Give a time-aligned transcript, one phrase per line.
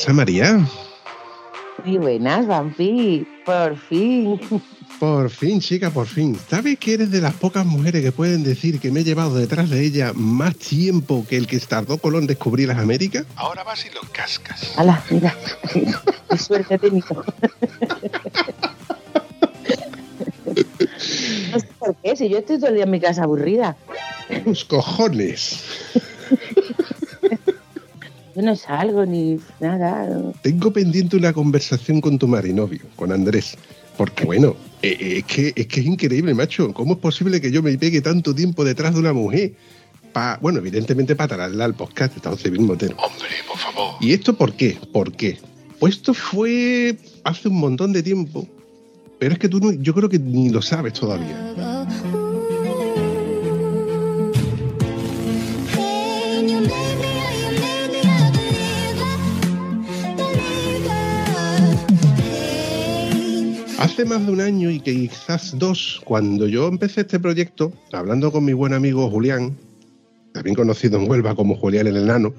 [0.00, 0.66] ¿Qué pasa, María?
[1.84, 3.26] Muy buenas, Vampi.
[3.44, 4.40] Por fin.
[4.98, 6.38] Por fin, chica, por fin.
[6.48, 9.68] ¿Sabes que eres de las pocas mujeres que pueden decir que me he llevado detrás
[9.68, 13.26] de ella más tiempo que el que tardó Colón descubrir las Américas?
[13.36, 14.72] Ahora vas y lo cascas.
[14.78, 15.36] Hala, mira.
[16.30, 17.22] Qué suerte he tenido.
[21.52, 23.76] No sé por qué, si yo estoy todo el día en mi casa aburrida.
[24.46, 25.62] Los cojones.
[28.40, 30.32] Yo no salgo ni nada.
[30.40, 33.54] Tengo pendiente una conversación con tu marinovio, con Andrés.
[33.98, 36.72] Porque bueno, eh, eh, es, que, es que es increíble, macho.
[36.72, 39.52] ¿Cómo es posible que yo me pegue tanto tiempo detrás de una mujer?
[40.14, 42.96] Pa, bueno, evidentemente para tararla al podcast de Estado Civil Motero.
[42.96, 43.96] Hombre, por favor.
[44.00, 44.78] ¿Y esto por qué?
[44.90, 45.38] ¿Por qué?
[45.78, 48.48] Pues esto fue hace un montón de tiempo.
[49.18, 51.52] Pero es que tú no, yo creo que ni lo sabes todavía.
[63.80, 68.44] Hace más de un año y quizás dos, cuando yo empecé este proyecto, hablando con
[68.44, 69.56] mi buen amigo Julián,
[70.34, 72.34] también conocido en Huelva como Julián el Enano,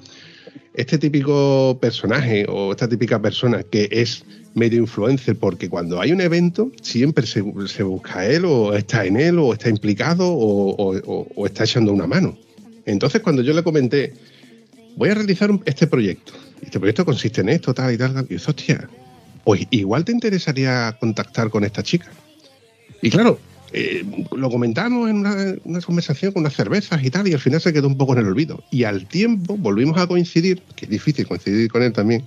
[0.74, 6.20] este típico personaje o esta típica persona que es medio influencer, porque cuando hay un
[6.20, 11.64] evento siempre se, se busca él o está en él o está implicado o, está
[11.64, 12.38] echando una mano.
[12.86, 14.14] Entonces cuando yo le comenté,
[14.94, 18.40] voy a realizar este proyecto, este proyecto consiste en esto, tal y tal, y yo,
[18.46, 18.88] hostia,
[19.44, 22.10] pues igual te interesaría contactar con esta chica.
[23.00, 23.38] Y claro,
[23.72, 24.04] eh,
[24.36, 27.88] lo comentamos en una, conversación con unas cervezas y tal, y al final se quedó
[27.88, 28.62] un poco en el olvido.
[28.70, 32.24] Y al tiempo volvimos a coincidir, que es difícil coincidir con él también,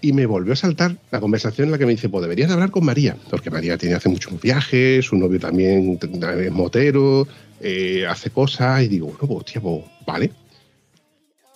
[0.00, 2.54] y me volvió a saltar la conversación en la que me dice, pues deberías de
[2.54, 7.26] hablar con María, porque María tiene hace muchos viajes, su novio también es motero,
[7.60, 10.30] eh, hace cosas, y digo, bueno, pues hostia, pues vale.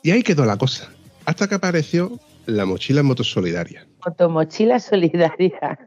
[0.02, 0.90] Y ahí quedó la cosa,
[1.24, 3.86] hasta que apareció la mochila motosolidaria.
[4.04, 5.78] Motomochila solidaria.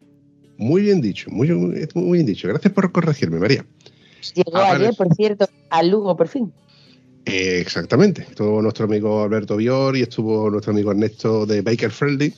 [0.58, 2.48] Muy bien dicho, muy, muy bien dicho.
[2.48, 3.66] Gracias por corregirme, María.
[4.34, 4.94] Llegó Ah, ayer, vale.
[4.94, 6.52] por cierto, a Lugo, por fin.
[7.26, 8.22] Eh, exactamente.
[8.22, 12.34] Estuvo nuestro amigo Alberto Bior y estuvo nuestro amigo Ernesto de Baker Friendly.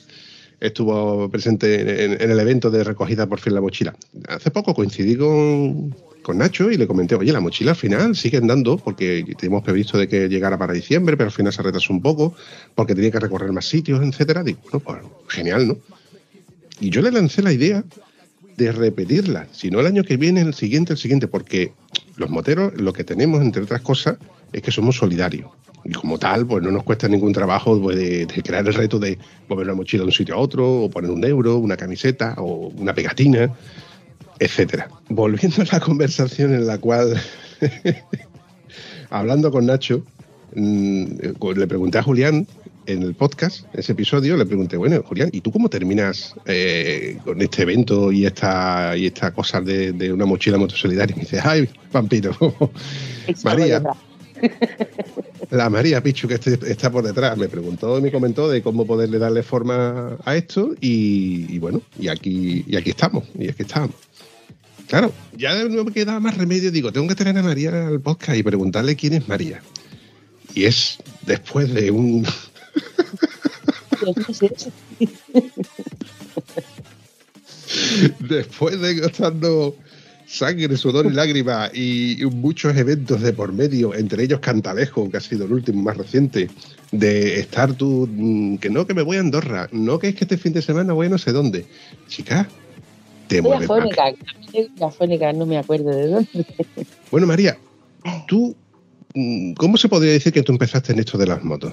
[0.60, 3.94] Estuvo presente en, el evento de recogida por fin la mochila.
[4.28, 8.38] Hace poco coincidí con, con Nacho y le comenté, oye, la mochila al final sigue
[8.38, 12.02] andando porque teníamos previsto de que llegara para diciembre, pero al final se retrasó un
[12.02, 12.34] poco
[12.74, 14.42] porque tenía que recorrer más sitios, etcétera.
[14.42, 15.76] Digo, bueno, pues genial, ¿no?
[16.80, 17.84] Y yo le lancé la idea
[18.58, 21.72] de repetirla, si no el año que viene, el siguiente, el siguiente, porque
[22.16, 24.16] los moteros lo que tenemos, entre otras cosas,
[24.52, 25.48] es que somos solidarios.
[25.84, 29.16] Y como tal, pues no nos cuesta ningún trabajo pues, de, crear el reto de
[29.48, 32.72] mover una mochila de un sitio a otro, o poner un euro, una camiseta, o
[32.76, 33.54] una pegatina,
[34.40, 34.88] etcétera.
[35.08, 37.16] Volviendo a la conversación en la cual,
[39.10, 40.02] hablando con Nacho,
[40.56, 41.04] mm,
[41.54, 42.44] le pregunté a Julián
[42.88, 47.40] en el podcast, ese episodio, le pregunté, bueno, Julián, ¿y tú cómo terminas eh, con
[47.42, 51.12] este evento y esta y esta cosa de, de una mochila motosolidaria?
[51.14, 52.34] Y me dice, ay, vampiro,
[53.44, 53.82] María.
[55.50, 58.86] la María Pichu que este- está por detrás me preguntó y me comentó de cómo
[58.86, 63.62] poderle darle forma a esto y, y bueno, y aquí, y aquí estamos, y aquí
[63.64, 63.90] estamos.
[64.86, 68.38] Claro, ya no me quedaba más remedio, digo, tengo que tener a María al podcast
[68.38, 69.60] y preguntarle quién es María.
[70.54, 70.96] Y es
[71.26, 72.32] después de un Dios,
[73.12, 73.82] no sé eso.
[78.20, 79.74] después de gastando
[80.28, 85.20] sangre, sudor y lágrimas y, muchos eventos de por medio, entre ellos Cantalejo, que ha
[85.20, 86.48] sido el último más reciente,
[86.92, 90.24] de estar tú, mm, que no, que me voy a Andorra, no que es que
[90.24, 91.66] este fin de semana voy a no sé dónde.
[92.08, 92.48] Chica,
[93.26, 93.64] te mueves.
[93.64, 94.04] afónica,
[94.52, 96.46] soy afónica, no me acuerdo de dónde.
[97.10, 97.58] Bueno, María,
[98.26, 98.54] tú,
[99.14, 101.72] mm, ¿cómo se podría decir que tú empezaste en esto de las motos?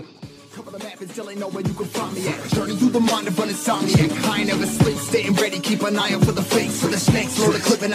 [0.96, 2.36] Know where you can find me at.
[2.56, 3.38] Through the mind of.
[3.38, 6.80] I never sleep, staying ready, keep an eye out for the fakes.
[6.80, 7.94] For the snakes, clip and.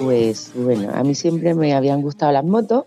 [0.00, 2.84] Pues bueno, a mí siempre me habían gustado las motos,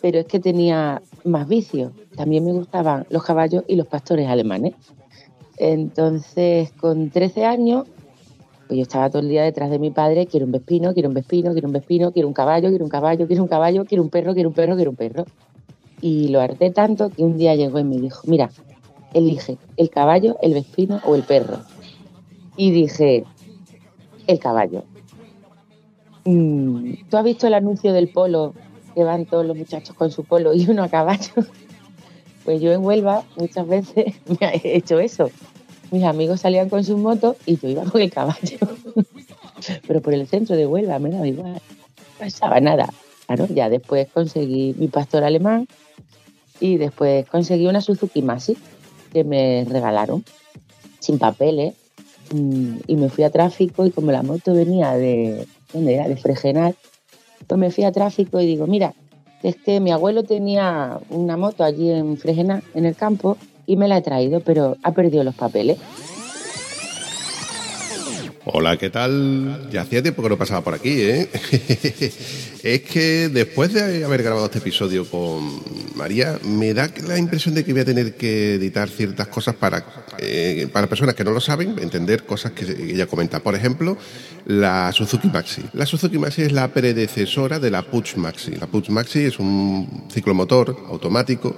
[0.00, 1.92] pero es que tenía más vicios.
[2.16, 4.72] También me gustaban los caballos y los pastores alemanes.
[5.58, 7.84] Entonces, con 13 años,
[8.68, 11.14] pues yo estaba todo el día detrás de mi padre, quiero un vespino, quiero un
[11.14, 14.08] vespino, quiero un vespino, quiero un caballo, quiero un caballo, quiero un caballo, quiero un
[14.08, 15.26] perro, quiero un perro, quiero un perro.
[16.06, 18.50] Y lo harté tanto que un día llegó y me dijo, mira,
[19.14, 21.60] elige el caballo, el vespino o el perro.
[22.58, 23.24] Y dije,
[24.26, 24.84] el caballo.
[26.26, 28.52] Mm, ¿Tú has visto el anuncio del polo
[28.94, 31.32] que van todos los muchachos con su polo y uno a caballo?
[32.44, 35.30] Pues yo en Huelva muchas veces me he hecho eso.
[35.90, 38.58] Mis amigos salían con sus motos y yo iba con el caballo.
[39.86, 41.54] Pero por el centro de Huelva me daba igual.
[41.54, 41.60] No
[42.18, 42.90] pasaba nada.
[43.24, 45.66] Claro, ya después conseguí mi pastor alemán
[46.60, 48.56] y después conseguí una Suzuki Masi
[49.12, 50.24] que me regalaron
[51.00, 51.74] sin papeles
[52.32, 56.08] mm, y me fui a tráfico y como la moto venía de, ¿dónde era?
[56.08, 56.74] De Fregenar,
[57.46, 58.94] pues me fui a tráfico y digo, mira,
[59.42, 63.36] es que mi abuelo tenía una moto allí en Fregenar, en el campo,
[63.66, 65.78] y me la he traído, pero ha perdido los papeles.
[68.46, 69.70] Hola, ¿qué tal?
[69.72, 71.30] Ya hacía tiempo que no pasaba por aquí, ¿eh?
[72.62, 75.62] es que después de haber grabado este episodio con
[75.94, 79.82] María, me da la impresión de que voy a tener que editar ciertas cosas para,
[80.18, 83.40] eh, para personas que no lo saben, entender cosas que ella comenta.
[83.40, 83.96] Por ejemplo,
[84.44, 85.62] la Suzuki Maxi.
[85.72, 88.56] La Suzuki Maxi es la predecesora de la Puch Maxi.
[88.56, 91.56] La Puch Maxi es un ciclomotor automático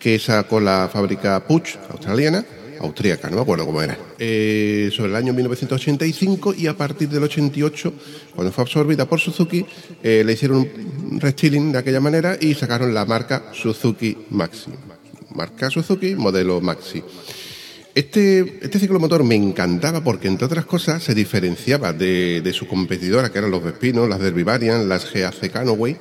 [0.00, 2.44] que sacó la fábrica Puch australiana
[2.84, 7.22] austríaca, no me acuerdo cómo era, eh, sobre el año 1985 y a partir del
[7.24, 7.92] 88,
[8.34, 9.64] cuando fue absorbida por Suzuki,
[10.02, 10.68] eh, le hicieron
[11.10, 14.70] un restyling de aquella manera y sacaron la marca Suzuki Maxi.
[15.34, 17.02] Marca Suzuki, modelo Maxi.
[17.94, 23.30] Este, este ciclomotor me encantaba porque, entre otras cosas, se diferenciaba de, de su competidora,
[23.30, 25.96] que eran los Vespinos, las Derby Variant, las GAC Canoway,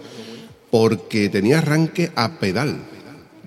[0.72, 2.93] porque tenía arranque a pedal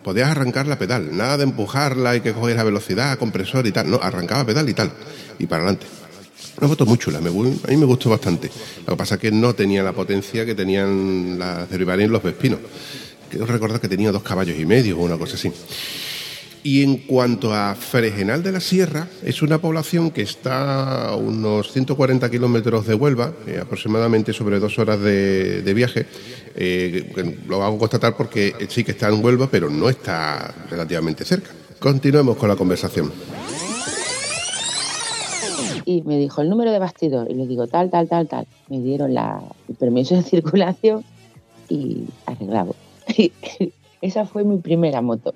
[0.06, 3.98] podías arrancar la pedal, nada de empujarla y que cogiera velocidad, compresor y tal, no,
[4.00, 4.92] arrancaba pedal y tal,
[5.36, 5.88] y para adelante.
[6.58, 8.48] Una foto muy chula, a mí me gustó bastante.
[8.86, 12.22] Lo que pasa es que no tenía la potencia que tenían las de y los
[12.22, 12.60] Vespinos.
[13.28, 15.50] Quiero recordar que tenía dos caballos y medio o una cosa así.
[16.66, 21.70] Y en cuanto a Fregenal de la Sierra, es una población que está a unos
[21.70, 26.06] 140 kilómetros de Huelva, eh, aproximadamente sobre dos horas de, viaje.
[26.56, 31.52] Eh, lo hago constatar porque sí que está en Huelva, pero no está relativamente cerca.
[31.78, 33.12] Continuemos con la conversación.
[35.84, 38.48] Y me dijo el número de bastidor y le digo tal, tal, tal, tal.
[38.68, 41.04] Me dieron el permiso de circulación
[41.68, 42.74] y arreglado.
[44.02, 45.32] Esa fue mi primera moto.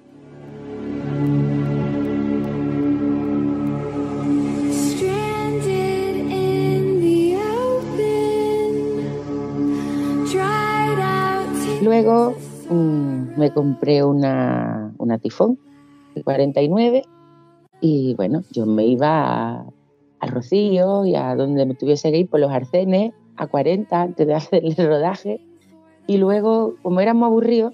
[11.82, 12.34] Luego
[12.68, 15.58] mm, me compré una, una tifón
[16.14, 17.02] de 49
[17.80, 19.66] y bueno, yo me iba
[20.20, 24.26] al Rocío y a donde me tuviese que ir por los arcenes a 40 antes
[24.26, 25.40] de hacer el rodaje.
[26.06, 27.72] Y luego, como era muy aburrido,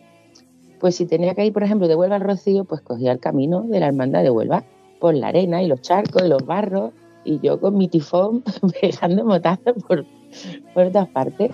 [0.80, 3.62] pues si tenía que ir, por ejemplo, de Huelva al Rocío, pues cogía el camino
[3.62, 4.64] de la hermandad de Huelva,
[5.00, 6.92] por la arena y los charcos y los barros,
[7.24, 8.42] y yo con mi tifón
[8.80, 10.04] pegando motazos por,
[10.74, 11.50] por todas partes.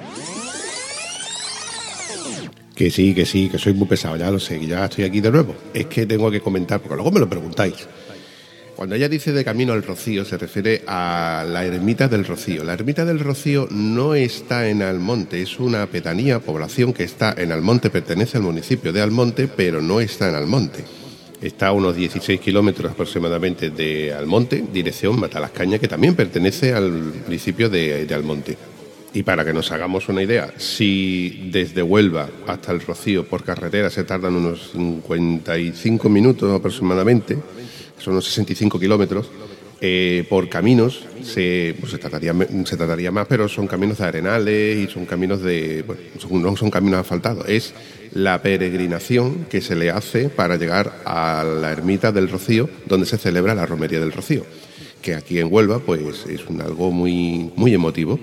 [2.74, 5.20] Que sí, que sí, que soy muy pesado, ya lo sé, que ya estoy aquí
[5.20, 5.54] de nuevo.
[5.74, 7.86] Es que tengo que comentar, porque luego me lo preguntáis.
[8.82, 12.64] Cuando ella dice de camino al Rocío, se refiere a la ermita del Rocío.
[12.64, 17.52] La ermita del Rocío no está en Almonte, es una pedanía, población que está en
[17.52, 20.82] Almonte, pertenece al municipio de Almonte, pero no está en Almonte.
[21.40, 27.70] Está a unos 16 kilómetros aproximadamente de Almonte, dirección Matalascaña, que también pertenece al municipio
[27.70, 28.58] de, de Almonte.
[29.14, 33.90] Y para que nos hagamos una idea, si desde Huelva hasta el Rocío por carretera
[33.90, 37.38] se tardan unos 55 minutos aproximadamente,
[38.02, 39.30] son unos 65 kilómetros,
[39.84, 42.32] eh, por caminos se, pues se, trataría,
[42.64, 45.82] se trataría más, pero son caminos de arenales y son caminos de.
[45.82, 46.00] Bueno,
[46.50, 47.74] no son caminos asfaltados, es
[48.12, 53.18] la peregrinación que se le hace para llegar a la ermita del Rocío, donde se
[53.18, 54.44] celebra la romería del Rocío,
[55.00, 58.20] que aquí en Huelva pues es un, algo muy, muy emotivo.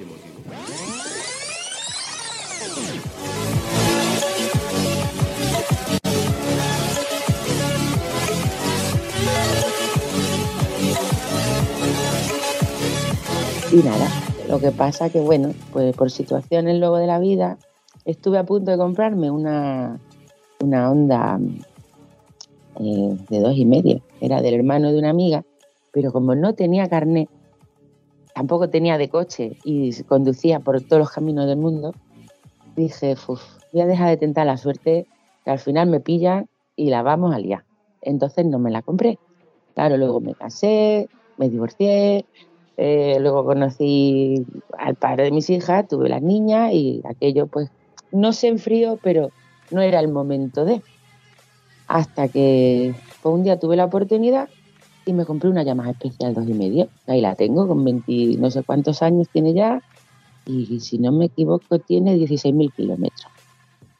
[13.71, 14.07] Y nada,
[14.47, 17.59] lo que pasa que, bueno, pues por situaciones luego de la vida,
[18.03, 19.99] estuve a punto de comprarme una,
[20.59, 21.39] una Honda
[22.79, 24.01] eh, de dos y medio.
[24.21, 25.43] Era del hermano de una amiga,
[25.91, 27.29] pero como no tenía carnet,
[28.33, 31.93] tampoco tenía de coche y conducía por todos los caminos del mundo,
[32.75, 35.05] dije, voy a dejar de tentar la suerte,
[35.45, 37.65] que al final me pillan y la vamos a liar.
[38.01, 39.19] Entonces no me la compré.
[39.75, 41.07] Claro, luego me casé,
[41.37, 42.25] me divorcié,
[42.81, 44.45] eh, luego conocí
[44.77, 47.69] al padre de mis hijas, tuve las niñas y aquello pues
[48.13, 49.31] no se enfrió, pero
[49.69, 50.81] no era el momento de.
[51.87, 54.47] Hasta que pues, un día tuve la oportunidad
[55.05, 56.87] y me compré una Yamaha especial dos y medio.
[57.05, 59.81] Ahí la tengo, con 20, no sé cuántos años tiene ya,
[60.45, 63.27] y si no me equivoco tiene 16.000 kilómetros.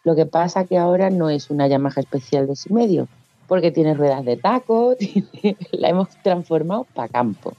[0.05, 3.09] Lo que pasa que ahora no es una Yamaha especial dos y medio,
[3.50, 4.95] porque tiene ruedas de taco,
[5.74, 7.51] la hemos transformado para campo.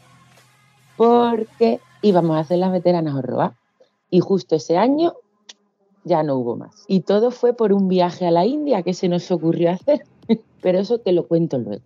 [1.01, 3.57] Porque íbamos a hacer las veteranas Orroa
[4.11, 5.15] y justo ese año
[6.05, 6.85] ya no hubo más.
[6.89, 10.03] Y todo fue por un viaje a la India que se nos ocurrió hacer,
[10.61, 11.83] pero eso te lo cuento luego.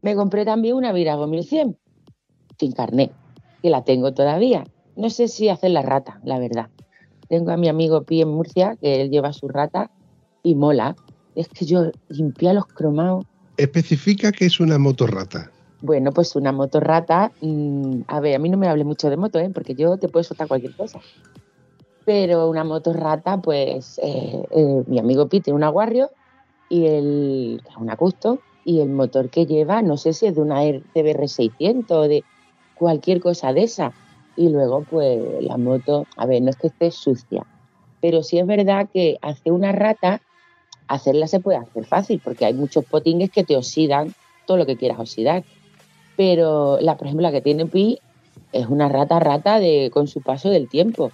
[0.00, 1.76] Me compré también una Virago 1100,
[2.56, 3.10] sin carnet,
[3.62, 4.62] que la tengo todavía.
[4.94, 6.68] No sé si hacer la rata, la verdad.
[7.28, 9.90] Tengo a mi amigo Pi en Murcia, que él lleva su rata
[10.44, 10.94] y mola.
[11.34, 13.24] Es que yo limpia los cromados.
[13.56, 15.50] Especifica que es una motorrata.
[15.84, 19.38] Bueno, pues una motorrata, mm, a ver, a mí no me hable mucho de moto,
[19.38, 19.50] ¿eh?
[19.52, 20.98] porque yo te puedo soltar cualquier cosa.
[22.06, 26.10] Pero una motorrata, pues eh, eh, mi amigo tiene una Warrior
[26.70, 30.64] y el, una Custom y el motor que lleva, no sé si es de una
[30.64, 32.24] RCBR 600 o de
[32.76, 33.92] cualquier cosa de esa.
[34.36, 37.44] Y luego, pues la moto, a ver, no es que esté sucia,
[38.00, 40.22] pero sí es verdad que hacer una rata,
[40.88, 44.14] hacerla se puede hacer fácil, porque hay muchos potingues que te oxidan
[44.46, 45.44] todo lo que quieras oxidar.
[46.16, 47.98] Pero la, por ejemplo, la que tiene Pi
[48.52, 51.10] es una rata rata de, con su paso del tiempo.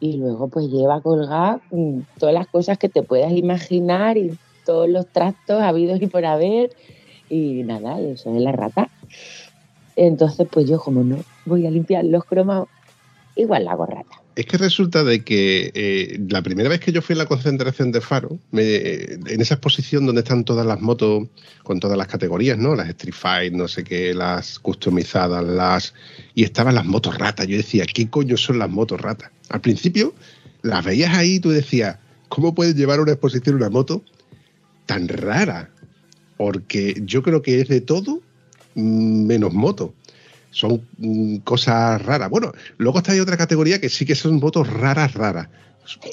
[0.00, 4.88] Y luego pues lleva colgada mm, todas las cosas que te puedas imaginar y todos
[4.88, 6.70] los tractos habidos y por haber.
[7.28, 8.88] Y nada, eso es la rata.
[9.96, 12.68] Entonces, pues yo, como no voy a limpiar los cromados,
[13.34, 14.20] igual la hago rata.
[14.38, 17.90] Es que resulta de que eh, la primera vez que yo fui a la concentración
[17.90, 21.26] de Faro, en esa exposición donde están todas las motos
[21.64, 22.76] con todas las categorías, ¿no?
[22.76, 25.92] Las Street Fight, no sé qué, las customizadas, las.
[26.36, 27.48] Y estaban las motos ratas.
[27.48, 29.32] Yo decía, ¿qué coño son las motos ratas?
[29.48, 30.14] Al principio
[30.62, 31.96] las veías ahí y tú decías,
[32.28, 34.04] ¿cómo puedes llevar a una exposición una moto
[34.86, 35.68] tan rara,
[36.36, 38.22] porque yo creo que es de todo
[38.76, 39.94] menos moto.
[40.50, 42.30] Son mm, cosas raras.
[42.30, 45.48] Bueno, luego está ahí otra categoría que sí que son motos raras, raras.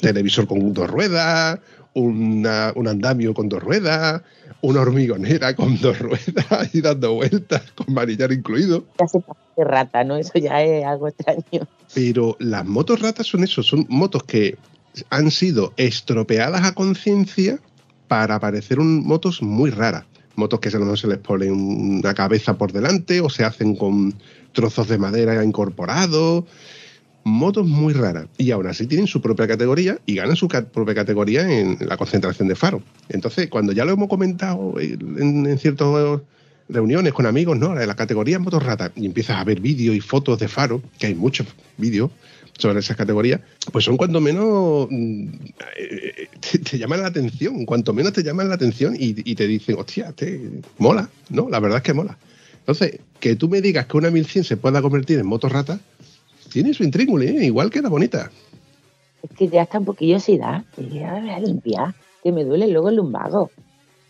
[0.00, 1.60] Televisor con dos ruedas,
[1.92, 4.22] un andamio con dos ruedas,
[4.60, 8.84] una hormigonera con dos ruedas y dando vueltas con manillar incluido.
[8.96, 10.16] Casi parece rata, ¿no?
[10.16, 11.66] Eso ya es algo extraño.
[11.94, 14.56] Pero las motos ratas son eso, son motos que
[15.10, 17.58] han sido estropeadas a conciencia
[18.08, 20.04] para parecer un, motos muy raras.
[20.36, 24.14] Motos que a lo se les pone una cabeza por delante o se hacen con
[24.52, 26.44] trozos de madera incorporados.
[27.24, 28.26] Motos muy raras.
[28.38, 32.48] Y aún así tienen su propia categoría y ganan su propia categoría en la concentración
[32.48, 32.82] de faro.
[33.08, 36.20] Entonces, cuando ya lo hemos comentado en, ciertas
[36.68, 37.74] reuniones con amigos, ¿no?
[37.74, 41.14] La categoría motos ratas, y empiezas a ver vídeos y fotos de faro, que hay
[41.14, 41.46] muchos
[41.78, 42.10] vídeos,
[42.58, 43.40] sobre esas categorías,
[43.72, 45.28] pues son cuanto menos mm,
[45.78, 50.12] eh, te, llaman la atención, cuanto menos te llaman la atención y, te dicen, hostia,
[50.12, 51.48] te mola, ¿no?
[51.48, 52.16] La verdad es que mola.
[52.60, 55.78] Entonces, que tú me digas que una 1100 se pueda convertir en moto rata,
[56.52, 57.44] tiene su intríngulo, ¿eh?
[57.44, 58.30] igual que la bonita.
[59.22, 62.44] Es que ya está un poquillo da, que ya me voy a limpiar, que me
[62.44, 63.50] duele luego el lumbago.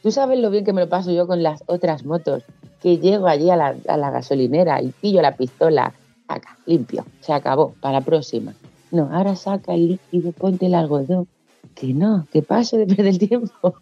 [0.03, 2.45] Tú sabes lo bien que me lo paso yo con las otras motos,
[2.81, 5.93] que llego allí a la, a la gasolinera y pillo la pistola
[6.29, 8.55] acá, limpio, se acabó, para la próxima.
[8.91, 11.27] No, ahora saca el líquido, ponte el algodón.
[11.75, 13.75] Que no, que paso de perder tiempo.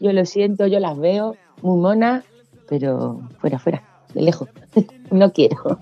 [0.00, 2.24] Yo lo siento, yo las veo muy monas,
[2.68, 3.82] pero fuera, fuera,
[4.14, 4.48] de lejos.
[5.10, 5.78] no quiero.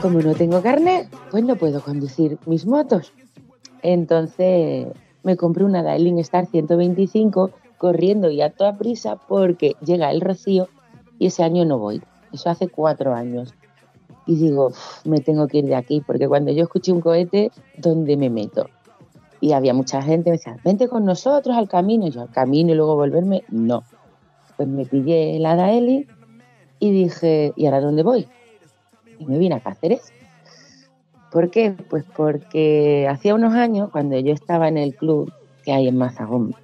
[0.00, 3.12] Como no tengo carne, pues no puedo conducir mis motos.
[3.82, 4.88] Entonces
[5.22, 10.68] me compré una Dailin Star 125 corriendo y a toda prisa porque llega el rocío
[11.18, 12.02] y ese año no voy.
[12.32, 13.54] Eso hace cuatro años.
[14.26, 14.72] Y digo,
[15.04, 18.68] me tengo que ir de aquí porque cuando yo escuché un cohete, ¿dónde me meto?
[19.40, 22.08] Y había mucha gente, me decía, vente con nosotros al camino.
[22.08, 23.84] yo, al camino y luego volverme, no.
[24.56, 26.06] Pues me pillé la Dailin
[26.80, 28.28] y dije, ¿y ahora dónde voy?
[29.18, 30.12] Y me vine a Cáceres.
[31.30, 31.74] ¿Por qué?
[31.90, 35.30] Pues porque hacía unos años, cuando yo estaba en el club
[35.64, 36.54] que hay en Mazagón,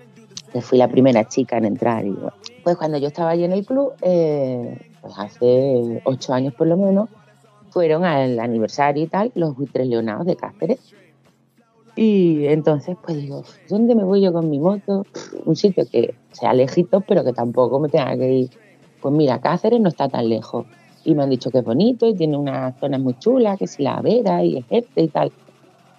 [0.53, 2.17] que fui la primera chica en entrar, y
[2.63, 6.79] pues cuando yo estaba allí en el club, eh, pues hace ocho años por lo
[6.79, 7.11] menos,
[7.71, 10.95] fueron al aniversario y tal los buitres leonados de Cáceres.
[11.97, 15.05] Y entonces, pues digo, ¿dónde me voy yo con mi moto?
[15.45, 18.51] Un sitio que sea lejito, pero que tampoco me tenga que ir.
[19.01, 20.67] Pues mira, Cáceres no está tan lejos
[21.05, 23.83] y me han dicho que es bonito y tiene unas zonas muy chulas, que si
[23.83, 25.33] la vera y Egipto y tal.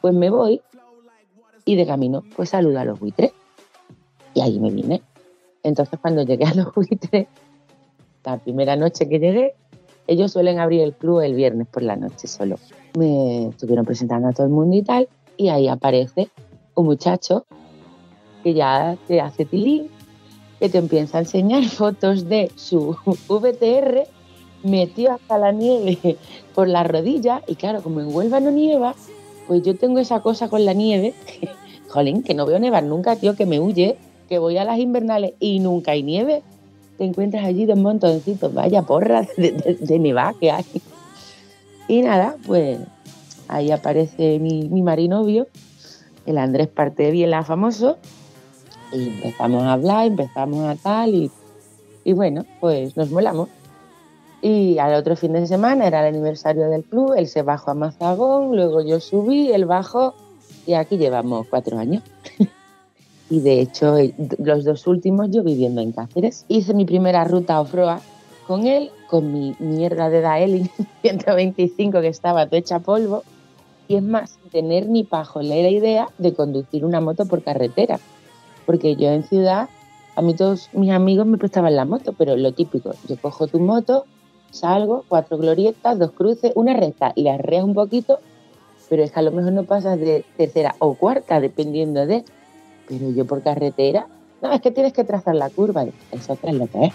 [0.01, 0.61] Pues me voy
[1.63, 3.31] y de camino pues saludo a los buitres
[4.33, 5.01] y ahí me vine.
[5.63, 7.27] Entonces cuando llegué a los buitres,
[8.23, 9.53] la primera noche que llegué,
[10.07, 12.57] Ellos suelen abrir el club el viernes por la noche solo.
[12.95, 16.29] Me estuvieron presentando a todo el mundo y tal, y ahí aparece
[16.75, 17.45] un muchacho
[18.43, 19.89] que ya te hace tilín,
[20.59, 22.95] que te empieza a enseñar fotos de su
[23.27, 24.07] VTR
[24.65, 26.17] metido hasta la nieve
[26.55, 28.95] por la rodilla y claro, como en Huelva no nieva,
[29.47, 31.13] pues yo tengo esa cosa con la nieve,
[31.87, 35.33] jolín, que no veo nevar nunca, tío, que me huye, que voy a las invernales
[35.39, 36.41] y nunca hay nieve.
[36.97, 40.65] Te encuentras allí dos montoncitos, vaya porra de, de, que hay.
[41.87, 42.79] Y nada, pues
[43.47, 45.47] ahí aparece mi, mi marinovio,
[46.25, 47.97] el Andrés la famoso,
[48.93, 51.31] y empezamos a hablar, empezamos a tal, y,
[52.03, 53.49] y bueno, pues nos molamos.
[54.41, 57.73] Y al otro fin de semana era el aniversario del club, él se bajó a
[57.73, 60.13] Mazagón, luego yo subí, él bajó
[60.65, 62.03] y aquí llevamos cuatro años.
[63.29, 66.45] y de hecho, eh, los dos últimos yo viviendo en Cáceres.
[66.47, 67.99] Hice mi primera ruta off-road
[68.47, 70.69] con él, con mi mierda de Daelin
[71.01, 73.23] 125 que estaba toda hecha polvo.
[73.87, 77.99] Y es más, tener ni pajolera la idea de conducir una moto por carretera.
[78.65, 79.69] Porque yo en ciudad,
[80.15, 83.59] a mí todos mis amigos me prestaban la moto, pero lo típico, yo cojo tu
[83.59, 84.05] moto,
[84.55, 88.19] salgo, cuatro glorietas, dos cruces, una recta y la arreas un poquito,
[88.89, 92.23] pero es que a lo mejor no pasas de tercera o cuarta, dependiendo de.
[92.87, 94.07] Pero yo por carretera,
[94.41, 96.93] no, es que tienes que trazar la curva, eso es lo que es.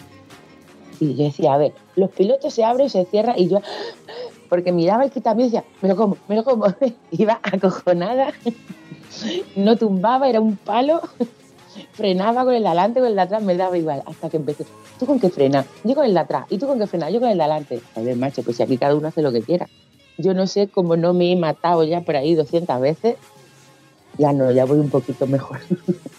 [1.00, 3.60] Y yo decía, a ver, los pilotos se abren, se cierran y yo,
[4.48, 6.66] porque miraba el también decía, me lo como, me como,
[7.10, 8.32] iba acojonada,
[9.56, 11.00] no tumbaba, era un palo
[11.92, 14.64] frenaba con el de adelante, con el de atrás, me daba igual, hasta que empecé.
[14.98, 15.66] ¿Tú con qué frenas?
[15.84, 16.46] Yo con el de atrás.
[16.50, 17.12] ¿Y tú con qué frenas?
[17.12, 17.80] Yo con el de adelante.
[17.96, 19.68] A ver, macho, pues aquí cada uno hace lo que quiera.
[20.18, 23.16] Yo no sé cómo no me he matado ya por ahí 200 veces.
[24.18, 25.60] Ya no, ya voy un poquito mejor.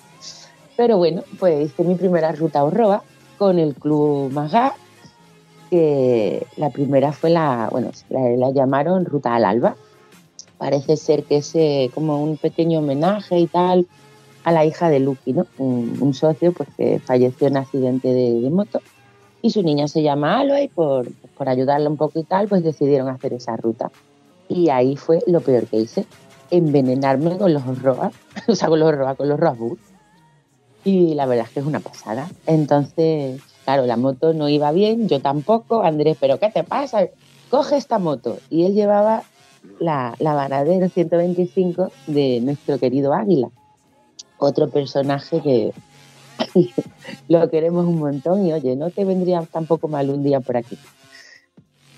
[0.78, 3.04] Pero bueno, pues hice mi primera ruta horroa
[3.38, 4.74] con el Club Magá,
[5.70, 9.76] que la primera fue la, bueno, la, llamaron Ruta al Alba.
[10.58, 13.88] Parece ser que es eh, como un pequeño homenaje y tal
[14.44, 15.46] a la hija de Lucky, ¿no?
[15.58, 18.82] un, socio pues, que falleció en accidente de, moto
[19.42, 23.08] y su niña se llama Aloy, por, por ayudarla un poco y tal, pues decidieron
[23.10, 23.92] hacer esa ruta.
[24.48, 26.06] Y ahí fue lo peor que hice,
[26.52, 28.14] envenenarme con los roas,
[28.48, 29.58] o sea, con los roas, con los roas
[30.84, 32.30] Y la verdad es que es una pasada.
[32.46, 35.82] Entonces, claro, la moto no iba bien, yo tampoco.
[35.82, 37.08] Andrés, ¿pero qué te pasa?
[37.50, 38.38] Coge esta moto.
[38.52, 39.24] Y él llevaba
[39.80, 43.50] la, la Varadero 125 de nuestro querido Águila
[44.42, 45.72] otro personaje que
[47.28, 50.78] lo queremos un montón y oye, no te vendría tampoco mal un día por aquí.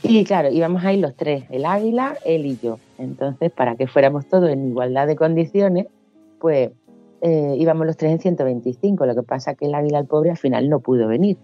[0.03, 2.77] Y claro, íbamos ahí los tres, el águila, él y yo.
[2.97, 5.88] Entonces, para que fuéramos todos en igualdad de condiciones,
[6.39, 6.71] pues
[7.21, 9.06] eh, íbamos los tres en 125.
[9.06, 11.38] Lo que pasa que el águila, el pobre, al final no pudo venir.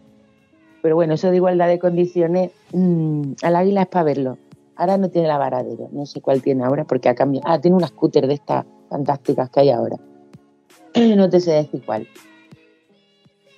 [0.82, 4.38] Pero bueno, eso de igualdad de condiciones, mm, al águila es para verlo.
[4.76, 7.48] Ahora no tiene la varadero, no sé cuál tiene ahora porque ha cambiado.
[7.50, 9.98] Ah, tiene una scooter de estas fantásticas que hay ahora.
[11.16, 12.08] no te sé decir cuál.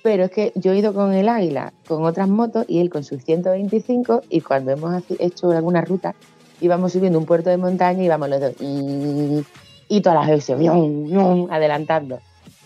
[0.02, 3.04] Pero es que yo he ido con el Águila con otras motos y él con
[3.04, 6.14] sus 125 y cuando hemos hecho alguna ruta
[6.60, 10.56] íbamos subiendo un puerto de montaña y íbamos los dos y, todas las veces
[11.50, 12.20] adelantando.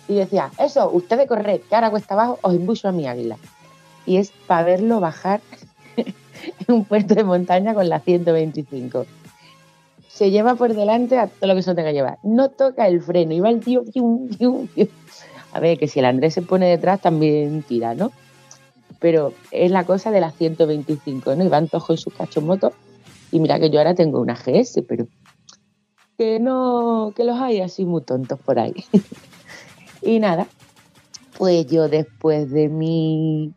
[0.09, 3.37] Y decía, eso, ustedes correr, que ahora cuesta abajo, os imbuso a mi Águila.
[4.07, 5.41] Y es para verlo bajar
[5.97, 9.07] en un puerto de montaña con la 125
[10.17, 12.19] se lleva por delante a todo lo que se tenga que llevar.
[12.23, 13.85] No toca el freno y va el tío.
[15.53, 18.13] A ver, que si el Andrés se pone detrás también tira, ¿no?
[18.99, 21.45] Pero es la cosa de las 125, ¿no?
[21.45, 22.73] Y van todos en su cachomoto.
[23.31, 25.07] Y mira que yo ahora tengo una GS, pero
[26.17, 28.73] que no, que los hay así muy tontos por ahí.
[30.01, 30.47] y nada,
[31.37, 33.53] pues yo después de mi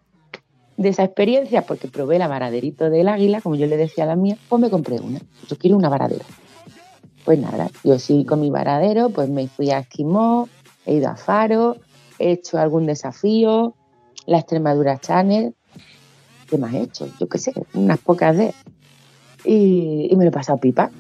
[0.76, 4.18] de esa experiencia, porque probé la varaderito del águila, como yo le decía a la
[4.18, 5.22] mía, pues me compré una.
[5.48, 6.26] Yo quiero una varadera.
[7.26, 10.50] Pues nada, yo sí con mi varadero, pues me fui a Esquimó,
[10.86, 11.78] he ido a Faro,
[12.18, 13.76] he hecho algún desafío,
[14.26, 15.54] la Extremadura Channel,
[16.50, 17.08] ¿qué más he hecho?
[17.20, 18.54] Yo qué sé, unas pocas de...
[19.46, 20.92] Y, y me lo he pasado pipa.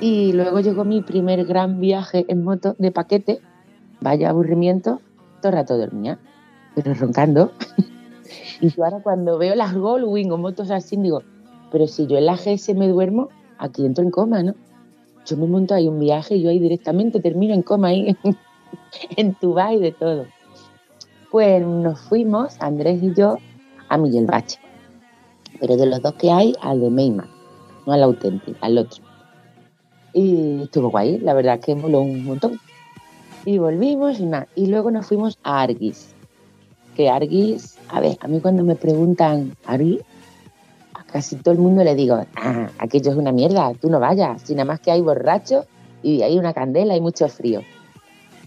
[0.00, 3.40] Y luego llegó mi primer gran viaje en moto de paquete
[4.00, 5.00] vaya aburrimiento,
[5.40, 6.18] todo el rato dormía,
[6.74, 7.52] pero roncando.
[8.60, 11.22] y yo ahora cuando veo las Goldwing o motos así, digo,
[11.70, 14.54] pero si yo en la GS me duermo, aquí entro en coma, ¿no?
[15.26, 18.16] Yo me monto ahí un viaje y yo ahí directamente termino en coma ahí,
[19.16, 20.26] en Tuba y de todo.
[21.30, 23.36] Pues nos fuimos, Andrés y yo,
[23.88, 24.58] a Miguel Bache.
[25.60, 27.28] Pero de los dos que hay, al de Meima,
[27.86, 29.02] no al auténtico, al otro.
[30.14, 32.58] Y estuvo guay, la verdad que moló un montón.
[33.48, 34.46] Y volvimos y nada.
[34.54, 36.10] Y luego nos fuimos a Arguis.
[36.94, 40.02] Que Arguis, a ver, a mí cuando me preguntan Arguis,
[40.92, 44.42] a casi todo el mundo le digo, ah, aquello es una mierda, tú no vayas,
[44.42, 45.64] si nada más que hay borrachos
[46.02, 47.62] y hay una candela y mucho frío.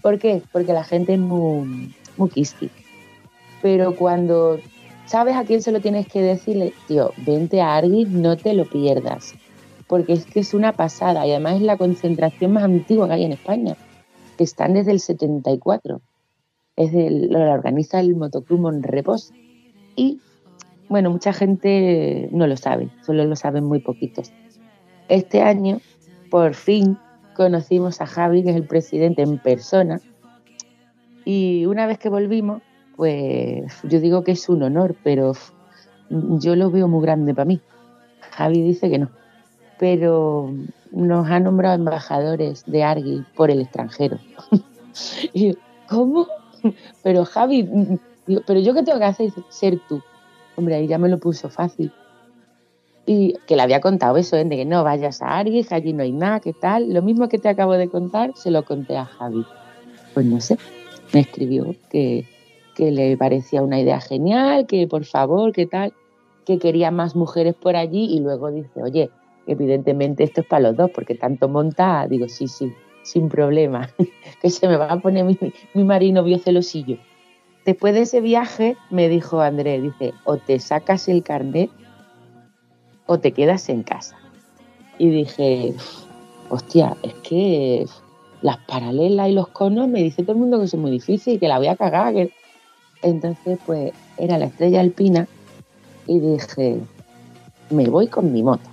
[0.02, 0.40] ¿Por qué?
[0.52, 2.70] Porque la gente es muy, muy quisqui.
[3.60, 4.60] Pero cuando
[5.06, 8.66] sabes a quién se lo tienes que decirle, tío, vente a Arguis, no te lo
[8.66, 9.34] pierdas.
[9.88, 13.24] Porque es que es una pasada y además es la concentración más antigua que hay
[13.24, 13.76] en España.
[14.36, 16.00] Que están desde el 74.
[16.76, 19.32] Es del, lo organiza el Motoclub Monrepos.
[19.96, 20.20] Y
[20.88, 24.32] bueno, mucha gente no lo sabe, solo lo saben muy poquitos.
[25.08, 25.80] Este año,
[26.30, 26.98] por fin,
[27.34, 30.00] conocimos a Javi, que es el presidente en persona.
[31.24, 32.62] Y una vez que volvimos,
[32.96, 35.32] pues yo digo que es un honor, pero
[36.10, 37.60] yo lo veo muy grande para mí.
[38.32, 39.10] Javi dice que no.
[39.78, 40.52] Pero
[40.92, 44.18] nos ha nombrado embajadores de Argui por el extranjero.
[45.32, 45.56] y
[45.88, 46.26] ¿cómo?
[47.02, 47.68] Pero Javi,
[48.46, 49.32] pero yo qué tengo que hacer?
[49.48, 50.02] Ser tú.
[50.56, 51.92] Hombre, ahí ya me lo puso fácil.
[53.04, 54.44] Y que le había contado eso, ¿eh?
[54.44, 56.92] de que no vayas a Argui, allí no hay nada, ¿qué tal?
[56.92, 59.44] Lo mismo que te acabo de contar, se lo conté a Javi.
[60.14, 60.56] Pues no sé,
[61.12, 62.26] me escribió que,
[62.76, 65.92] que le parecía una idea genial, que por favor, qué tal,
[66.44, 69.10] que quería más mujeres por allí y luego dice, oye,
[69.46, 73.90] evidentemente esto es para los dos, porque tanto monta, digo, sí, sí, sin problema,
[74.42, 75.38] que se me va a poner mi,
[75.74, 76.98] mi marino celosillo.
[77.64, 81.70] Después de ese viaje me dijo André, dice, o te sacas el carnet
[83.06, 84.16] o te quedas en casa.
[84.98, 85.74] Y dije,
[86.48, 87.86] hostia, es que
[88.40, 91.48] las paralelas y los conos me dice todo el mundo que son muy difíciles, que
[91.48, 92.14] la voy a cagar,
[93.02, 95.26] entonces, pues era la estrella alpina
[96.06, 96.78] y dije,
[97.70, 98.71] me voy con mi moto.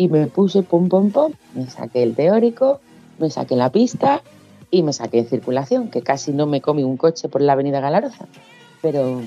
[0.00, 2.80] Y me puse pum, pum, pum, me saqué el teórico,
[3.18, 4.22] me saqué la pista
[4.70, 7.80] y me saqué en circulación, que casi no me comí un coche por la avenida
[7.80, 8.26] Galaroza.
[8.80, 9.20] Pero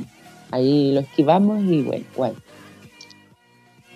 [0.50, 2.34] ahí lo esquivamos y bueno, guay.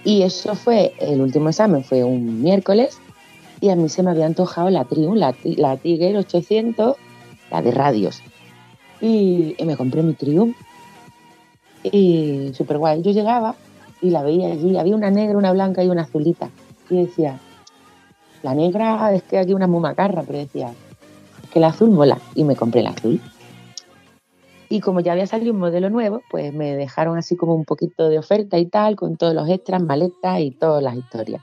[0.04, 3.00] Y eso fue, el último examen fue un miércoles
[3.60, 6.96] y a mí se me había antojado la Triumph, la, la Tiger 800,
[7.50, 8.22] la de radios
[9.02, 10.56] y, me compré mi Triumph.
[11.84, 13.02] Y súper guay.
[13.02, 13.56] Yo llegaba
[14.02, 14.78] y la veía allí.
[14.78, 16.50] Había una negra, una blanca y una azulita.
[16.90, 17.40] Y decía,
[18.44, 20.74] la negra es que aquí una mumacarra, pero decía,
[21.52, 22.20] que la azul mola.
[22.36, 23.22] Y me compré la azul.
[24.70, 28.10] Y como ya había salido un modelo nuevo, pues me dejaron así como un poquito
[28.10, 31.42] de oferta y tal, con todos los extras, maletas y todas las historias.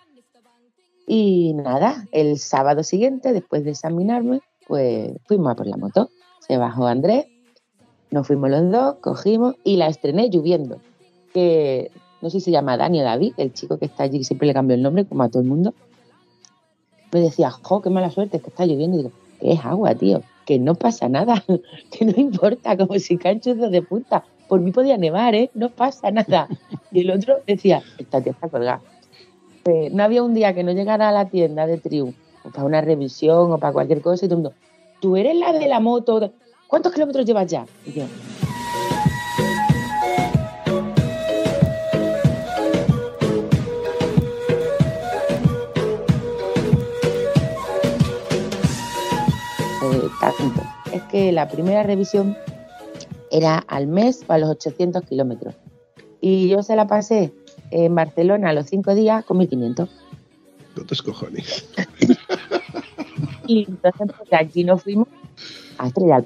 [1.06, 6.10] Y nada, el sábado siguiente, después de examinarme, pues fuimos a por la moto.
[6.40, 7.26] Se bajó Andrés
[8.14, 10.80] nos fuimos los dos, cogimos y la estrené lloviendo.
[11.32, 11.90] Que
[12.24, 14.46] no sé si se llama Dani o David, el chico que está allí, que siempre
[14.46, 15.74] le cambio el nombre, como a todo el mundo.
[17.12, 18.96] Me decía, jo, qué mala suerte, es que está lloviendo.
[18.96, 21.44] Y digo, que es agua, tío, que no pasa nada,
[21.90, 24.24] que no importa, como si caen chuzos de punta.
[24.48, 25.50] Por mí podía nevar, ¿eh?
[25.52, 26.48] No pasa nada.
[26.92, 28.80] Y el otro decía, esta tía está colgada.
[29.62, 32.16] Pues, no había un día que no llegara a la tienda de Triumph
[32.54, 34.56] para una revisión o para cualquier cosa y todo el mundo,
[35.00, 36.32] tú eres la de la moto,
[36.68, 37.66] ¿Cuántos kilómetros llevas ya?
[37.86, 38.04] Y yo,
[51.14, 52.36] que la primera revisión
[53.30, 55.54] era al mes para los 800 kilómetros.
[56.20, 57.32] Y yo se la pasé
[57.70, 59.88] en Barcelona a los cinco días con 1500.
[60.74, 61.68] ¿Cuántos cojones?
[63.46, 65.06] y entonces pues, aquí nos fuimos
[65.78, 66.24] a Estrella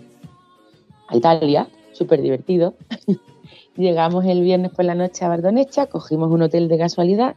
[1.08, 2.72] a Italia, súper divertido.
[3.76, 7.36] Llegamos el viernes por la noche a Bardonecha, cogimos un hotel de casualidad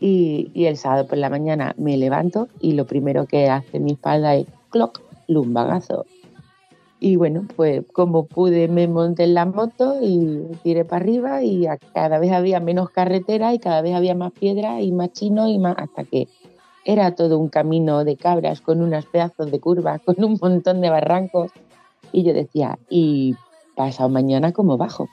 [0.00, 4.34] y, el sábado por la mañana me levanto y lo primero que hace mi espalda
[4.34, 6.06] es clock, lumbagazo.
[7.04, 11.66] Y bueno, pues como pude me monté en la moto y tiré para arriba y
[11.92, 15.58] cada vez había menos carretera y cada vez había más piedras y más chinos y
[15.58, 16.28] más hasta que
[16.86, 20.88] era todo un camino de cabras con unas pedazos de curvas, con un montón de
[20.88, 21.52] barrancos
[22.10, 23.36] y yo decía, ¿y
[23.76, 25.06] pasado mañana cómo bajo?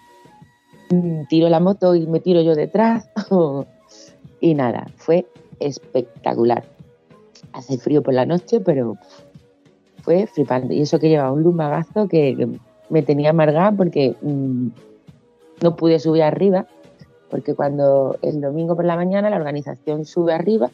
[0.91, 3.10] Mm, tiro la moto y me tiro yo detrás.
[4.39, 5.25] y nada, fue
[5.60, 6.63] espectacular.
[7.51, 8.95] Hace frío por la noche, pero
[10.04, 10.74] fue flipante.
[10.74, 12.60] Y eso que llevaba un lumagazo que,
[12.90, 14.68] me tenía amargada porque mm,
[15.62, 16.68] no pude subir arriba,
[17.30, 20.70] porque cuando el domingo por la mañana la organización sube arriba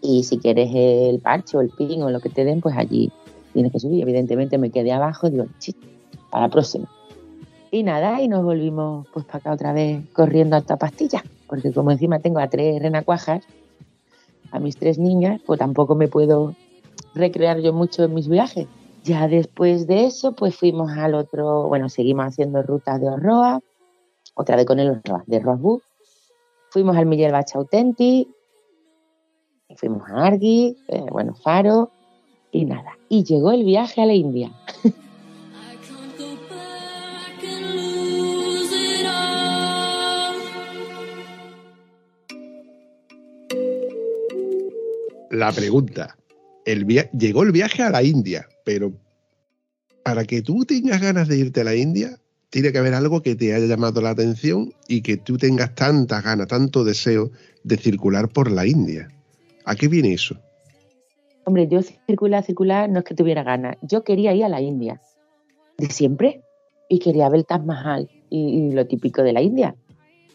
[0.00, 3.12] y si quieres el parche o el pin o lo que te den, pues allí
[3.52, 4.02] tienes que subir.
[4.02, 5.76] Evidentemente me quedé abajo y digo, chit,
[6.30, 6.88] para la próxima.
[7.70, 11.70] Y nada, y nos volvimos pues para acá otra vez corriendo a esta pastilla, porque
[11.72, 13.44] como encima tengo a tres renacuajas,
[14.50, 16.54] a mis tres niñas, pues tampoco me puedo
[17.14, 18.66] recrear yo mucho en mis viajes.
[19.02, 23.60] Ya después de eso, pues fuimos al otro, bueno, seguimos haciendo rutas de Orroa,
[24.34, 25.80] otra vez con el Orroa, de Rosbu.
[26.70, 28.28] Fuimos al Miguel Bacha Authentic,
[29.76, 31.90] fuimos a Argui, eh, bueno, Faro,
[32.52, 32.98] y nada.
[33.08, 34.52] Y llegó el viaje a la India.
[45.30, 46.16] La pregunta,
[47.12, 48.92] llegó el viaje a la India, pero
[50.04, 52.18] para que tú tengas ganas de irte a la India,
[52.50, 56.24] tiene que haber algo que te haya llamado la atención y que tú tengas tantas
[56.24, 57.30] ganas, tanto deseo
[57.62, 59.08] de circular por la India.
[59.64, 60.36] ¿A qué viene eso?
[61.44, 63.76] Hombre, yo circular, circular, no es que tuviera ganas.
[63.82, 65.00] Yo quería ir a la India,
[65.78, 66.42] de siempre,
[66.88, 69.76] y quería ver el Taj Mahal y, lo típico de la India.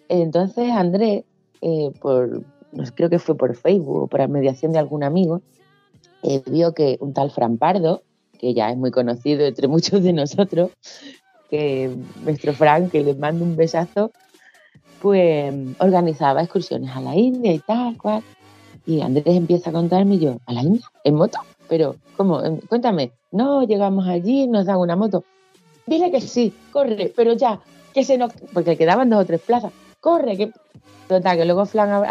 [0.08, 1.24] Entonces Andrés,
[1.62, 2.44] eh, por,
[2.96, 5.42] creo que fue por Facebook o por mediación de algún amigo,
[6.28, 8.02] eh, vio que un tal Fran Pardo,
[8.40, 10.72] que ya es muy conocido entre muchos de nosotros,
[11.50, 14.12] que nuestro Fran, que le mando un besazo,
[15.02, 18.24] pues organizaba excursiones a la India y tal, cual.
[18.88, 20.86] Y Andrés empieza a contarme y yo, ¿a la India?
[21.04, 21.40] ¿En moto?
[21.68, 22.42] Pero, ¿cómo?
[22.70, 23.12] Cuéntame.
[23.32, 25.24] No, llegamos allí, nos dan una moto.
[25.86, 27.60] Dile que sí, corre, pero ya,
[27.94, 28.34] que se nos...
[28.54, 29.72] Porque quedaban dos o tres plazas.
[30.00, 30.52] Corre, que...
[31.08, 31.66] Total, que luego a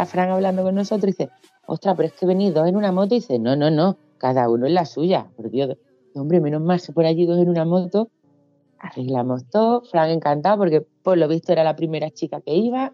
[0.07, 1.31] Fran hablando con nosotros dice,
[1.67, 4.49] ostras, pero es que venís dos en una moto y dice, no, no, no, cada
[4.49, 5.27] uno en la suya.
[5.37, 5.77] Por Dios,
[6.15, 8.09] hombre, menos mal que por allí dos en una moto.
[8.79, 12.93] Arreglamos todo, Fran encantado porque por lo visto era la primera chica que iba.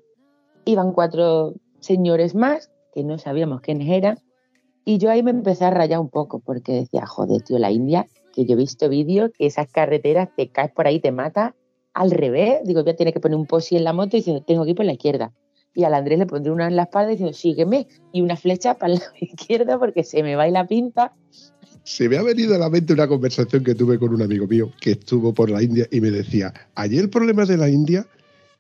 [0.65, 4.19] Iban cuatro señores más que no sabíamos quiénes eran.
[4.85, 8.07] Y yo ahí me empecé a rayar un poco porque decía, joder, tío, la India,
[8.33, 11.55] que yo he visto vídeos que esas carreteras te caes por ahí, te mata
[11.93, 12.61] al revés.
[12.65, 14.77] Digo, ya tiene que poner un posi en la moto y diciendo, tengo que ir
[14.77, 15.33] por la izquierda.
[15.75, 18.95] Y al Andrés le pondré una en la espalda diciendo, sígueme, y una flecha para
[18.95, 21.13] la izquierda porque se me va y la pinta.
[21.85, 24.71] Se me ha venido a la mente una conversación que tuve con un amigo mío
[24.81, 28.07] que estuvo por la India y me decía, allí el problema de la India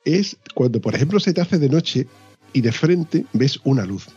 [0.05, 2.07] es cuando, por ejemplo, se te hace de noche
[2.53, 4.09] y de frente ves una luz.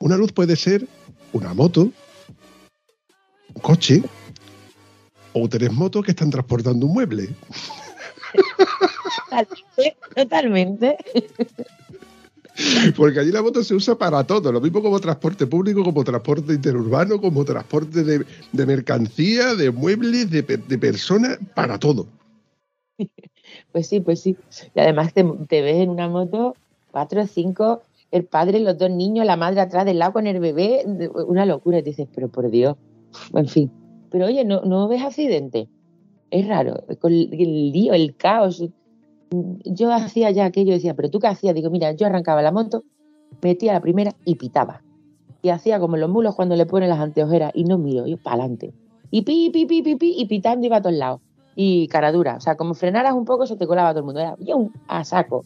[0.00, 0.86] Una luz puede ser
[1.32, 1.90] una moto,
[3.54, 4.02] un coche
[5.32, 7.28] o tres motos que están transportando un mueble.
[10.14, 10.96] Totalmente.
[12.96, 16.54] Porque allí la moto se usa para todo, lo mismo como transporte público, como transporte
[16.54, 20.42] interurbano, como transporte de, mercancía, de muebles, de,
[20.78, 22.06] personas, para todo.
[23.70, 24.36] Pues sí, pues sí.
[24.74, 26.56] Y además te, te ves en una moto
[26.90, 27.82] cuatro o cinco
[28.14, 30.84] el padre, los dos niños, la madre atrás del lado con el bebé,
[31.26, 31.80] una locura.
[31.80, 32.76] Y dices, pero por Dios,
[33.34, 33.70] en fin.
[34.10, 35.68] Pero oye, ¿no, no ves accidente?
[36.30, 38.62] Es raro, con el lío, el caos.
[39.64, 41.54] Yo hacía ya aquello, decía, pero tú qué hacías?
[41.54, 42.84] Digo, mira, yo arrancaba la moto,
[43.42, 44.82] metía la primera y pitaba.
[45.42, 48.36] Y hacía como los mulos cuando le ponen las anteojeras y no miro, yo para
[48.36, 48.72] adelante.
[49.10, 51.20] Y pi, pi, pi, pi, pi, y pitando iba a todos lados.
[51.54, 52.36] Y cara dura.
[52.36, 54.20] O sea, como frenaras un poco, se te colaba todo el mundo.
[54.20, 54.36] Era
[54.88, 55.44] a saco.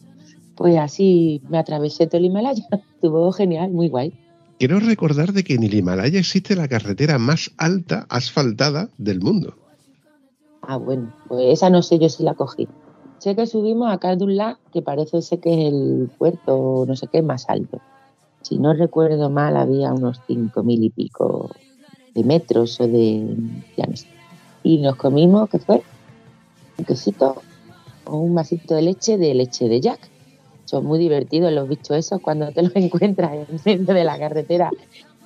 [0.55, 2.63] Pues así me atravesé todo el Himalaya.
[2.95, 4.13] Estuvo genial, muy guay.
[4.57, 9.55] Quiero recordar de que en el Himalaya existe la carretera más alta asfaltada del mundo.
[10.61, 12.67] Ah, bueno, pues esa no sé yo si la cogí.
[13.19, 17.21] Sé que subimos a Kardullah, que parece ser que es el puerto, no sé qué,
[17.21, 17.79] más alto.
[18.41, 21.51] Si no recuerdo mal, había unos cinco mil y pico
[22.15, 23.35] de metros o de...
[23.77, 24.07] ya no sé.
[24.63, 25.81] Y nos comimos, ¿qué fue?
[26.77, 27.41] Un quesito
[28.05, 29.99] o un vasito de leche de leche de Jack
[30.65, 34.71] son muy divertidos los bichos esos cuando te los encuentras en medio de la carretera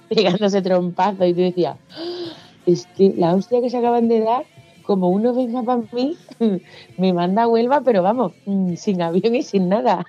[0.09, 2.33] pegándose trompazo y tú decías, ah,
[2.65, 4.45] es que la hostia que se acaban de dar,
[4.83, 6.17] como uno venga para mí,
[6.97, 10.05] me manda a Huelva, pero vamos, mm, sin avión y sin nada.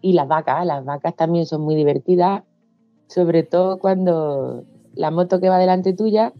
[0.00, 2.42] Y las vacas, las vacas también son muy divertidas,
[3.08, 6.32] sobre todo cuando la moto que va delante tuya,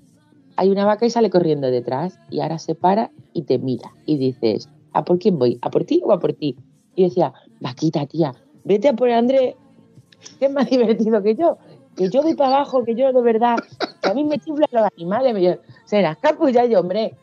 [0.57, 4.17] hay una vaca y sale corriendo detrás y ahora se para y te mira y
[4.17, 5.59] dices, ¿a por quién voy?
[5.63, 6.57] ¿A por ti o a por ti?
[6.95, 8.33] Y decía, vaquita, tía,
[8.65, 9.55] vete a por Andrés,
[10.39, 11.59] que es más divertido que yo.
[11.95, 13.57] Que yo voy para abajo, que yo de verdad,
[14.03, 15.33] que a mí me chiflan los animales.
[15.33, 16.19] Me se las
[16.71, 17.15] yo, hombre.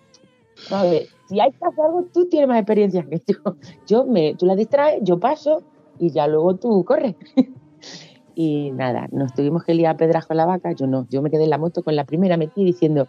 [0.55, 3.55] Si hay que hacer algo, tú tienes más experiencia que yo.
[3.87, 5.63] Yo me, tú la distraes, yo paso
[5.99, 7.15] y ya luego tú corres.
[8.35, 10.71] y nada, nos tuvimos que liar pedras con la vaca.
[10.73, 13.07] Yo no, yo me quedé en la moto con la primera metí diciendo,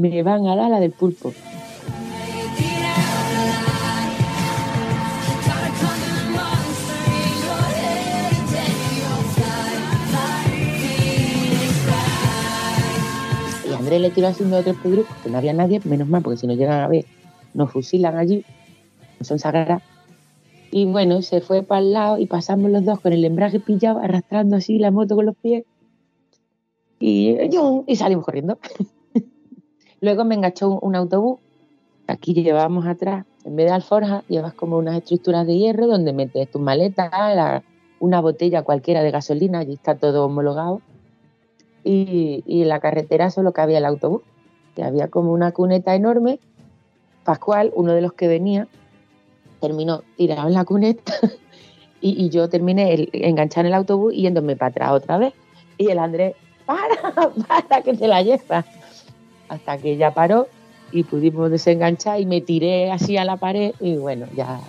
[0.00, 1.32] me van a dar la del pulpo.
[13.88, 16.58] Andrés le tiró haciendo otro pedrus, que no había nadie, menos mal, porque si nos
[16.58, 17.06] llegan a ver,
[17.54, 18.44] nos fusilan allí,
[19.22, 19.82] son sagradas.
[20.70, 23.98] Y bueno, se fue para el lado y pasamos los dos con el embrague pillado,
[24.00, 25.64] arrastrando así la moto con los pies.
[27.00, 27.34] Y,
[27.86, 28.58] y salimos corriendo.
[30.02, 31.38] Luego me enganchó un, un autobús.
[32.06, 36.50] Aquí llevábamos atrás, en vez de alforja, llevas como unas estructuras de hierro donde metes
[36.50, 37.62] tus maletas, la-
[38.00, 40.82] una botella cualquiera de gasolina, allí está todo homologado.
[41.90, 44.20] Y, y la carretera solo cabía el autobús.
[44.76, 46.38] Y había como una cuneta enorme.
[47.24, 48.68] Pascual, uno de los que venía,
[49.60, 51.14] terminó tirado en la cuneta
[52.00, 55.32] y, y yo terminé el, enganchado en el autobús y yéndome para atrás otra vez.
[55.78, 56.34] Y el Andrés,
[56.66, 57.30] para,
[57.68, 58.66] para, que te la llevas.
[59.48, 60.46] Hasta que ya paró
[60.92, 64.60] y pudimos desenganchar y me tiré así a la pared y bueno, ya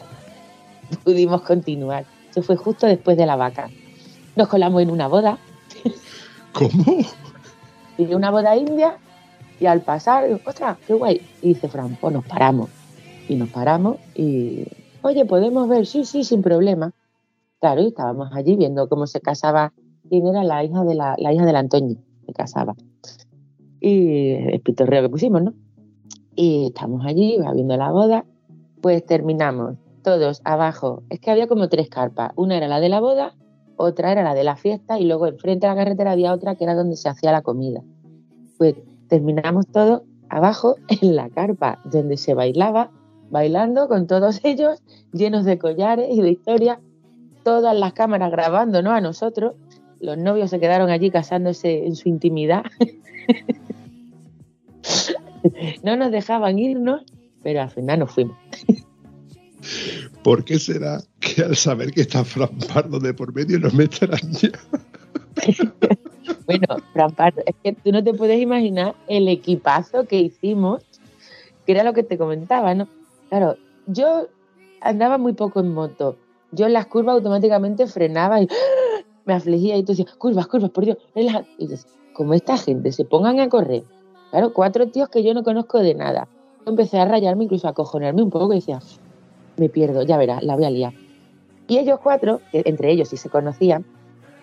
[1.03, 2.05] pudimos continuar.
[2.31, 3.69] Eso fue justo después de la vaca.
[4.37, 5.37] Nos colamos en una boda,
[6.53, 6.69] ¿Cómo?
[7.97, 8.97] y una boda india
[9.59, 11.21] y al pasar, digo, ostras, qué guay.
[11.41, 12.69] Y dice Fran, pues nos paramos.
[13.27, 14.65] Y nos paramos y,
[15.01, 16.93] oye, podemos ver, sí, sí, sin problema.
[17.59, 19.73] Claro, y estábamos allí viendo cómo se casaba,
[20.09, 22.75] quién era la hija de la, la hija del Antonio, se casaba.
[23.81, 25.53] Y el pitorreo que pusimos, ¿no?
[26.35, 28.25] Y estamos allí, va viendo la boda,
[28.81, 31.03] pues terminamos todos abajo.
[31.09, 32.31] Es que había como tres carpas.
[32.35, 33.35] Una era la de la boda,
[33.79, 36.65] otra era la de la fiesta y luego enfrente a la carretera había otra que
[36.65, 37.81] era donde se hacía la comida.
[38.57, 38.75] Pues
[39.07, 42.91] terminamos todos abajo en la carpa donde se bailaba,
[43.29, 46.79] bailando con todos ellos, llenos de collares y de historias,
[47.43, 48.91] todas las cámaras grabando, ¿no?
[48.91, 49.53] A nosotros.
[50.01, 52.63] Los novios se quedaron allí casándose en su intimidad.
[55.83, 57.03] no nos dejaban irnos,
[57.43, 58.37] pero al final nos fuimos.
[60.23, 64.31] ¿Por qué será que al saber que está Fran Pardo de por medio nos meterán
[64.33, 64.49] ya?
[66.45, 70.83] Bueno, Fran Pardo, es que tú no te puedes imaginar el equipazo que hicimos,
[71.65, 72.87] que era lo que te comentaba, ¿no?
[73.29, 73.55] Claro,
[73.87, 74.27] yo
[74.81, 76.17] andaba muy poco en moto.
[76.51, 78.47] Yo en las curvas automáticamente frenaba y
[79.25, 80.97] me afligía y tú decías, curvas, curvas, por Dios.
[81.13, 81.49] relájate".
[81.57, 83.83] Y dices, como esta gente se pongan a correr.
[84.31, 86.27] Claro, cuatro tíos que yo no conozco de nada.
[86.65, 88.79] Yo empecé a rayarme, incluso a acojonarme un poco y decía,
[89.59, 90.93] me pierdo, ya verás, la voy a liar.
[91.67, 93.85] Y ellos cuatro, entre ellos sí se conocían,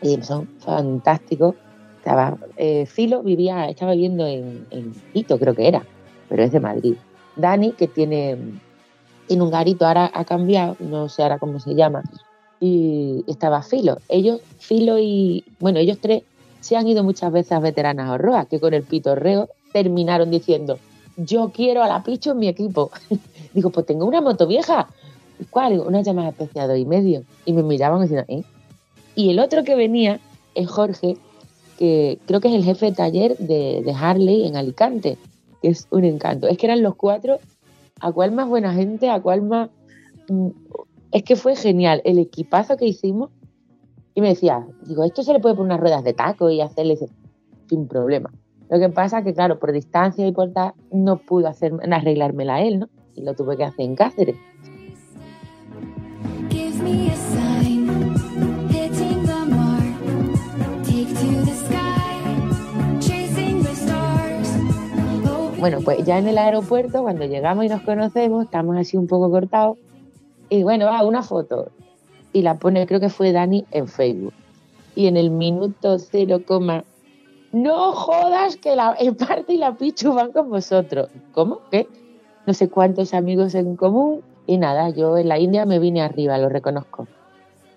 [0.02, 1.55] y son fantásticos.
[1.98, 5.85] Estaba, eh, Filo vivía, estaba viviendo en, en Quito, creo que era,
[6.29, 6.94] pero es de Madrid.
[7.35, 8.37] Dani, que tiene,
[9.29, 12.02] un garito, ahora ha cambiado, no sé ahora cómo se llama,
[12.61, 13.98] y estaba Filo.
[14.09, 16.22] Ellos, Filo y, bueno, ellos tres
[16.61, 20.79] se han ido muchas veces a Veteranas Horroa, que con el pitorreo terminaron diciendo,
[21.16, 22.90] yo quiero a la Picho en mi equipo.
[23.55, 24.88] Digo, pues tengo una moto vieja.
[25.51, 25.72] ¿Cuál?
[25.72, 27.22] Digo, una llamada especial y medio.
[27.44, 28.44] Y me miraban diciendo, ¿eh?
[29.14, 30.20] Y el otro que venía
[30.55, 31.16] es Jorge,
[31.79, 35.18] que creo que es el jefe de taller de, Harley en Alicante,
[35.62, 36.49] que es un encanto.
[36.49, 37.38] Es que eran los cuatro,
[38.01, 39.70] a cuál más buena gente, a cuál más...
[40.29, 40.49] mm,
[41.12, 43.31] Es que fue genial el equipazo que hicimos.
[44.14, 46.94] Y me decía, digo, esto se le puede poner unas ruedas de taco y hacerle
[46.94, 48.31] y sin problema.
[48.68, 52.81] Lo que pasa que, claro, por distancia y por tal, no pudo hacer, arreglármela él,
[52.81, 52.88] ¿no?
[53.14, 54.37] Y lo tuve que hacer en Cáceres.
[65.66, 69.28] Bueno, pues ya en el aeropuerto, cuando llegamos y nos conocemos, estamos así un poco
[69.32, 69.76] cortados.
[70.49, 71.72] Y bueno, va, una foto.
[72.32, 74.32] Y la pone, creo que fue Dani, en Facebook.
[74.95, 76.41] Y en el minuto 0,
[77.51, 81.09] no jodas que la, parte y la Pichu van con vosotros.
[81.32, 81.62] ¿Cómo?
[81.72, 81.89] ¿Qué?
[82.47, 84.22] No sé cuántos amigos en común.
[84.47, 87.09] Y nada, yo en la India me vine arriba, lo reconozco.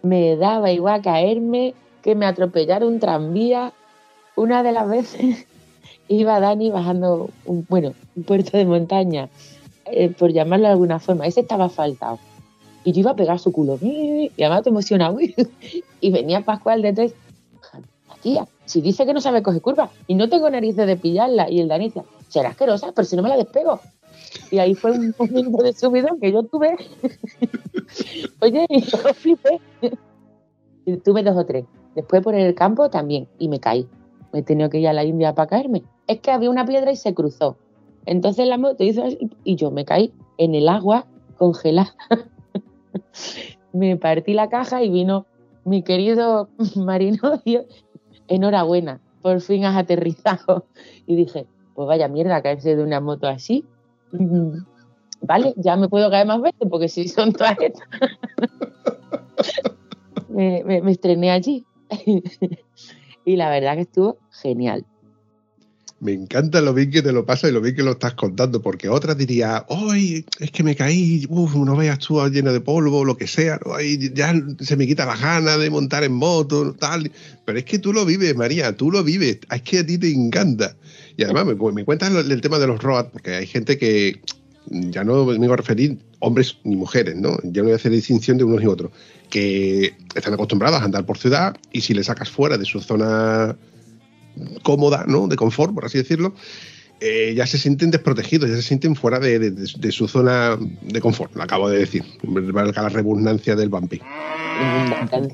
[0.03, 3.73] Me daba igual caerme, que me atropellara un tranvía.
[4.35, 5.47] Una de las veces
[6.07, 9.29] iba Dani bajando, un, bueno, un puerto de montaña,
[9.85, 11.25] eh, por llamarlo de alguna forma.
[11.25, 12.19] Ese estaba asfaltado.
[12.83, 13.77] Y yo iba a pegar su culo.
[13.81, 15.17] Y además te emocionaba.
[16.01, 17.13] Y venía Pascual detrás.
[18.21, 21.49] Tía, si dice que no sabe coger curvas y no tengo narices de pillarla.
[21.49, 23.79] Y el Dani decía, será asquerosa, pero si no me la despego.
[24.51, 26.75] Y ahí fue un momento de subidón que yo tuve.
[28.41, 29.61] Oye, y yo flipé.
[30.85, 31.65] Y tuve dos o tres.
[31.95, 33.27] Después por el campo también.
[33.37, 33.87] Y me caí.
[34.31, 35.83] Me he tenido que ir a la India para caerme.
[36.07, 37.57] Es que había una piedra y se cruzó.
[38.05, 41.05] Entonces la moto hizo así y yo me caí en el agua
[41.37, 41.95] congelada.
[43.73, 45.25] me partí la caja y vino
[45.65, 47.65] mi querido marinovio.
[48.27, 50.65] Enhorabuena, por fin has aterrizado.
[51.05, 53.65] Y dije, pues vaya mierda caerse de una moto así.
[55.21, 57.87] Vale, ya me puedo caer más veces porque si son todas estas.
[60.29, 61.65] me, me- me estrené allí.
[63.25, 64.85] y la verdad que estuvo genial.
[66.01, 68.61] Me encanta lo bien que te lo pasa y lo bien que lo estás contando,
[68.61, 70.25] porque otra diría, ¡ay!
[70.39, 73.59] Es que me caí, uf, no veas tú lleno de polvo, lo que sea,
[74.13, 77.11] ya se me quita la gana de montar en moto, tal.
[77.45, 80.11] Pero es que tú lo vives, María, tú lo vives, es que a ti te
[80.11, 80.75] encanta.
[81.17, 84.21] Y además me, cuentas el, el tema de los road, porque hay gente que
[84.69, 87.37] ya no me voy a referir hombres ni mujeres, ¿no?
[87.43, 88.91] Ya no voy a hacer distinción de unos y otros,
[89.29, 93.55] que están acostumbrados a andar por ciudad y si le sacas fuera de su zona
[94.63, 95.27] cómoda, ¿no?
[95.27, 96.33] De confort, por así decirlo,
[97.01, 100.57] eh, ya se sienten desprotegidos, ya se sienten fuera de, de- de- de su zona
[100.81, 104.01] de confort, lo acabo de decir, valga la redundancia del vampi.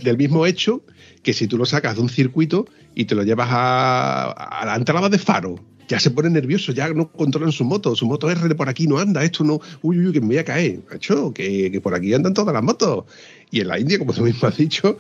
[0.04, 0.84] Del mismo hecho
[1.24, 4.76] que si tú lo sacas de un circuito y te lo llevas a, a la
[4.76, 5.56] entrada de faro,
[5.88, 9.00] ya se pone nervioso, ya no controlan su moto, su moto R por aquí no
[9.00, 12.14] anda, esto no, uy, uy, que me voy a caer, macho, que, que por aquí
[12.14, 13.06] andan todas las motos.
[13.52, 14.98] Y en la India, como tú mismo has dicho,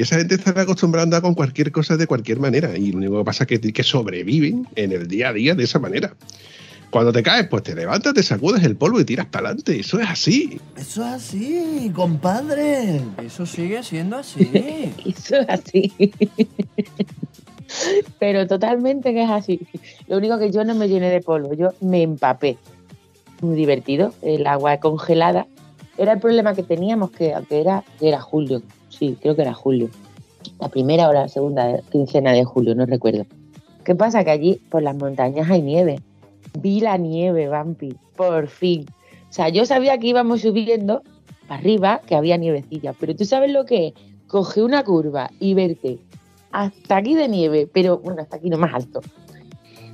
[0.00, 3.24] esa gente está acostumbrada a con cualquier cosa de cualquier manera y lo único que
[3.24, 6.14] pasa es que, que sobreviven en el día a día de esa manera.
[6.90, 9.78] Cuando te caes, pues te levantas, te sacudes el polvo y tiras para adelante.
[9.78, 10.58] Eso es así.
[10.74, 13.02] Eso es así, compadre.
[13.22, 14.50] Eso sigue siendo así.
[15.04, 15.92] Eso es así.
[18.18, 19.60] Pero totalmente que es así.
[20.06, 22.56] Lo único que yo no me llené de polvo, yo me empapé.
[23.42, 25.46] Muy divertido, el agua congelada.
[25.98, 29.52] Era el problema que teníamos, que aunque era, que era julio, sí, creo que era
[29.52, 29.90] julio.
[30.60, 33.26] La primera o la segunda quincena de julio, no recuerdo.
[33.84, 34.22] ¿Qué pasa?
[34.22, 36.00] Que allí por las montañas hay nieve.
[36.60, 38.86] Vi la nieve, Vampi, por fin.
[39.28, 41.02] O sea, yo sabía que íbamos subiendo
[41.48, 43.94] para arriba, que había nievecilla, pero tú sabes lo que es
[44.28, 45.98] coger una curva y verte
[46.52, 49.00] hasta aquí de nieve, pero bueno, hasta aquí no más alto.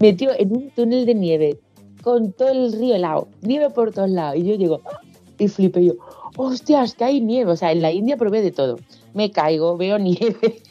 [0.00, 1.58] Metió en un túnel de nieve
[2.02, 4.36] con todo el río helado, nieve por todos lados.
[4.36, 5.00] Y yo llego ¡ah!
[5.38, 5.94] Y flipé yo,
[6.36, 7.52] hostias, que hay nieve.
[7.52, 8.76] O sea, en la India probé de todo.
[9.12, 10.62] Me caigo, veo nieve.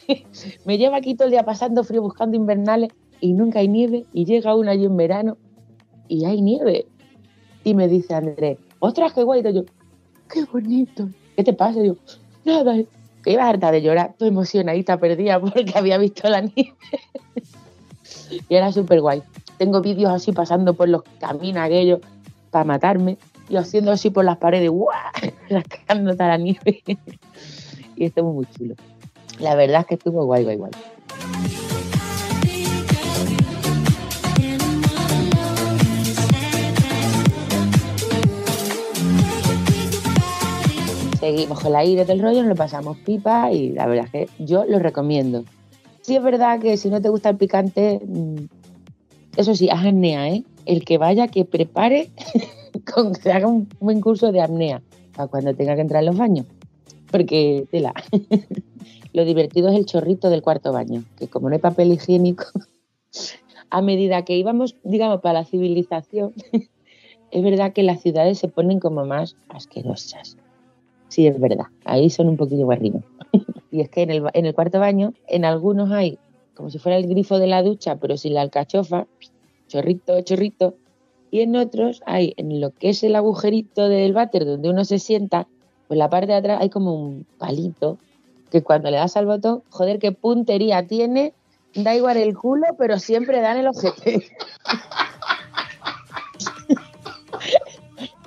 [0.66, 4.05] Me llevo aquí todo el día pasando frío buscando invernales y nunca hay nieve.
[4.14, 5.38] Y llega uno allí en verano
[6.07, 6.86] y hay nieve.
[7.64, 9.41] Y me dice Andrés, ostras, qué guay.
[9.45, 9.64] Y yo,
[10.30, 11.09] qué bonito.
[11.36, 11.80] ¿Qué te pasa?
[11.82, 11.95] Y yo,
[12.45, 12.76] nada,
[13.24, 16.76] que iba harta de llorar, toda emocionadita, perdida porque había visto la nieve.
[18.49, 19.24] y era súper guay.
[19.57, 21.99] Tengo vídeos así pasando por los caminos aquellos
[22.51, 23.18] para matarme
[23.50, 24.94] y haciendo así por las paredes, ¡guau!
[25.50, 26.84] rascando hasta la nieve.
[27.96, 28.76] y estuvo muy chulo.
[29.39, 30.72] La verdad es que estuvo guay, guay, guay.
[41.20, 44.44] Seguimos con la ira del rollo, nos lo pasamos pipa y la verdad es que
[44.44, 45.46] yo lo recomiendo.
[46.02, 48.46] Sí es verdad que si no te gusta el picante, mm,
[49.38, 50.44] eso sí, haz apnea, ¿eh?
[50.66, 52.09] El que vaya, que prepare,
[52.93, 54.82] con que haga un buen curso de apnea
[55.16, 56.45] para cuando tenga que entrar en los baños.
[57.11, 57.93] Porque, tela,
[59.14, 62.45] lo divertido es el chorrito del cuarto baño, que como no hay papel higiénico,
[63.70, 66.34] a medida que íbamos, digamos, para la civilización,
[67.32, 70.38] es verdad que las ciudades se ponen como más asquerosas.
[71.09, 71.66] Sí, es verdad.
[71.86, 73.03] Ahí son un poquillo guarrinos.
[73.72, 76.18] y es que en el, en el cuarto baño, en algunos hay
[76.53, 79.07] como si fuera el grifo de la ducha, pero sin la alcachofa,
[79.74, 80.76] chorrito, chorrito.
[81.32, 84.99] Y en otros hay, en lo que es el agujerito del váter donde uno se
[84.99, 85.47] sienta,
[85.88, 87.97] pues la parte de atrás hay como un palito
[88.51, 91.34] que cuando le das al botón, joder, qué puntería tiene,
[91.74, 94.21] da igual el culo, pero siempre dan el ojete.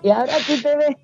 [0.02, 0.96] y ahora tú te ves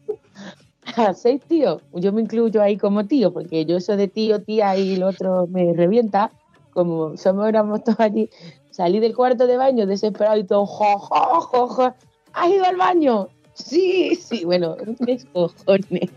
[0.96, 4.76] a seis tíos, yo me incluyo ahí como tío, porque yo eso de tío, tía
[4.76, 6.32] y el otro me revienta,
[6.72, 8.28] como somos éramos todos allí,
[8.72, 11.94] salí del cuarto de baño desesperado y todo, jo, jo, jo, jo,
[12.32, 13.28] ¿has ido al baño?
[13.54, 16.10] Sí, sí, bueno, mis cojones.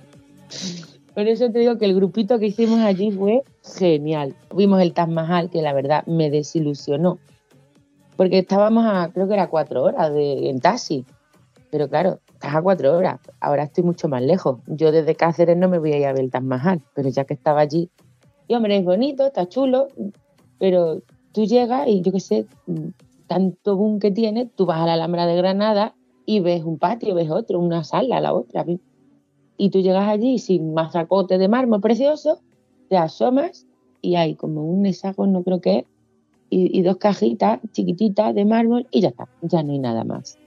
[1.13, 3.43] Por eso te digo que el grupito que hicimos allí fue
[3.77, 4.35] genial.
[4.53, 5.09] Vimos el Taj
[5.51, 7.19] que la verdad me desilusionó,
[8.17, 11.05] porque estábamos a, creo que era cuatro horas de, en taxi,
[11.69, 13.19] pero claro, estás a cuatro horas.
[13.39, 14.59] Ahora estoy mucho más lejos.
[14.67, 16.43] Yo desde Cáceres no me voy a ir a ver el Taj
[16.93, 17.89] pero ya que estaba allí,
[18.47, 19.87] y hombre, es bonito, está chulo,
[20.59, 21.01] pero
[21.35, 22.47] tú llegas y yo qué sé,
[23.27, 25.93] tanto boom que tiene, tú vas a la Alhambra de Granada
[26.25, 28.65] y ves un patio, ves otro, una sala, la otra.
[29.57, 32.39] Y tú llegas allí sin mazacote de mármol precioso,
[32.87, 33.67] te asomas
[34.01, 35.85] y hay como un hexágono, creo que es,
[36.49, 40.37] y, dos cajitas chiquititas de mármol y ya está, ya no hay nada más.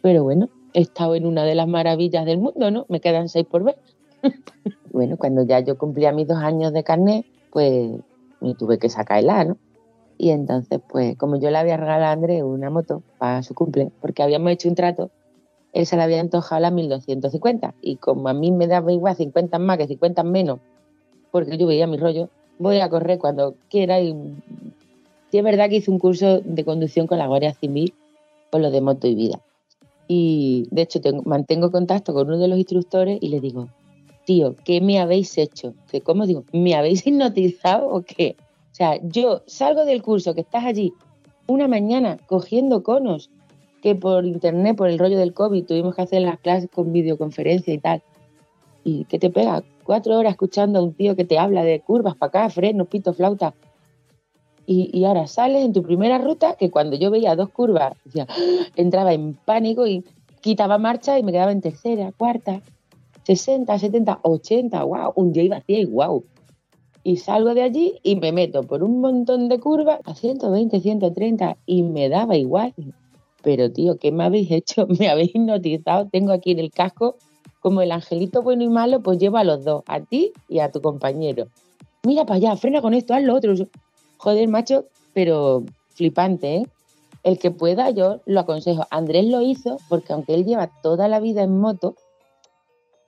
[0.00, 2.86] Pero bueno, he estado en una de las maravillas del mundo, ¿no?
[2.88, 3.76] Me quedan seis por ver.
[4.92, 7.90] bueno, cuando ya yo cumplía mis dos años de carnet, pues
[8.40, 9.58] me tuve que sacarla, ¿no?
[10.18, 13.90] Y entonces, pues, como yo le había regalado a Andrés una moto para su cumple,
[14.00, 15.10] porque habíamos hecho un trato,
[15.72, 17.74] él se le había antojado la 1250.
[17.80, 20.58] Y como a mí me daba igual 50 más que 50 menos,
[21.30, 24.14] porque yo veía mi rollo, voy a correr cuando quiera y
[25.30, 27.92] Sí es verdad que hice un curso de conducción con la Guardia Civil
[28.50, 29.38] con lo de moto y vida.
[30.08, 33.68] Y de hecho tengo- mantengo contacto con uno de los instructores y le digo,
[34.24, 35.74] tío, ¿qué me habéis hecho?
[35.90, 36.44] Que, ¿Cómo digo?
[36.52, 38.36] ¿Me habéis hipnotizado o qué?
[38.78, 40.92] Sea, yo salgo del curso que estás allí
[41.48, 43.28] una mañana cogiendo conos
[43.82, 47.74] que por internet, por el rollo del COVID, tuvimos que hacer las clases con videoconferencia
[47.74, 48.04] y tal.
[48.84, 49.64] ¿Y qué te pega?
[49.82, 53.12] Cuatro horas escuchando a un tío que te habla de curvas para acá, frenos, pito,
[53.12, 53.52] flauta.
[54.64, 58.34] Y, ahora sales en tu primera ruta, que cuando yo veía dos curvas, decía, ¡ah!
[58.76, 60.04] entraba en pánico y
[60.40, 62.60] quitaba marcha y me quedaba en tercera, cuarta,
[63.24, 66.22] 60, 70, 80, wow, un día iba a 100 y wow.
[67.04, 71.56] Y salgo de allí y me meto por un montón de curvas a 120, 130
[71.66, 72.74] y me daba igual.
[73.42, 74.86] Pero tío, ¿qué me habéis hecho?
[74.98, 76.08] Me habéis hipnotizado.
[76.08, 77.16] Tengo aquí en el casco
[77.60, 80.70] como el angelito bueno y malo, pues llevo a los dos, a ti y a
[80.70, 81.48] tu compañero.
[82.04, 83.54] Mira para allá, frena con esto, haz lo otro.
[84.18, 86.66] Joder, macho, pero flipante, ¿eh?
[87.24, 88.86] El que pueda, yo lo aconsejo.
[88.90, 91.96] Andrés lo hizo porque aunque él lleva toda la vida en moto,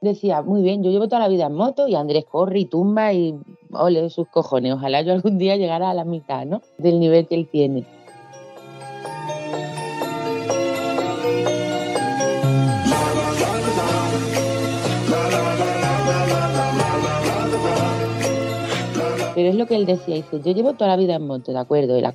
[0.01, 3.13] decía, muy bien, yo llevo toda la vida en moto y Andrés corre y tumba
[3.13, 3.39] y
[3.73, 4.75] ole sus cojones.
[4.75, 6.63] Ojalá yo algún día llegara a la mitad, ¿no?
[6.79, 7.85] Del nivel que él tiene.
[19.35, 21.59] Pero es lo que él decía, dice, yo llevo toda la vida en moto, de
[21.59, 22.13] acuerdo, y la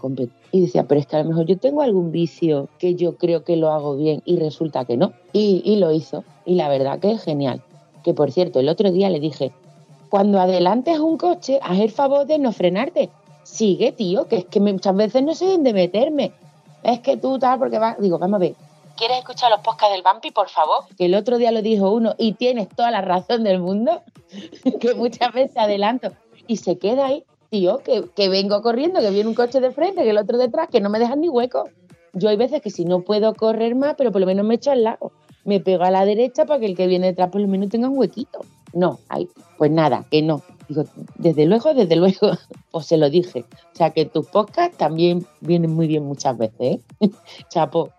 [0.52, 3.44] Y decía, pero es que a lo mejor yo tengo algún vicio que yo creo
[3.44, 5.14] que lo hago bien y resulta que no.
[5.34, 6.24] Y, y lo hizo.
[6.46, 7.64] Y la verdad que es genial.
[8.06, 9.51] Que por cierto, el otro día le dije,
[10.10, 13.10] cuando adelantes un coche, haz el favor de no frenarte.
[13.41, 16.32] Sigue, tío, que es que muchas veces no sé dónde meterme.
[16.84, 17.97] Es que tú tal, porque va...
[17.99, 18.53] Digo, vamos a ver.
[18.95, 20.84] ¿Quieres escuchar los podcasts del Vampi, por favor?
[20.95, 24.03] Que el otro día lo dijo uno y tienes toda la razón del mundo,
[24.80, 26.12] que muchas veces adelanto
[26.45, 30.03] y se queda ahí, tío, que, que vengo corriendo, que viene un coche de frente,
[30.03, 31.68] que el otro detrás, que no me dejan ni hueco.
[32.14, 34.70] Yo hay veces que si no puedo correr más, pero por lo menos me echo
[34.70, 35.12] al lado.
[35.46, 37.88] Me pego a la derecha para que el que viene detrás por lo menos tenga
[37.89, 38.39] un huequito.
[38.74, 40.41] No, ay, pues nada, que no.
[40.68, 40.84] Digo,
[41.18, 42.32] desde luego, desde luego,
[42.72, 43.46] pues se lo dije.
[43.74, 46.80] O sea que tus podcasts también vienen muy bien muchas veces, ¿eh?
[47.50, 47.91] Chapo.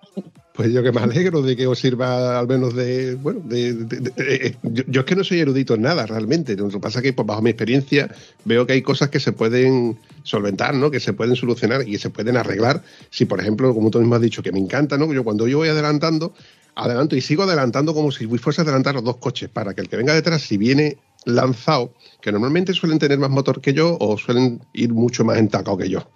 [0.55, 4.13] Pues yo que me alegro de que os sirva al menos de, bueno, de, de-
[4.17, 7.13] eh, yo, es que no soy erudito en nada realmente, lo que pasa es que
[7.13, 8.09] pues, bajo mi experiencia
[8.47, 10.91] veo que hay cosas que se pueden solventar, ¿no?
[10.91, 14.23] que se pueden solucionar y se pueden arreglar, si por ejemplo, como tú mismo has
[14.23, 15.13] dicho, que me encanta, ¿no?
[15.13, 16.33] yo cuando yo voy adelantando,
[16.77, 19.89] adelanto y sigo adelantando como si fuese a adelantar los dos coches, para que el
[19.89, 24.17] que venga detrás, si viene lanzado, que normalmente suelen tener más motor que yo o
[24.17, 26.09] suelen ir mucho más entacado que yo.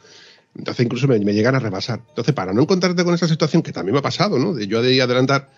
[0.54, 2.00] Entonces incluso me, llegan a rebasar.
[2.08, 4.52] Entonces, para no encontrarte con esa situación que también me ha pasado, ¿no?
[4.52, 5.48] De yo de adelantar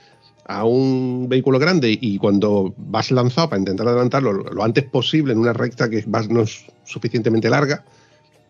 [0.46, 5.32] a un vehículo grande y cuando vas lanzado para intentar adelantarlo lo, lo antes posible
[5.32, 7.84] en una recta que vas no es suficientemente larga,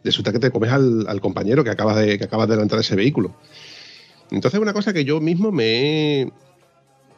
[0.03, 2.97] resulta que te comes al, al compañero que acabas de que acabas de adelantar ese
[2.97, 3.35] vehículo.
[4.33, 6.33] Entonces, una cosa que yo mismo me he,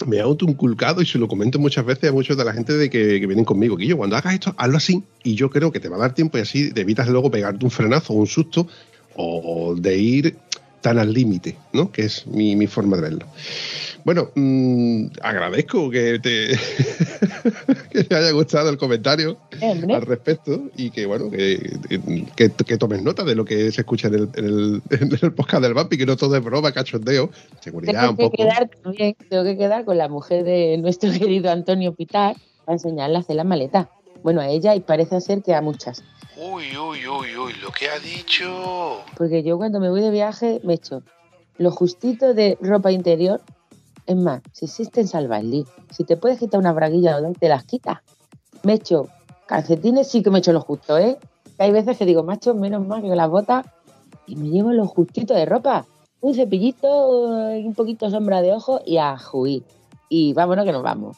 [0.07, 3.25] me autoinculcado y se lo comento muchas veces a muchos de la gente de que,
[3.27, 5.03] vienen conmigo, que yo cuando hagas esto, hazlo así.
[5.23, 7.65] Y yo creo que te va a dar tiempo y así te evitas luego pegarte
[7.65, 8.67] un frenazo o un susto
[9.17, 10.37] o de ir
[10.85, 11.91] tan al límite, ¿no?
[11.91, 13.27] Que es mi, mi forma de verlo.
[14.05, 16.49] Bueno, mmm, agradezco que te,
[17.91, 19.95] que te haya gustado el comentario Hombre.
[19.95, 21.79] al respecto y que bueno que,
[22.37, 25.33] que, que tomes nota de lo que se escucha en el, en el, en el
[25.33, 27.31] podcast del Vampi, que no todo es broma, cachondeo,
[27.61, 28.37] seguridad Tengo un que poco.
[28.37, 33.17] quedar también, tengo que quedar con la mujer de nuestro querido Antonio Pitar para enseñarle
[33.17, 33.89] a hacer la maleta.
[34.23, 36.03] Bueno, a ella y parece ser que a muchas.
[36.37, 39.03] Uy, uy, uy, uy, lo que ha dicho.
[39.17, 41.03] Porque yo cuando me voy de viaje me echo
[41.59, 43.41] lo justito de ropa interior.
[44.07, 47.99] Es más, si existen salvaslí, si te puedes quitar una braguilla o te las quitas.
[48.65, 49.09] Me echo
[49.47, 51.19] calcetines, sí que me echo lo justo, ¿eh?
[51.57, 53.67] Que hay veces que digo, macho, menos mal que las botas
[54.27, 55.87] y me llevo lo justito de ropa.
[56.21, 57.09] Un cepillito,
[57.51, 59.63] un poquito sombra de ojo y a juí.
[60.09, 61.17] Y vámonos que nos vamos.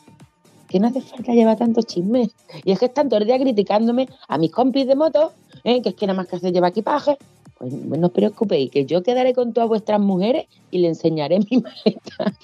[0.76, 2.34] Que no hace falta llevar tantos chismes.
[2.62, 5.32] Y es que están todo el día criticándome a mis compis de moto,
[5.64, 5.80] ¿eh?
[5.80, 7.16] que es que nada más que hacer llevar equipaje.
[7.56, 11.62] Pues no os preocupéis, que yo quedaré con todas vuestras mujeres y le enseñaré mi
[11.62, 12.36] maleta.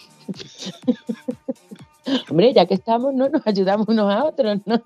[2.31, 4.81] Hombre, ya que estamos, no nos ayudamos unos a otros, ¿no?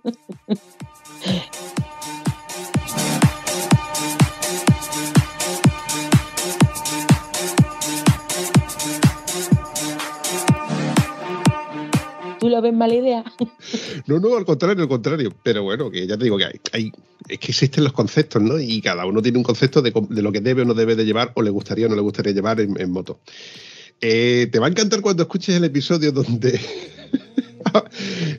[12.41, 13.25] ¿Tú lo ves mala idea?
[14.07, 15.33] No, no, al contrario, al contrario.
[15.43, 16.93] Pero bueno, que ya te digo que hay, hay-
[17.29, 18.59] es que existen los conceptos, ¿no?
[18.61, 21.05] Y cada uno tiene un concepto de, de lo que debe o no debe de
[21.05, 23.21] llevar, o le gustaría o no le gustaría llevar en, en moto.
[24.01, 26.61] Eh, te va a encantar cuando escuches el episodio donde,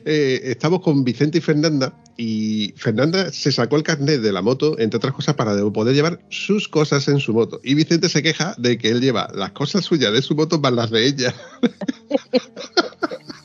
[0.04, 4.76] Eh, estamos con Vicente y Fernanda y Fernanda se sacó el carnet de la moto,
[4.78, 7.60] entre otras cosas, para poder llevar sus cosas en su moto.
[7.62, 10.72] Y Vicente se queja de que él lleva las cosas suyas de su moto más
[10.72, 11.34] las de ella.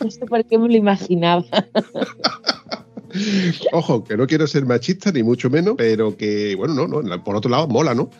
[0.00, 1.44] No sé por qué me lo imaginaba.
[3.72, 7.36] Ojo, que no quiero ser machista ni mucho menos, pero que, bueno, no, no, por
[7.36, 8.10] otro lado, mola, ¿no?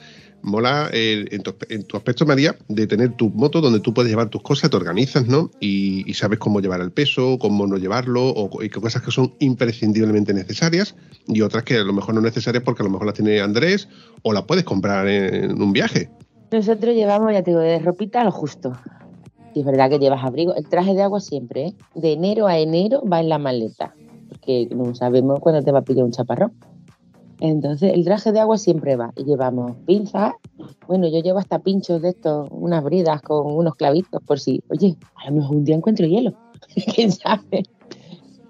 [0.43, 4.11] Mola eh, en, tu, en tu aspecto, María, de tener tu moto donde tú puedes
[4.11, 5.51] llevar tus cosas, te organizas, ¿no?
[5.59, 9.35] Y, y sabes cómo llevar el peso, cómo no llevarlo, o y cosas que son
[9.41, 10.95] imprescindiblemente necesarias
[11.27, 13.89] y otras que a lo mejor no necesarias porque a lo mejor las tiene Andrés
[14.23, 16.11] o las puedes comprar en un viaje.
[16.53, 18.79] Nosotros llevamos, ya te digo, de ropita a lo justo.
[19.55, 20.55] Es verdad que llevas abrigo.
[20.55, 21.75] El traje de agua siempre, ¿eh?
[21.95, 23.95] De enero a enero va en la maleta.
[24.29, 26.53] Porque no sabemos cuándo te va a pillar un chaparrón.
[27.41, 29.13] Entonces, el traje de agua siempre va.
[29.17, 30.33] Y llevamos pinzas.
[30.87, 34.97] Bueno, yo llevo hasta pinchos de estos, unas bridas con unos clavitos, por si, oye,
[35.15, 36.35] a lo mejor un día encuentro hielo.
[36.95, 37.65] ¿Quién sabe?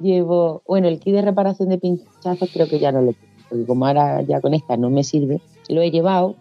[0.00, 3.34] Llevo, bueno, el kit de reparación de pinchazos creo que ya no lo tengo.
[3.48, 6.36] Porque como ahora ya con esta no me sirve, lo he llevado.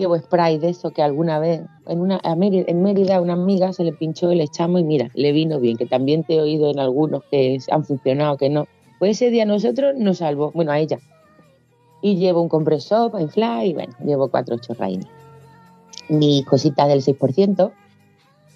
[0.00, 3.34] Llevo spray de eso que alguna vez en, una, a Mérida, en Mérida a una
[3.34, 6.34] amiga se le pinchó y le echamos y mira, le vino bien, que también te
[6.34, 8.66] he oído en algunos que han funcionado, que no.
[8.98, 10.98] Pues ese día nosotros nos salvó, bueno, a ella.
[12.02, 15.06] Y llevo un compresor para inflar y bueno, llevo cuatro chorraines.
[16.08, 17.70] Mi cosita del 6%,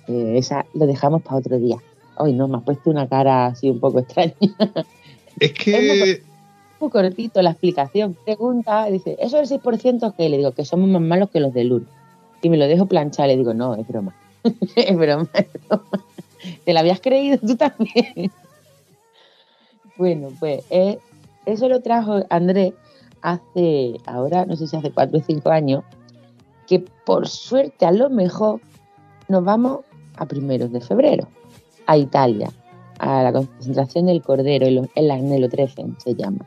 [0.09, 1.76] eh, esa lo dejamos para otro día.
[2.16, 4.34] Hoy no, me has puesto una cara así un poco extraña.
[5.39, 6.22] Es que
[6.81, 8.16] muy cortito la explicación.
[8.24, 10.29] Pregunta, dice, ¿eso del 6% qué?
[10.29, 11.85] Le digo, que somos más malos que los de LUR.
[12.43, 14.14] Y me lo dejo planchar, le digo, no, es broma.
[14.76, 16.05] es broma, es broma.
[16.64, 18.31] ¿Te la habías creído tú también?
[19.97, 20.99] bueno, pues eh,
[21.47, 22.72] eso lo trajo Andrés
[23.22, 25.85] hace, ahora no sé si hace 4 o 5 años,
[26.66, 28.61] que por suerte a lo mejor
[29.29, 29.81] nos vamos
[30.16, 31.26] a primeros de febrero,
[31.87, 32.51] a Italia,
[32.99, 36.45] a la concentración del Cordero, el, el Agnello Treffen se llama.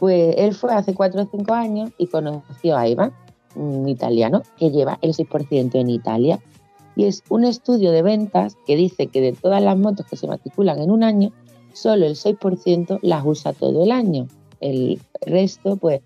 [0.00, 3.12] Pues él fue hace 4 o 5 años y conoció a Iván,
[3.54, 6.40] un italiano que lleva el 6% en Italia.
[6.96, 10.26] Y es un estudio de ventas que dice que de todas las motos que se
[10.26, 11.32] matriculan en un año,
[11.74, 14.26] solo el 6% las usa todo el año.
[14.60, 16.00] El resto, pues,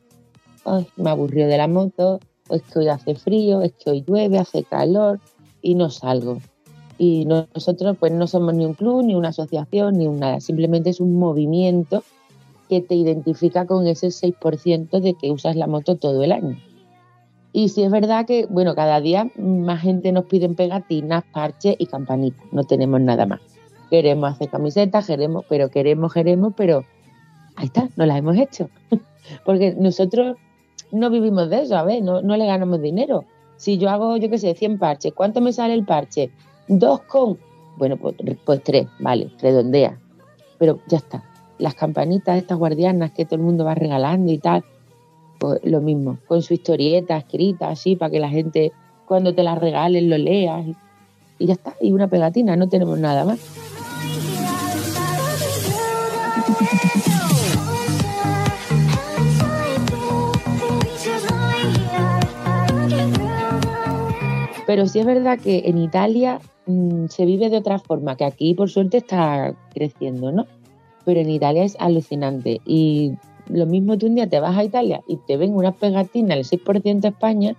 [0.65, 2.19] "Ay, me aburrió de la moto,
[2.51, 5.21] es que hoy hace frío, es que hoy llueve, hace calor
[5.63, 6.39] y no salgo.
[6.99, 10.41] Y no- nosotros, pues, no somos ni un club, ni una asociación, ni un nada.
[10.41, 12.03] Simplemente es un movimiento
[12.69, 16.59] que te identifica con ese 6% de que usas la moto todo el año.
[17.53, 21.87] Y sí es verdad que, bueno, cada día más gente nos piden pegatinas, parches y
[21.87, 22.45] campanitas.
[22.51, 23.41] No tenemos nada más.
[23.91, 26.85] Queremos hacer camisetas, queremos, pero queremos, queremos, pero
[27.55, 28.69] ahí está, no las hemos hecho.
[29.45, 30.37] Porque nosotros
[30.91, 33.25] no vivimos de eso, a ver, no, no le ganamos dinero.
[33.57, 36.31] Si yo hago, yo qué sé, 100 parches, ¿cuánto me sale el parche?
[36.67, 37.39] Dos con,
[37.77, 39.99] bueno, pues, pues tres, vale, redondea.
[40.59, 41.23] Pero ya está.
[41.59, 44.65] Las campanitas, estas guardianas que todo el mundo va regalando y tal,
[45.39, 48.73] pues lo mismo, con su historieta escrita así para que la gente
[49.07, 50.77] cuando te la regalen lo leas y,
[51.39, 53.39] y ya está, y una pegatina, no tenemos nada más.
[64.67, 68.55] Pero sí es verdad que en Italia mm, se vive de otra forma, que aquí
[68.55, 70.47] por suerte está creciendo, ¿no?
[71.05, 72.61] Pero en Italia es alucinante.
[72.65, 73.13] Y
[73.49, 76.61] lo mismo tú un día te vas a Italia y te ven unas pegatinas el
[76.61, 77.57] 6% de España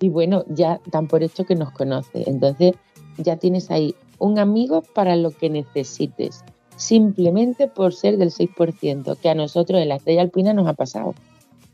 [0.00, 2.24] y bueno, ya dan por hecho que nos conoce.
[2.26, 2.74] Entonces
[3.18, 6.42] ya tienes ahí un amigo para lo que necesites,
[6.76, 11.14] simplemente por ser del 6%, que a nosotros en la estrella alpina nos ha pasado.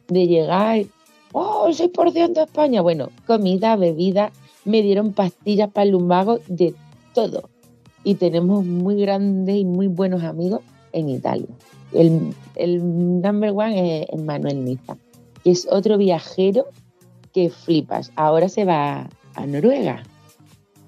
[0.09, 0.85] De llegar,
[1.33, 2.83] oh, el 6% de España.
[2.83, 4.33] Bueno, comida, bebida,
[4.65, 6.75] me dieron pastillas para el lumbago, de
[7.15, 7.49] todo.
[8.03, 10.63] Y tenemos muy grandes y muy buenos amigos
[10.97, 11.47] en Italia.
[11.93, 12.35] El,
[13.23, 14.97] number one es, Manuel Niza,
[15.45, 16.67] que es otro viajero
[17.33, 18.11] que flipas.
[18.17, 20.03] Ahora se va a Noruega.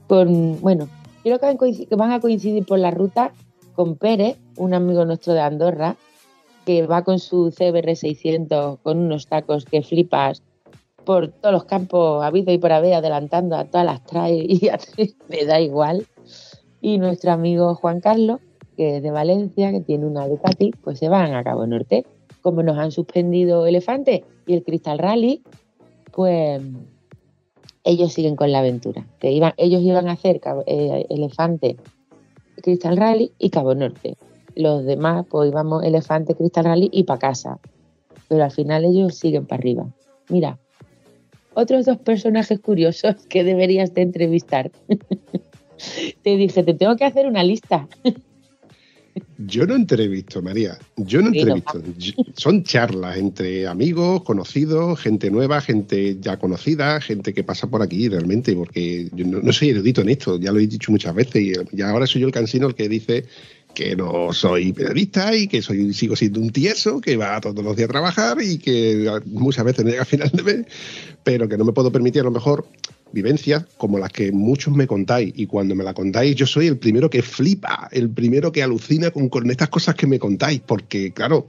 [0.07, 0.89] Con, bueno,
[1.23, 3.33] creo que van, coinci- que van a coincidir por la ruta
[3.75, 5.97] con Pérez, un amigo nuestro de Andorra,
[6.65, 10.43] que va con su CBR 600 con unos tacos que flipas
[11.05, 14.79] por todos los campos habido y por haber, adelantando a todas las trail y a-
[15.29, 16.07] me da igual.
[16.81, 18.41] Y nuestro amigo Juan Carlos,
[18.79, 22.07] que es de Valencia, que tiene una Ducati, pues se van a Cabo Norte.
[22.43, 25.43] Como nos han suspendido Elefante y el Crystal Rally,
[26.13, 26.63] pues
[27.83, 29.05] ellos siguen con la aventura.
[29.19, 31.77] Que iban, ellos iban a hacer eh, Elefante,
[32.63, 34.17] Crystal Rally y Cabo Norte.
[34.55, 37.59] Los demás, pues íbamos Elefante, Crystal Rally y para casa.
[38.29, 39.89] Pero al final ellos siguen para arriba.
[40.29, 40.57] Mira,
[41.55, 44.71] otros dos personajes curiosos que deberías de entrevistar.
[46.23, 47.87] Te dije, te tengo que hacer una lista.
[49.39, 50.79] Yo no entrevisto, María.
[50.97, 51.83] Yo no entrevisto.
[51.99, 57.83] Yo- Son charlas entre amigos, conocidos, gente nueva, gente ya conocida, gente que pasa por
[57.83, 61.15] aquí realmente, porque yo no, no soy erudito en esto, ya lo he dicho muchas
[61.15, 63.25] veces, y, y ahora soy yo el cansino el que dice
[63.75, 67.77] que no soy periodista y que soy sigo siendo un tieso que va todos los
[67.77, 70.67] días a trabajar y que muchas veces no llega a final de mes,
[71.23, 72.67] pero que no me puedo permitir a lo mejor
[73.13, 75.33] vivencias como las que muchos me contáis.
[75.37, 79.11] Y cuando me la contáis yo soy el primero que flipa, el primero que alucina
[79.11, 81.49] con, estas cosas que me contáis, porque claro,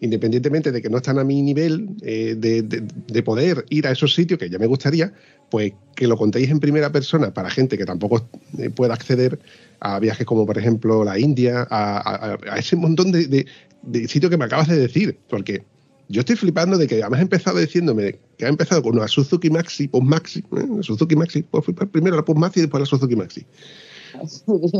[0.00, 3.92] independientemente de que no están a mi nivel eh, de, de- de poder ir a
[3.92, 5.12] esos sitios que ya me gustaría,
[5.50, 8.28] pues que lo contéis en primera persona para gente que tampoco
[8.58, 9.38] eh, pueda acceder
[9.80, 14.46] a viajes como por ejemplo la India, a, ese montón de, de- sitios que me
[14.46, 15.62] acabas de decir, porque
[16.08, 19.50] yo estoy flipando de que además has empezado diciéndome que ha empezado con una Suzuki
[19.50, 20.66] Maxi, Post Maxi, ¿eh?
[20.82, 23.44] Suzuki Maxi, pues primero la Post Maxi y después la Suzuki Maxi.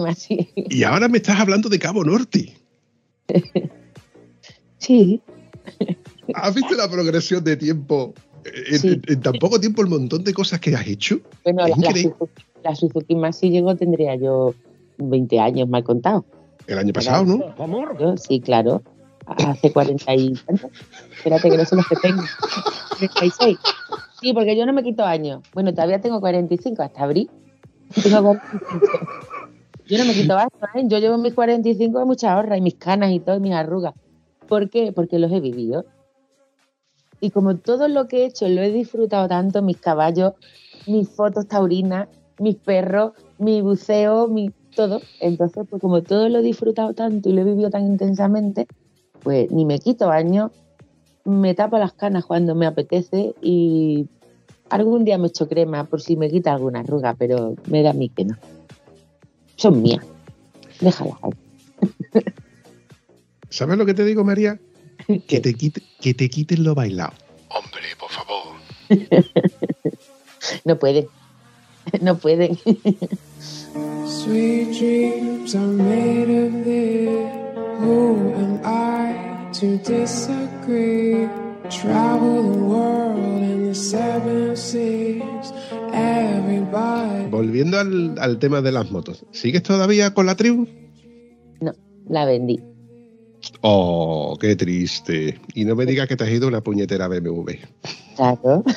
[0.07, 0.49] Así.
[0.57, 2.55] Y ahora me estás hablando de Cabo Norte.
[4.79, 5.21] Sí,
[6.35, 8.15] ¿Has visto la progresión de tiempo?
[8.45, 8.89] En, Sí.
[8.89, 11.21] en- en tan poco tiempo el montón de cosas que has hecho.
[11.45, 11.75] bueno, la.
[11.75, 12.11] Suzuki,
[12.63, 14.55] la Suzuki Maxi llegó, tendría yo
[14.99, 16.25] 20 años mal contado.
[16.67, 17.99] El año pasado, ¿no?
[17.99, 18.83] Yo, sí, claro.
[19.27, 20.71] Hace 40 y tanto.
[21.17, 22.23] Espérate que no sé los que tengo.
[22.99, 23.59] 36.
[24.21, 25.43] Sí, porque yo no me quito años.
[25.53, 27.31] Bueno, todavía tengo 45 hasta abril.
[28.03, 28.87] Tengo 45.
[29.87, 30.83] Yo no me quito años, ¿eh?
[30.85, 33.95] Yo llevo mis 45 de mucha honra y mis canas y todo, y mis arrugas.
[34.49, 34.93] ¿Por qué?
[34.93, 35.85] Porque los he vivido.
[37.21, 40.35] Y como todo lo que he hecho lo he disfrutado tanto, mis caballos,
[40.87, 42.09] mis fotos taurinas,
[42.39, 45.01] mis perros, mi buceo, mi todo.
[45.21, 48.67] Entonces, pues como todo lo he disfrutado tanto y lo he vivido tan intensamente,
[49.25, 50.53] pues ni me quito años,
[51.25, 54.07] me tapo las canas cuando me apetece y
[54.69, 57.95] algún día me echo crema por si me quita alguna arruga, pero me da a
[57.95, 58.37] mí que no.
[59.57, 60.05] Son mías.
[60.81, 61.33] Déjalas ahí.
[63.49, 64.61] ¿Sabes lo que te digo, María?
[65.27, 67.13] Que te, quite, que te quiten lo bailado.
[67.49, 68.57] Hombre, por favor.
[70.65, 71.07] No pueden.
[72.03, 72.59] No pueden.
[74.07, 77.44] Sweet dreams are made of this.
[77.81, 81.29] Who am I to disagree?
[81.71, 85.53] Travel the world in the seven seas.
[85.93, 87.31] Everybody.
[87.31, 89.25] Volviendo al, al tema de las motos.
[89.33, 90.69] ¿Sigues todavía con la tribu?
[91.61, 91.73] No,
[92.09, 92.63] la vendí.
[93.61, 95.41] Oh, qué triste.
[95.55, 97.53] Y no me digas que te has ido a una puñetera BMW.
[98.17, 98.65] Claro.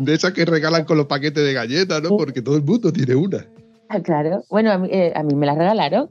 [0.00, 2.16] De esas que regalan con los paquetes de galletas, ¿no?
[2.16, 3.46] Porque todo el mundo tiene una.
[3.92, 4.42] Ah, claro.
[4.48, 6.08] Bueno, a mí, eh, a mí me las regalaron.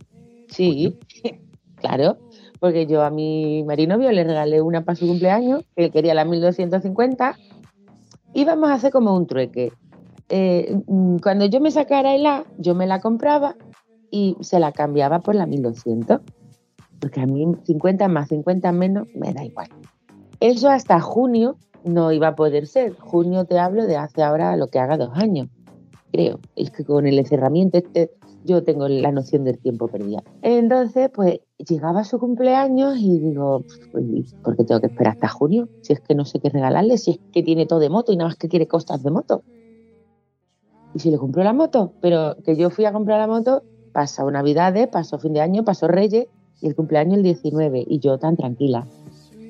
[0.48, 1.00] Sí,
[1.78, 2.20] claro.
[2.60, 6.24] Porque yo a mi marinovio le regalé una para su cumpleaños, que él quería la
[6.24, 7.40] 1250.
[8.36, 9.74] Íbamos a hacer como un trueque.
[10.30, 13.56] Eh, mm, cuando yo me sacara el A, yo me la compraba
[14.12, 16.20] y se la cambiaba por la 1200.
[17.00, 19.70] Porque a mí 50 más, 50 menos, me da igual.
[20.40, 22.96] Eso hasta junio no iba a poder ser.
[23.00, 25.48] Junio te hablo de hace ahora lo que haga dos años
[26.12, 26.39] creo.
[26.55, 28.12] Es que con el encerramiento este
[28.43, 30.24] yo tengo la noción del tiempo perdida.
[30.41, 35.70] Entonces, pues llegaba su cumpleaños y digo, pues, ¿por qué tengo que esperar hasta junio?
[35.82, 38.18] Si es que no sé qué regalarle, si es que tiene todo de moto y
[38.18, 39.43] nada más que quiere costas de moto.
[40.93, 44.30] Y si le compró la moto, pero que yo fui a comprar la moto, pasó
[44.32, 46.28] Navidades, pasó fin de año, pasó Reyes
[46.62, 48.88] y el cumpleaños el 19 y yo tan tranquila.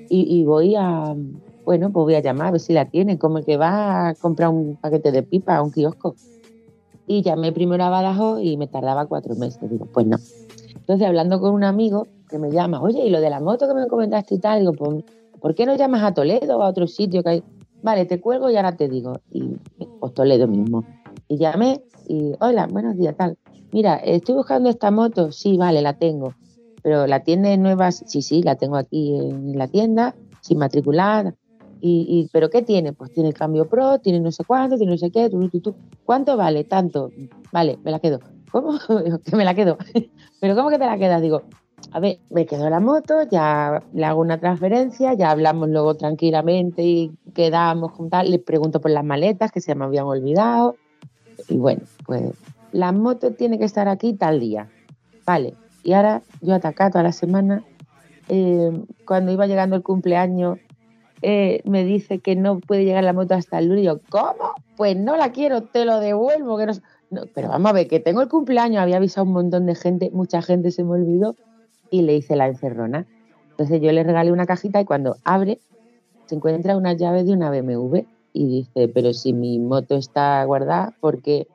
[0.10, 1.16] Y, y voy a,
[1.64, 4.50] bueno, pues voy a llamar a ver si la tiene, como que va a comprar
[4.50, 6.16] un paquete de pipa a un kiosco
[7.12, 9.70] y llamé primero a Badajoz y me tardaba cuatro meses.
[9.70, 10.18] Digo, pues no.
[10.76, 13.74] Entonces, hablando con un amigo que me llama, oye, ¿y lo de la moto que
[13.74, 14.62] me comentaste y tal?
[14.62, 15.04] Digo, pues,
[15.42, 17.44] ¿por qué no llamas a Toledo o a otro sitio que hay?
[17.84, 19.20] Vale, te cuelgo y ahora te digo.
[19.30, 19.58] Y
[20.00, 20.86] pues Toledo mismo.
[21.28, 23.38] Y llamé y, hola, buenos días, tal.
[23.74, 25.34] Mira, estoy buscando esta moto.
[25.34, 26.34] Sí, vale, la tengo.
[26.82, 31.36] Pero la tiene nueva, sí, sí, la tengo aquí en la tienda, sin matricular.
[31.84, 32.94] Y, ¿Pero qué tiene?
[32.94, 35.62] Pues tiene el cambio pro, tiene no sé cuánto, tiene no sé qué, tú, tú,
[35.62, 35.76] tú.
[36.06, 36.64] ¿cuánto vale?
[36.64, 37.12] Tanto.
[37.52, 38.20] Vale, me la quedo.
[38.52, 38.78] ¿Cómo?
[39.26, 39.78] Que me la quedo.
[40.40, 41.22] ¿Pero cómo que te la quedas?
[41.22, 41.42] Digo,
[41.92, 46.84] a ver, me quedo la moto, ya le hago una transferencia, ya hablamos luego tranquilamente
[46.84, 50.76] y quedamos con tal, le pregunto por las maletas que se me habían olvidado.
[51.50, 52.34] Y bueno, pues
[52.72, 54.70] la moto tiene que estar aquí tal día.
[55.26, 57.64] Vale, y ahora yo atacado toda la semana,
[58.30, 58.72] eh,
[59.06, 60.60] cuando iba llegando el cumpleaños,
[61.22, 63.86] eh, me dice que no puede llegar la moto hasta el lunes.
[63.86, 64.54] Yo, ¿cómo?
[64.78, 66.58] Pues no la quiero, te lo devuelvo.
[66.58, 66.68] Que
[67.10, 67.24] no...
[67.34, 70.10] Pero vamos a ver, que tengo el cumpleaños, había avisado a un montón de gente,
[70.12, 71.36] mucha gente se me olvidó
[71.90, 73.06] y le hice la encerrona.
[73.52, 75.60] Entonces yo le regalé una cajita y cuando abre
[76.26, 78.06] se encuentra una llave de una BMW.
[78.34, 81.48] y dice, pero si mi moto está guardada, ¿por qué?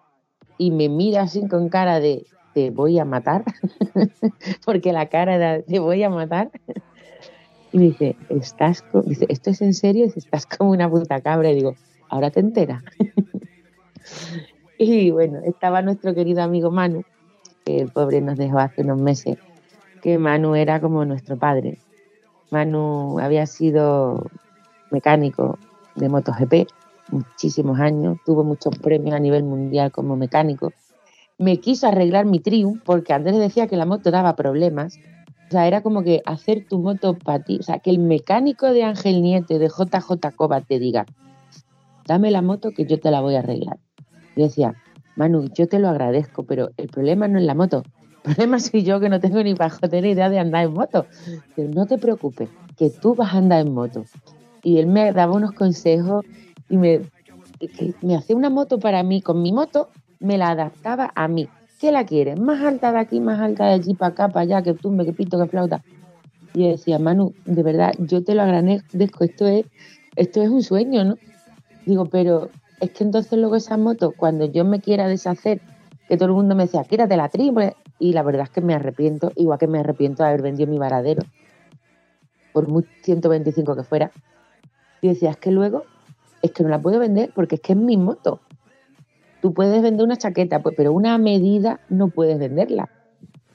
[0.59, 3.45] Y me mira así con cara de, te voy a matar,
[4.67, 6.51] porque la cara era, te voy a matar.
[7.77, 10.07] Y dice, ¿estás co-?" dice, ¿esto es en serio?
[10.07, 11.51] Estás como una puta cabra.
[11.51, 11.75] Y digo,
[12.09, 12.83] ahora te enteras.
[14.79, 17.05] y bueno, estaba nuestro querido amigo Manu,
[17.67, 19.37] que el pobre nos dejó hace unos meses,
[20.01, 21.77] que Manu era como nuestro padre.
[22.51, 24.25] Manu había sido
[24.91, 25.59] mecánico
[25.97, 26.71] de MotoGP
[27.11, 30.73] muchísimos años, tuvo muchos premios a nivel mundial como mecánico.
[31.37, 34.99] Me quiso arreglar mi Triumph porque Andrés decía que la moto daba problemas.
[35.49, 37.59] O sea, era como que hacer tu moto para ti.
[37.61, 41.07] O sea, que el mecánico de Ángel Nieto y de JJ Cova te diga,
[42.07, 43.79] dame la moto que yo te la voy a arreglar.
[44.35, 44.75] Y decía,
[45.15, 47.85] Manu, yo te lo agradezco, pero el problema no es la moto.
[48.25, 51.07] El problema soy yo que no tengo ni pajotera idea de andar en moto.
[51.55, 54.05] Pero no te preocupes, que tú vas a andar en moto.
[54.63, 56.25] Y él me daba unos consejos
[56.69, 57.03] y me,
[58.03, 59.23] me hacía una moto para mí.
[59.23, 61.49] Con mi moto me la adaptaba a mí.
[61.79, 62.39] ¿Qué la quieres?
[62.41, 65.13] Más alta de aquí, más alta de allí, para acá, para allá, que tumbe, que
[65.13, 65.83] pito, que flauta.
[66.55, 69.67] Y yo decía, Manu, de verdad, yo te lo agradezco, esto es,
[70.17, 71.19] esto es un sueño, ¿no?
[71.85, 72.49] Digo, pero
[72.81, 75.61] es que entonces luego esa moto, cuando yo me quiera deshacer,
[76.09, 78.75] que todo el mundo me decía, quírate la triple, y la verdad es que me
[78.75, 81.23] arrepiento, igual que me arrepiento de haber vendido mi varadero,
[82.53, 84.11] por muy 125 que fuera.
[85.03, 85.85] Y decía, es que luego,
[86.41, 88.41] es que no la puedo vender porque es que es mi moto.
[89.47, 92.89] Tú puedes vender una chaqueta, pues, pero una medida no puedes venderla.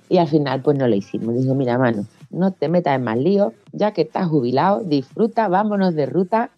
[0.08, 1.36] Y al final, pues no lo hicimos.
[1.36, 5.94] Dije, mira, mano, no te metas en más líos, ya que estás jubilado, disfruta, vámonos
[5.94, 6.50] de ruta.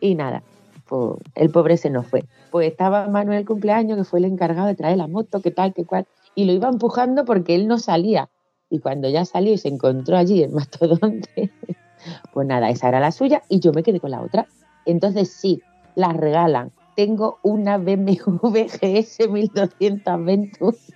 [0.00, 0.42] Y nada,
[0.88, 2.24] pues el pobre se nos fue.
[2.50, 5.84] Pues estaba Manuel cumpleaños, que fue el encargado de traer la moto, que tal, que
[5.84, 8.30] cual, y lo iba empujando porque él no salía.
[8.68, 11.52] Y cuando ya salió y se encontró allí el mastodonte,
[12.32, 14.48] pues nada, esa era la suya y yo me quedé con la otra.
[14.86, 15.62] Entonces sí,
[15.94, 16.72] la regalan.
[16.96, 20.92] Tengo una BMW GS 1200 Ventus,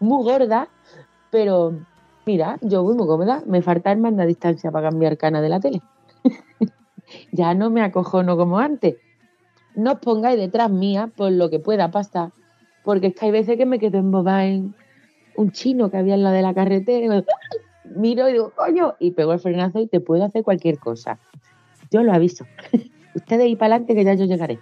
[0.00, 0.68] muy gorda,
[1.30, 1.78] pero
[2.24, 3.42] mira, yo voy muy cómoda.
[3.46, 5.82] Me falta el manda distancia para cambiar cana de la tele.
[7.32, 8.96] ya no me acojono como antes.
[9.74, 12.32] No os pongáis detrás mía por lo que pueda pasar,
[12.82, 14.74] porque es que hay veces que me quedo embobada en
[15.36, 17.04] un chino que había en la de la carretera.
[17.04, 17.24] y me-
[17.94, 21.18] miro y digo, coño, y pego el frenazo y te puedo hacer cualquier cosa.
[21.90, 22.46] Yo lo aviso.
[23.16, 24.58] Ustedes ir para adelante que ya yo llegaré.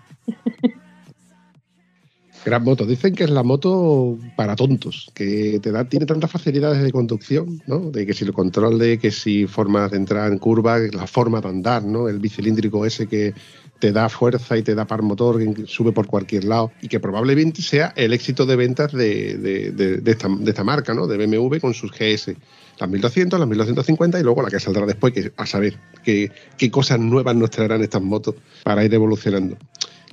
[2.44, 2.84] Gran moto.
[2.84, 7.62] Dicen que es la moto para tontos, que te da, tiene tantas facilidades de conducción,
[7.66, 7.90] ¿no?
[7.90, 11.40] De que si el control de que si formas de entrar en curva, la forma
[11.40, 12.07] de andar, ¿no?
[12.07, 13.32] El bicilíndrico ese que
[13.78, 17.00] te da fuerza y te da par motor, que sube por cualquier lado, y que
[17.00, 21.07] probablemente sea el éxito de ventas de, de- de- de esta, esta marca, ¿no?
[21.07, 22.36] De BMW con sus GS.
[22.79, 26.70] Las 1200, las 1250 y luego la que saldrá después, que a saber qué, qué
[26.70, 29.57] cosas nuevas nos traerán estas motos para ir evolucionando.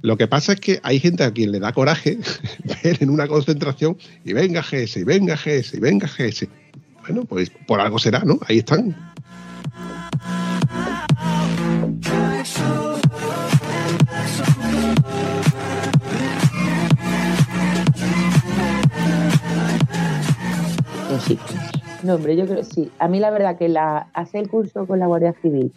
[0.01, 2.17] Lo que pasa es que hay gente a quien le da coraje
[2.83, 6.47] ver en una concentración y venga GS, y venga GS, y venga GS.
[7.01, 8.39] Bueno, pues por algo será, ¿no?
[8.47, 8.95] Ahí están.
[21.09, 21.37] Pues sí.
[22.03, 22.89] No, hombre, yo creo sí.
[22.97, 25.71] A mí la verdad que la hacer el curso con la Guardia Civil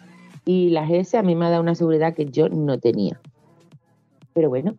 [0.45, 3.19] y la GS a mí me ha dado una seguridad que yo no tenía.
[4.33, 4.75] Pero bueno,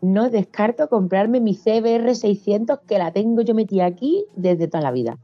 [0.00, 4.92] no descarto comprarme mi CBR 600 que la tengo yo metida aquí desde toda la
[4.92, 5.18] vida.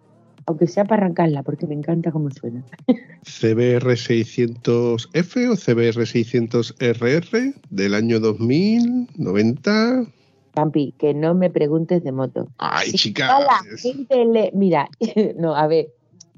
[0.46, 2.62] Aunque sea para arrancarla, porque me encanta cómo suena.
[3.22, 10.06] CBR 600F o CBR 600RR del año 2000, 90.
[10.55, 12.48] Campi, que no me preguntes de moto.
[12.59, 13.40] Ay, Si chica.
[13.40, 14.88] la gente le- Mira,
[15.36, 15.88] no, a ver,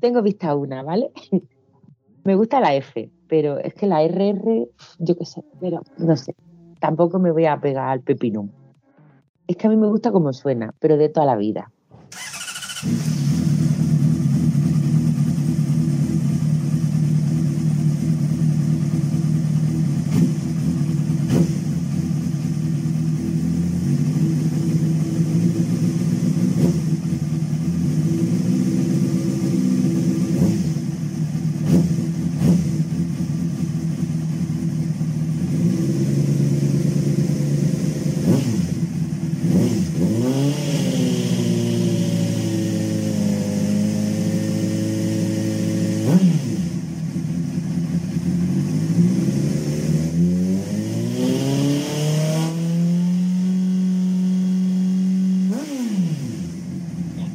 [0.01, 1.11] tengo vista una, ¿vale?
[2.25, 4.67] Me gusta la F, pero es que la RR,
[4.99, 6.35] yo qué sé, pero no sé.
[6.81, 8.51] Tampoco me voy a pegar al pepinón.
[9.47, 11.71] Es que a mí me gusta como suena, pero de toda la vida.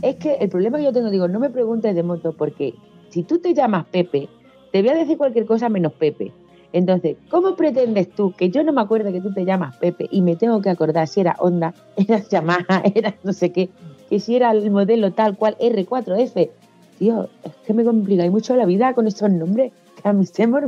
[0.01, 2.73] Es que el problema que yo tengo, digo, no me preguntes de moto, porque
[3.09, 4.27] si tú te llamas Pepe,
[4.71, 6.31] te voy a decir cualquier cosa menos Pepe.
[6.73, 10.21] Entonces, ¿cómo pretendes tú que yo no me acuerdo que tú te llamas Pepe y
[10.21, 13.69] me tengo que acordar si era Honda, era Yamaha, era no sé qué,
[14.09, 16.49] que si era el modelo tal cual R4F?
[16.97, 19.71] Tío, es que me complicáis mucho la vida con estos nombres
[20.01, 20.59] que a mí se me.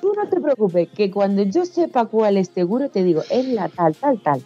[0.00, 3.68] Tú no te preocupes, que cuando yo sepa cuál es seguro te digo, es la
[3.68, 4.44] tal, tal, tal.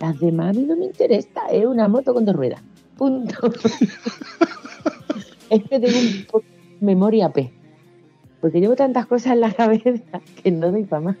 [0.00, 2.62] Las demás a mí no me interesa, es una moto con dos ruedas.
[2.96, 3.34] Punto.
[5.50, 6.44] es que tengo un poco
[6.80, 7.55] memoria P.
[8.40, 11.16] Porque llevo tantas cosas en la cabeza que no doy para más.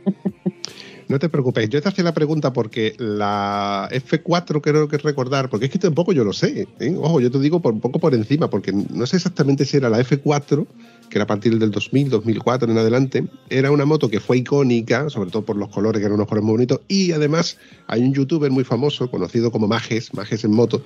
[1.08, 5.66] No te preocupes, yo te hacía la pregunta porque la F4 creo que recordar, porque
[5.66, 6.66] es que tampoco yo lo sé.
[6.80, 6.96] ¿eh?
[6.98, 10.00] Ojo, yo te digo un poco por encima, porque no sé exactamente si era la
[10.00, 10.66] F4,
[11.08, 13.24] que era a partir del 2000, 2004 en adelante.
[13.50, 16.44] Era una moto que fue icónica, sobre todo por los colores, que eran unos colores
[16.44, 16.80] muy bonitos.
[16.88, 17.56] Y además
[17.86, 20.82] hay un youtuber muy famoso, conocido como Majes, Majes en moto,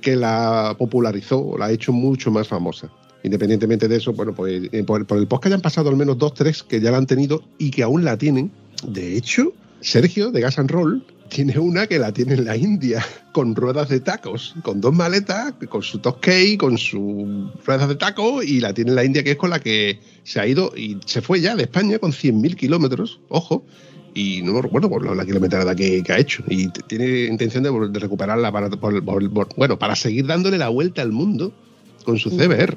[0.00, 2.90] que la popularizó, la ha hecho mucho más famosa.
[3.24, 6.18] Independientemente de eso, bueno, pues eh, por, por el podcast ya han pasado al menos
[6.18, 8.50] dos, tres que ya la han tenido y que aún la tienen.
[8.86, 13.02] De hecho, Sergio de Gas and Roll tiene una que la tiene en la India,
[13.32, 18.42] con ruedas de tacos, con dos maletas, con su Toskei, con sus ruedas de taco,
[18.42, 20.98] y la tiene en la India, que es con la que se ha ido y
[21.06, 23.64] se fue ya de España con 100.000 kilómetros, ojo,
[24.14, 26.44] y no me recuerdo por la, kilometrada que, que ha hecho.
[26.50, 30.68] Y tiene intención de, de recuperarla para, por- por- por- bueno, para seguir dándole la
[30.68, 31.54] vuelta al mundo
[32.04, 32.76] con su CBR.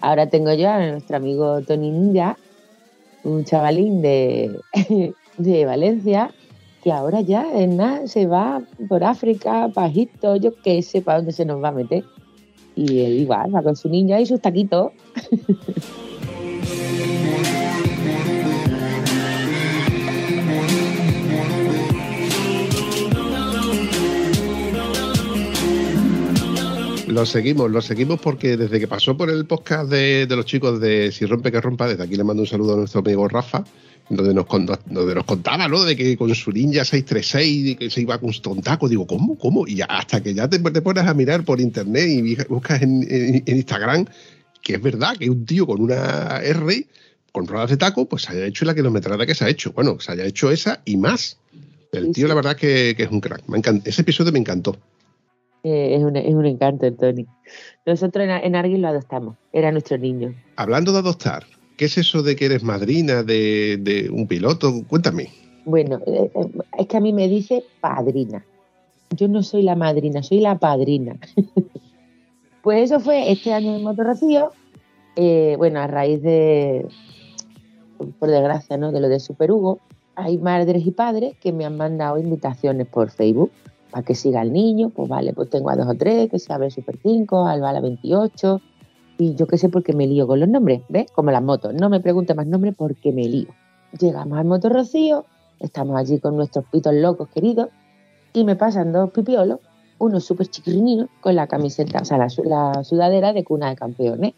[0.00, 2.36] Ahora tengo yo a nuestro amigo Tony Ninja,
[3.22, 4.54] un chavalín de,
[5.38, 6.30] de Valencia,
[6.82, 11.18] que ahora ya en nada se va por África, para Egipto, yo qué sé para
[11.18, 12.04] dónde se nos va a meter.
[12.76, 14.92] Y él igual, va con su ninja y sus taquitos.
[27.14, 30.80] Lo seguimos, lo seguimos porque desde que pasó por el podcast de, de los chicos
[30.80, 33.64] de Si Rompe que Rompa, desde aquí le mando un saludo a nuestro amigo Rafa,
[34.08, 35.84] donde nos, con- donde nos contaba, ¿no?
[35.84, 39.38] De que con su Ninja 636 y que se iba con un taco, digo, ¿cómo?
[39.38, 39.64] ¿Cómo?
[39.68, 43.06] Y ya- hasta que ya te, te pones a mirar por internet y buscas en,
[43.08, 44.06] en- en Instagram
[44.60, 46.86] que es verdad que un tío con una R
[47.30, 49.72] con ruedas de taco, pues haya hecho la kilometrada que se ha hecho.
[49.72, 51.36] Bueno, se haya hecho esa y más.
[51.92, 53.42] El tío, la verdad, que, que es un crack.
[53.46, 53.60] Me.
[53.84, 54.76] Ese episodio me encantó.
[55.64, 57.26] Eh, es, un, es un encanto el Tony.
[57.86, 60.34] Nosotros en, en Arguil lo adoptamos, era nuestro niño.
[60.56, 61.44] Hablando de adoptar,
[61.78, 64.72] ¿qué es eso de que eres madrina de, de un piloto?
[64.86, 65.30] Cuéntame.
[65.64, 66.48] Bueno, eh, eh,
[66.78, 68.44] es que a mí me dice padrina.
[69.16, 71.16] Yo no soy la madrina, soy la padrina.
[72.62, 74.52] pues eso fue este año en Motorrocío.
[75.16, 76.86] Eh, bueno, a raíz de,
[78.18, 78.92] por desgracia, ¿no?
[78.92, 79.80] De lo de Super Hugo,
[80.16, 83.50] hay madres y padres que me han mandado invitaciones por Facebook
[83.94, 84.90] para que siga el niño.
[84.90, 87.80] Pues vale, pues tengo a dos o tres, que se abre Super 5, Alba la
[87.80, 88.60] 28.
[89.18, 91.08] Y yo qué sé por qué me lío con los nombres, ¿ves?
[91.12, 91.72] Como las motos.
[91.74, 93.46] No me pregunte más nombres porque me lío.
[94.00, 95.24] Llegamos al Motorrocío,
[95.60, 97.68] estamos allí con nuestros pitos locos queridos
[98.32, 99.60] y me pasan dos pipiolos,
[100.00, 103.76] uno súper chiquirininos con la camiseta, o sea, la, su- la sudadera de cuna de
[103.76, 104.34] campeones.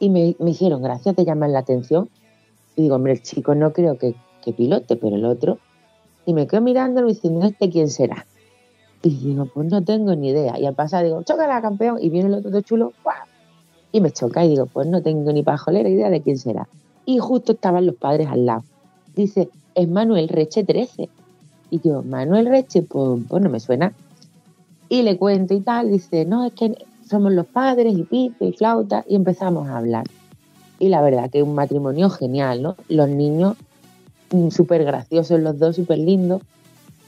[0.00, 2.08] Y me, me dijeron, gracias, te llaman la atención.
[2.76, 4.14] Y digo, hombre, el chico no creo que,
[4.56, 5.58] pilote, pero el otro.
[6.24, 8.26] Y me quedo mirándolo y diciendo, ¿este quién será?
[9.04, 10.58] Y digo, pues no tengo ni idea.
[10.58, 11.98] Y al pasar digo, chócala, campeón.
[12.00, 13.14] Y viene el otro chulo, ¡guau!
[13.92, 16.66] Y me choca y digo, pues no tengo ni pajolera idea de quién será.
[17.04, 18.64] Y justo estaban los padres al lado.
[19.14, 21.10] Dice, es Manuel Reche 13.
[21.70, 23.92] Y yo, Manuel Reche, pues, pues no me suena.
[24.88, 26.74] Y le cuento y tal, dice, no, es que
[27.06, 29.04] somos los padres y pito y flauta.
[29.06, 30.06] Y empezamos a hablar.
[30.78, 32.76] Y la verdad que un matrimonio genial, ¿no?
[32.88, 33.56] Los niños
[34.30, 36.40] mm, súper graciosos, los dos súper lindos.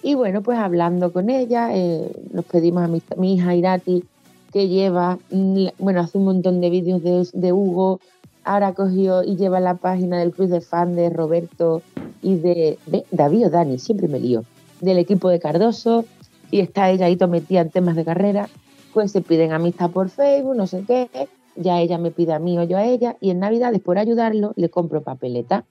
[0.07, 4.05] Y bueno, pues hablando con ella, eh, nos pedimos a mi, hija Irati,
[4.53, 7.99] que lleva, mm, bueno, hace un montón de vídeos de, Hugo,
[8.45, 11.83] ahora cogió y lleva la página del club de fan de Roberto
[12.23, 14.45] y de, de David o Dani, siempre me lío,
[14.81, 16.05] del equipo de Cardoso,
[16.53, 18.49] y está ella ahí metida en temas de carrera,
[18.95, 21.09] pues se piden amistad por Facebook, no sé qué,
[21.57, 24.53] ya ella me pide a mí o yo a ella, y en Navidades, por ayudarlo,
[24.55, 25.65] le compro papeleta.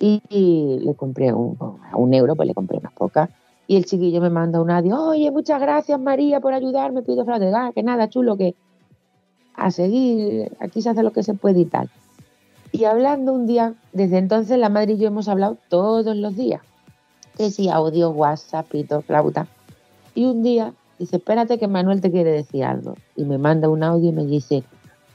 [0.00, 3.30] Y, le compré un, a un euro, pues le compré unas pocas.
[3.66, 7.50] Y el chiquillo me manda un audio, oye, muchas gracias María por ayudarme, pido fraude,
[7.54, 8.54] ah, que nada, chulo, que
[9.54, 11.88] a seguir, aquí se hace lo que se puede y tal.
[12.72, 16.60] Y hablando un día, desde entonces la madre y yo hemos hablado todos los días.
[17.38, 19.46] Que si audio, WhatsApp, pito, flauta.
[20.14, 22.96] Y un día dice, espérate que Manuel te quiere decir algo.
[23.16, 24.64] Y me manda un audio y me dice,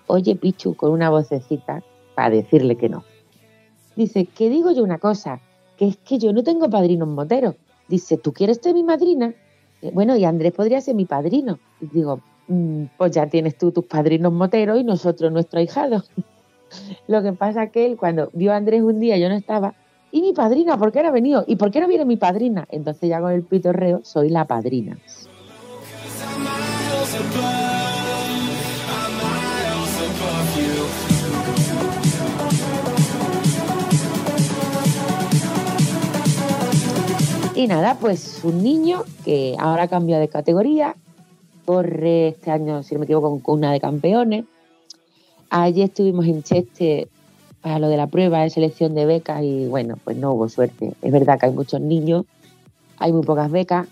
[0.07, 1.83] oye Pichu, con una vocecita,
[2.15, 3.03] para decirle que no.
[3.95, 5.41] Dice, que digo yo una cosa,
[5.77, 7.55] que es que yo no tengo padrinos moteros.
[7.89, 9.33] Dice, ¿tú quieres ser mi madrina?
[9.81, 11.59] Eh, Bueno, y Andrés podría ser mi padrino.
[11.81, 16.03] Y digo, "Mm, pues ya tienes tú tus padrinos moteros y nosotros nuestro ahijado.
[17.07, 19.73] Lo que pasa que él, cuando vio a Andrés un día, yo no estaba,
[20.11, 20.77] ¿y mi padrina?
[20.77, 21.43] ¿Por qué no ha venido?
[21.47, 22.67] ¿Y por qué no viene mi padrina?
[22.69, 24.97] Entonces ya con el pitorreo soy la padrina.
[37.59, 40.95] Y nada, pues un niño que ahora cambia de categoría,
[41.65, 44.45] corre este año, si no me equivoco, con, una de campeones.
[45.49, 47.09] Ayer estuvimos en Cheste
[47.59, 50.93] para lo de la prueba de selección de becas y bueno, pues no hubo suerte.
[51.01, 52.23] Es verdad que hay muchos niños,
[52.97, 53.89] hay muy pocas becas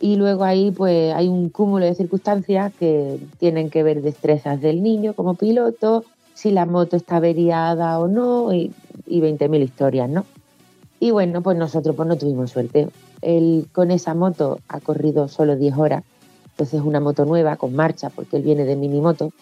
[0.00, 4.84] y luego ahí pues hay un cúmulo de circunstancias que tienen que ver destrezas del
[4.84, 6.04] niño como piloto,
[6.34, 8.72] si la moto está averiada o no y,
[9.08, 10.26] y 20.000 historias, ¿no?
[11.02, 12.88] Y bueno, pues nosotros pues no tuvimos suerte.
[13.22, 16.04] Él con esa moto ha corrido solo 10 horas,
[16.50, 19.32] entonces es una moto nueva con marcha porque él viene de minimoto.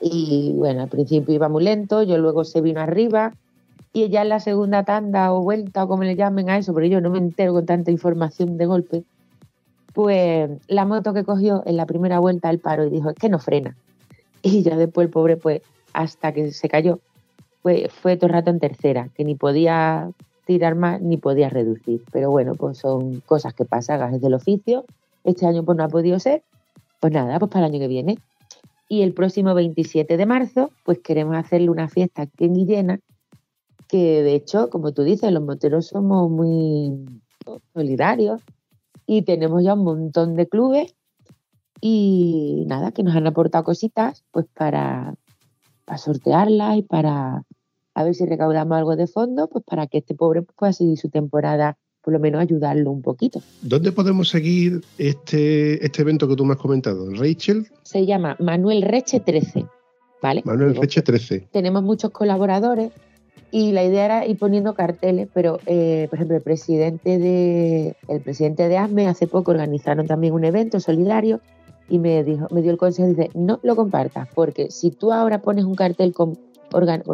[0.00, 3.32] Y bueno, al principio iba muy lento, yo luego se vino arriba
[3.94, 6.90] y ya en la segunda tanda o vuelta o como le llamen a eso, porque
[6.90, 9.04] yo no me entero con tanta información de golpe,
[9.94, 13.30] pues la moto que cogió en la primera vuelta el paro y dijo, es que
[13.30, 13.74] no frena.
[14.42, 15.62] Y ya después el pobre, pues
[15.94, 16.98] hasta que se cayó,
[17.62, 20.10] pues fue todo el rato en tercera, que ni podía
[20.44, 22.02] tirar más ni podía reducir.
[22.12, 24.84] Pero bueno, pues son cosas que pasan, gajes del oficio.
[25.24, 26.42] Este año pues no ha podido ser.
[27.00, 28.18] Pues nada, pues para el año que viene.
[28.88, 33.00] Y el próximo 27 de marzo, pues queremos hacerle una fiesta aquí en Guillena,
[33.88, 37.22] que de hecho, como tú dices, los moteros somos muy
[37.72, 38.42] solidarios
[39.06, 40.94] y tenemos ya un montón de clubes
[41.80, 45.14] y nada, que nos han aportado cositas pues para,
[45.84, 47.44] para sortearlas y para
[47.94, 51.08] a ver si recaudamos algo de fondo, pues para que este pobre pueda seguir su
[51.08, 53.40] temporada, por lo menos ayudarlo un poquito.
[53.62, 57.08] ¿Dónde podemos seguir este, este evento que tú me has comentado?
[57.10, 59.64] Rachel, Se llama Manuel Reche 13,
[60.20, 60.42] ¿vale?
[60.44, 61.48] Manuel Reche 13.
[61.52, 62.90] tenemos muchos colaboradores
[63.50, 68.20] y la idea era ir poniendo carteles, pero eh, por ejemplo el presidente de el
[68.20, 71.40] presidente de ASME hace poco organizaron también un evento solidario
[71.88, 75.42] y me dijo, me dio el consejo, dice, no lo compartas, porque si tú ahora
[75.42, 76.36] pones un cartel con,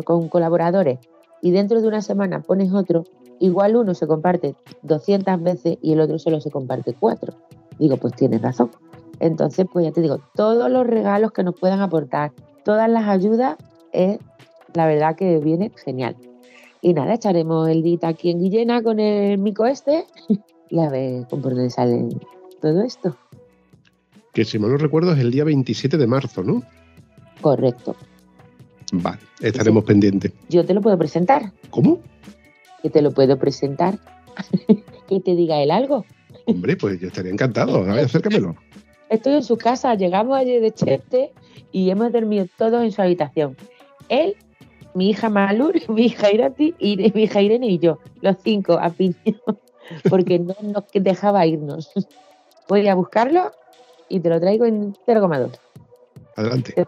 [0.04, 0.98] con colaboradores
[1.42, 3.04] y dentro de una semana pones otro,
[3.38, 7.34] igual uno se comparte 200 veces y el otro solo se comparte cuatro.
[7.78, 8.70] Digo, pues tienes razón.
[9.20, 12.32] Entonces, pues ya te digo, todos los regalos que nos puedan aportar,
[12.64, 13.56] todas las ayudas,
[13.92, 14.18] es
[14.74, 16.16] la verdad que viene genial.
[16.82, 20.06] Y nada, echaremos el dita aquí en Guillena con el mico este
[20.70, 22.08] y a ver con por dónde sale
[22.60, 23.16] todo esto.
[24.32, 26.62] Que si mal no recuerdo es el día 27 de marzo, ¿no?
[27.40, 27.96] Correcto.
[28.92, 30.32] Vale, estaremos pendientes.
[30.48, 32.00] Yo te lo puedo presentar, ¿Cómo?
[32.82, 33.98] que te lo puedo presentar.
[35.08, 36.04] que te diga él algo.
[36.46, 37.78] Hombre, pues yo estaría encantado.
[37.84, 38.56] A ver, acércamelo.
[39.08, 41.32] Estoy en su casa, llegamos ayer de Cheste
[41.72, 43.56] y hemos dormido todos en su habitación.
[44.08, 44.36] Él,
[44.94, 48.90] mi hija Malur, mi hija Irati y mi hija Irene y yo, los cinco a
[48.90, 49.14] piño,
[50.08, 51.90] porque no nos dejaba irnos.
[52.68, 53.50] Voy a buscarlo
[54.08, 55.58] y te lo traigo en 0,2.
[56.36, 56.86] Adelante.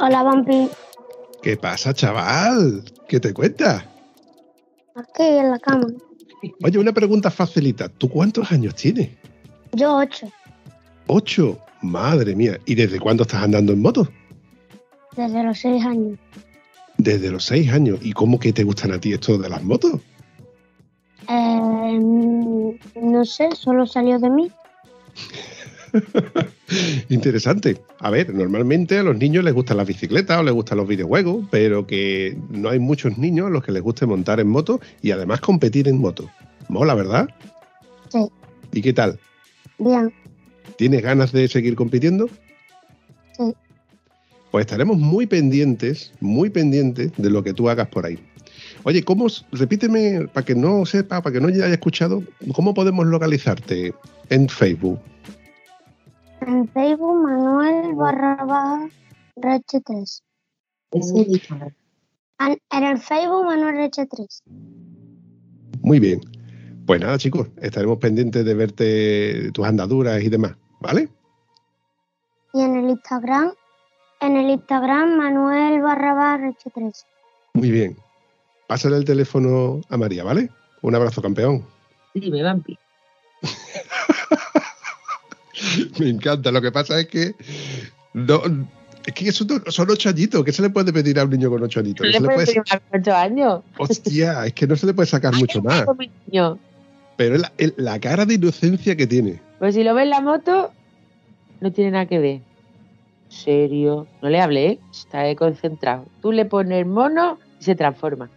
[0.00, 0.68] Hola, Vampi.
[1.42, 2.82] ¿Qué pasa, chaval?
[3.08, 3.84] ¿Qué te cuentas?
[4.94, 5.86] Aquí en la cama.
[6.64, 7.88] Oye, una pregunta facilita.
[7.88, 9.10] ¿Tú cuántos años tienes?
[9.72, 10.26] Yo ocho,
[11.06, 11.58] Ocho.
[11.82, 12.58] Madre mía.
[12.66, 14.08] ¿Y desde cuándo estás andando en moto?
[15.16, 16.18] desde los seis años.
[16.96, 17.98] Desde los seis años.
[18.02, 20.00] ¿Y cómo que te gustan a ti esto de las motos?
[21.28, 24.50] Eh, no sé, solo salió de mí.
[27.08, 27.78] Interesante.
[27.98, 31.46] A ver, normalmente a los niños les gustan las bicicletas o les gustan los videojuegos,
[31.50, 35.10] pero que no hay muchos niños a los que les guste montar en moto y
[35.10, 36.30] además competir en moto.
[36.68, 37.28] Mola, ¿verdad?
[38.10, 38.26] Sí.
[38.72, 39.18] ¿Y qué tal?
[39.78, 40.12] Bien,
[40.76, 42.28] ¿Tienes ganas de seguir compitiendo?
[43.36, 43.52] Sí.
[44.50, 48.18] Pues estaremos muy pendientes, muy pendientes de lo que tú hagas por ahí.
[48.84, 52.22] Oye, ¿cómo, repíteme, para que no sepa, para que no haya escuchado,
[52.54, 53.92] ¿cómo podemos localizarte
[54.30, 54.98] en Facebook?
[56.50, 58.88] En Facebook Manuel barra baja
[59.36, 60.22] Reche 3.
[60.92, 61.74] Ese Instagram.
[62.40, 64.42] En, en el Facebook Manuel Reche 3.
[65.82, 66.20] Muy bien.
[66.86, 71.08] Pues nada, chicos, estaremos pendientes de verte tus andaduras y demás, ¿vale?
[72.52, 73.52] Y en el Instagram,
[74.20, 77.06] en el Instagram Manuel barra Reche 3.
[77.54, 77.96] Muy bien.
[78.66, 80.50] Pásale el teléfono a María, ¿vale?
[80.82, 81.64] Un abrazo, campeón.
[82.14, 82.76] Dime, Vampi.
[85.98, 86.50] Me encanta.
[86.50, 87.34] Lo que pasa es que
[88.14, 88.42] no,
[89.06, 90.44] es que son, son ocho añitos.
[90.44, 92.06] ¿Qué se le puede pedir a un niño con ocho añitos?
[92.06, 93.62] No se le puede- pedir de ocho años.
[93.78, 95.84] Hostia, es que no se le puede sacar mucho más.
[96.26, 96.58] Niño.
[97.16, 99.40] Pero es la, la cara de inocencia que tiene.
[99.58, 100.72] Pues si lo ves en la moto,
[101.60, 102.40] no tiene nada que ver.
[103.28, 104.78] Serio, no le hablé, ¿eh?
[104.90, 106.04] está ahí concentrado.
[106.20, 108.28] Tú le pones mono y se transforma.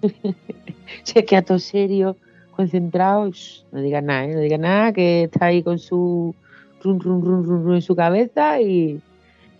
[1.02, 2.16] se queda todo serio,
[2.56, 3.30] concentrado.
[3.72, 4.34] No digas nada, ¿eh?
[4.34, 6.34] no digas nada, que está ahí con su
[6.82, 9.00] run, run, run, run, en su cabeza y,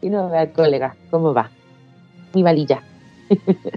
[0.01, 1.51] y no ve al colega cómo va.
[2.35, 2.83] Mi valilla.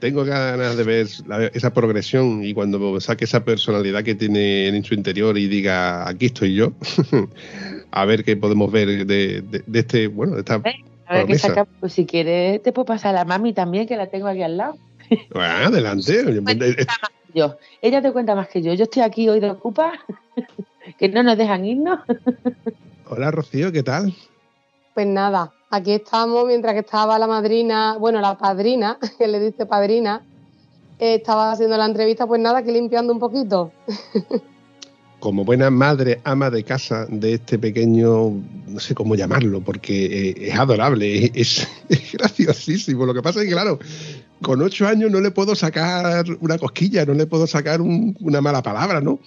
[0.00, 1.06] Tengo ganas de ver
[1.54, 6.26] esa progresión y cuando saque esa personalidad que tiene en su interior y diga, aquí
[6.26, 6.72] estoy yo,
[7.92, 10.54] a ver qué podemos ver de, de- de este, bueno, de esta
[11.06, 11.66] A ver qué saca.
[11.78, 14.56] Pues si quieres, te puedo pasar a la mami también, que la tengo aquí al
[14.56, 14.76] lado.
[15.34, 16.20] Ah, adelante.
[16.20, 16.86] Eh,
[17.34, 17.56] Yo.
[17.82, 18.72] Ella te cuenta más que yo.
[18.74, 19.92] Yo estoy aquí hoy de ocupa,
[20.98, 22.00] que no nos dejan irnos.
[23.08, 24.14] Hola, Rocío, ¿qué tal?
[24.94, 29.66] Pues nada, aquí estamos mientras que estaba la madrina, bueno, la padrina, que le dice
[29.66, 30.22] padrina,
[30.98, 33.72] eh, estaba haciendo la entrevista, pues nada, aquí limpiando un poquito.
[35.18, 38.32] Como buena madre, ama de casa de este pequeño,
[38.66, 43.06] no sé cómo llamarlo, porque eh, es adorable, es, es graciosísimo.
[43.06, 43.78] Lo que pasa es que, claro,
[44.42, 48.40] con ocho años no le puedo sacar una cosquilla, no le puedo sacar un- una
[48.40, 49.20] mala palabra, ¿no?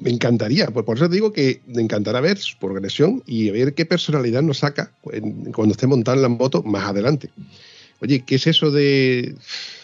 [0.00, 3.84] Me encantaría, pues por eso digo que me encantará ver su progresión y ver qué
[3.86, 7.30] personalidad nos saca en- cuando esté montando la moto más adelante.
[8.00, 9.34] Oye, ¿qué es eso de,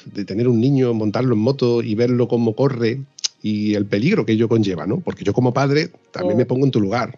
[0.07, 3.03] de tener un niño, montarlo en moto y verlo cómo corre
[3.43, 4.99] y el peligro que ello conlleva, ¿no?
[5.01, 7.17] Porque yo como padre también me pongo en tu lugar.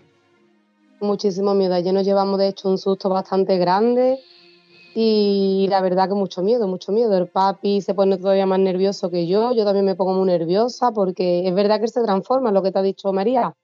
[1.00, 1.72] Muchísimo miedo.
[1.74, 4.18] Ayer nos llevamos, de hecho, un susto bastante grande
[4.94, 7.16] y la verdad que mucho miedo, mucho miedo.
[7.16, 10.92] El papi se pone todavía más nervioso que yo, yo también me pongo muy nerviosa
[10.92, 13.54] porque es verdad que él se transforma, lo que te ha dicho María,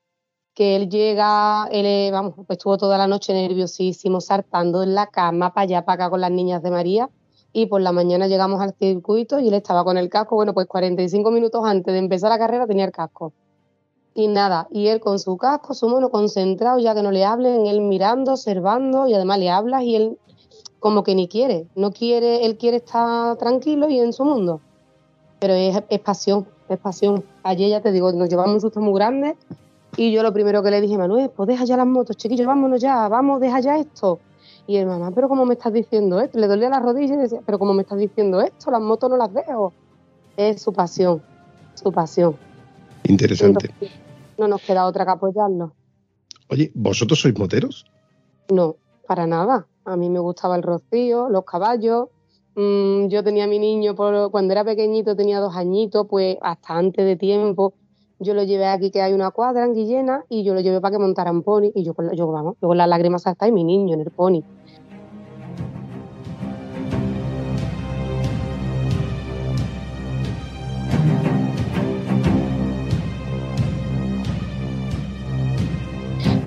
[0.54, 5.08] que él llega, él eh, vamos, pues estuvo toda la noche nerviosísimo, saltando en la
[5.08, 7.10] cama, para allá, para acá con las niñas de María.
[7.52, 10.36] Y por la mañana llegamos al circuito y él estaba con el casco.
[10.36, 13.32] Bueno, pues 45 minutos antes de empezar la carrera tenía el casco.
[14.14, 17.66] Y nada, y él con su casco, su mono concentrado, ya que no le hablen,
[17.66, 20.18] él mirando, observando, y además le hablas y él
[20.86, 24.60] como que ni quiere, no quiere, él quiere estar tranquilo y en su mundo.
[25.40, 27.24] Pero es, es pasión, es pasión.
[27.42, 29.34] Ayer ya te digo, nos llevamos un susto muy grande
[29.96, 32.80] y yo lo primero que le dije, Manuel, pues deja ya las motos, chiquillos, vámonos
[32.80, 34.20] ya, vamos, deja ya esto.
[34.68, 36.38] Y el mamá, pero ¿cómo me estás diciendo esto?
[36.38, 38.70] Le dolía la rodilla y decía, pero ¿cómo me estás diciendo esto?
[38.70, 39.72] Las motos no las dejo.
[40.36, 41.20] Es su pasión,
[41.74, 42.36] su pasión.
[43.02, 43.70] Interesante.
[43.72, 43.98] Entonces,
[44.38, 45.72] no nos queda otra que apoyarlo.
[46.48, 47.86] Oye, ¿vosotros sois moteros?
[48.50, 48.76] No,
[49.08, 49.66] para nada.
[49.86, 52.08] A mí me gustaba el rocío, los caballos.
[52.56, 56.74] Mm, yo tenía a mi niño por, cuando era pequeñito, tenía dos añitos, pues hasta
[56.74, 57.72] antes de tiempo.
[58.18, 60.92] Yo lo llevé aquí que hay una cuadra en Guillena y yo lo llevé para
[60.92, 63.94] que montaran pony y yo yo, vamos, yo con las lágrimas saltadas y mi niño
[63.94, 64.42] en el pony.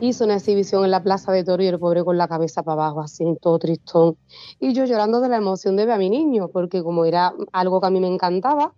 [0.01, 2.83] Hizo una exhibición en la plaza de Toro y el pobre con la cabeza para
[2.83, 4.15] abajo, así, todo tristón.
[4.57, 7.81] Y yo llorando de la emoción de ver a mi niño, porque como era algo
[7.81, 8.71] que a mí me encantaba,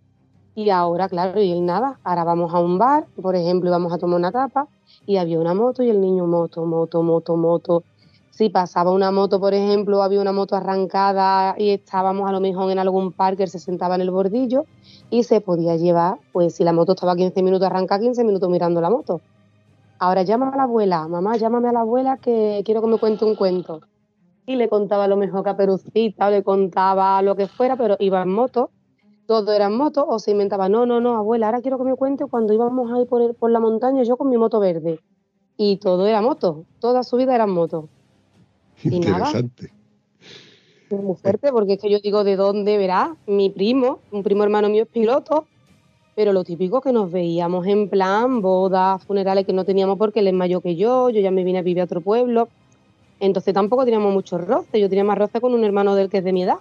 [0.56, 3.92] y ahora, claro, y él nada, ahora vamos a un bar, por ejemplo, y vamos
[3.92, 4.66] a tomar una tapa,
[5.06, 7.84] y había una moto y el niño moto, moto, moto, moto.
[8.30, 12.72] Si pasaba una moto, por ejemplo, había una moto arrancada y estábamos a lo mejor
[12.72, 14.64] en algún parque, él se sentaba en el bordillo
[15.08, 18.80] y se podía llevar, pues si la moto estaba 15 minutos arrancada, 15 minutos mirando
[18.80, 19.20] la moto.
[20.02, 23.24] Ahora llama a la abuela, mamá, llámame a la abuela que quiero que me cuente
[23.24, 23.82] un cuento.
[24.46, 28.20] Y le contaba a lo mejor Caperucita o le contaba lo que fuera, pero iba
[28.20, 28.70] en moto,
[29.26, 31.94] todo era en moto, o se inventaba, no, no, no, abuela, ahora quiero que me
[31.94, 34.98] cuente cuando íbamos ahí por, el- por la montaña yo con mi moto verde.
[35.56, 37.88] Y todo era moto, toda su vida era en moto.
[38.82, 39.18] Y nada.
[39.28, 39.72] Interesante.
[40.90, 44.42] Es muy fuerte porque es que yo digo de dónde verá mi primo, un primo
[44.42, 45.46] hermano mío es piloto,
[46.14, 50.28] pero lo típico que nos veíamos en plan bodas, funerales que no teníamos porque él
[50.28, 52.48] es mayor que yo, yo ya me vine a vivir a otro pueblo,
[53.20, 56.24] entonces tampoco teníamos mucho roce, yo tenía más roce con un hermano del que es
[56.24, 56.58] de mi edad,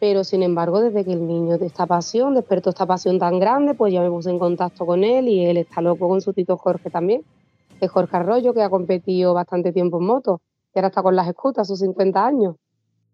[0.00, 3.74] pero sin embargo desde que el niño de esta pasión despertó esta pasión tan grande,
[3.74, 6.90] pues ya me en contacto con él y él está loco con su tito Jorge
[6.90, 7.22] también,
[7.78, 10.40] que es Jorge Arroyo, que ha competido bastante tiempo en moto,
[10.74, 12.56] y ahora está con las escutas, sus 50 años.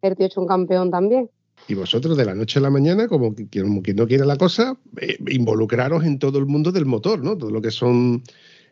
[0.01, 1.29] El tío es un campeón también.
[1.67, 4.37] Y vosotros de la noche a la mañana, como que, como que no quiere la
[4.37, 7.37] cosa, eh, involucraros en todo el mundo del motor, ¿no?
[7.37, 8.23] Todo lo que son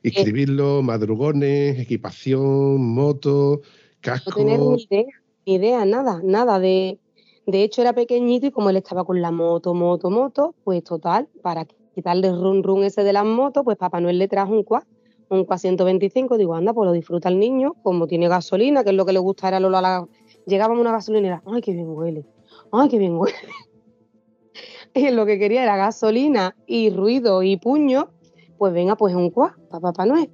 [0.03, 3.69] inscribirlo, madrugones, equipación, moto, No
[4.01, 4.35] casco.
[4.35, 5.07] tener ni idea,
[5.47, 6.59] ni idea, nada, nada.
[6.59, 6.99] De,
[7.47, 11.29] de hecho, era pequeñito y como él estaba con la moto, moto, moto, pues total,
[11.43, 14.63] para quitarle el run run ese de las motos, pues Papá Noel le trajo un
[14.63, 14.85] quad,
[15.29, 16.39] un quad 125.
[16.39, 19.19] Digo, anda, pues lo disfruta el niño, como tiene gasolina, que es lo que le
[19.19, 19.81] gusta era Lola.
[19.81, 20.09] La...
[20.47, 22.25] Llegábamos a una gasolinera, ay, qué bien huele,
[22.79, 23.37] ay, qué bien huele.
[24.95, 28.11] Y lo que quería era gasolina y ruido y puño,
[28.59, 30.31] pues venga, pues un cuá para Papá Noel.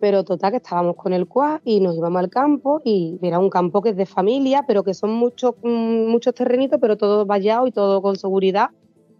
[0.00, 3.48] Pero total, que estábamos con el cuá y nos íbamos al campo y era un
[3.48, 7.66] campo que es de familia, pero que son muchos, mm, muchos terrenitos, pero todo vallado
[7.66, 8.70] y todo con seguridad,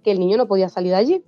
[0.03, 1.25] que el niño no podía salir de allí.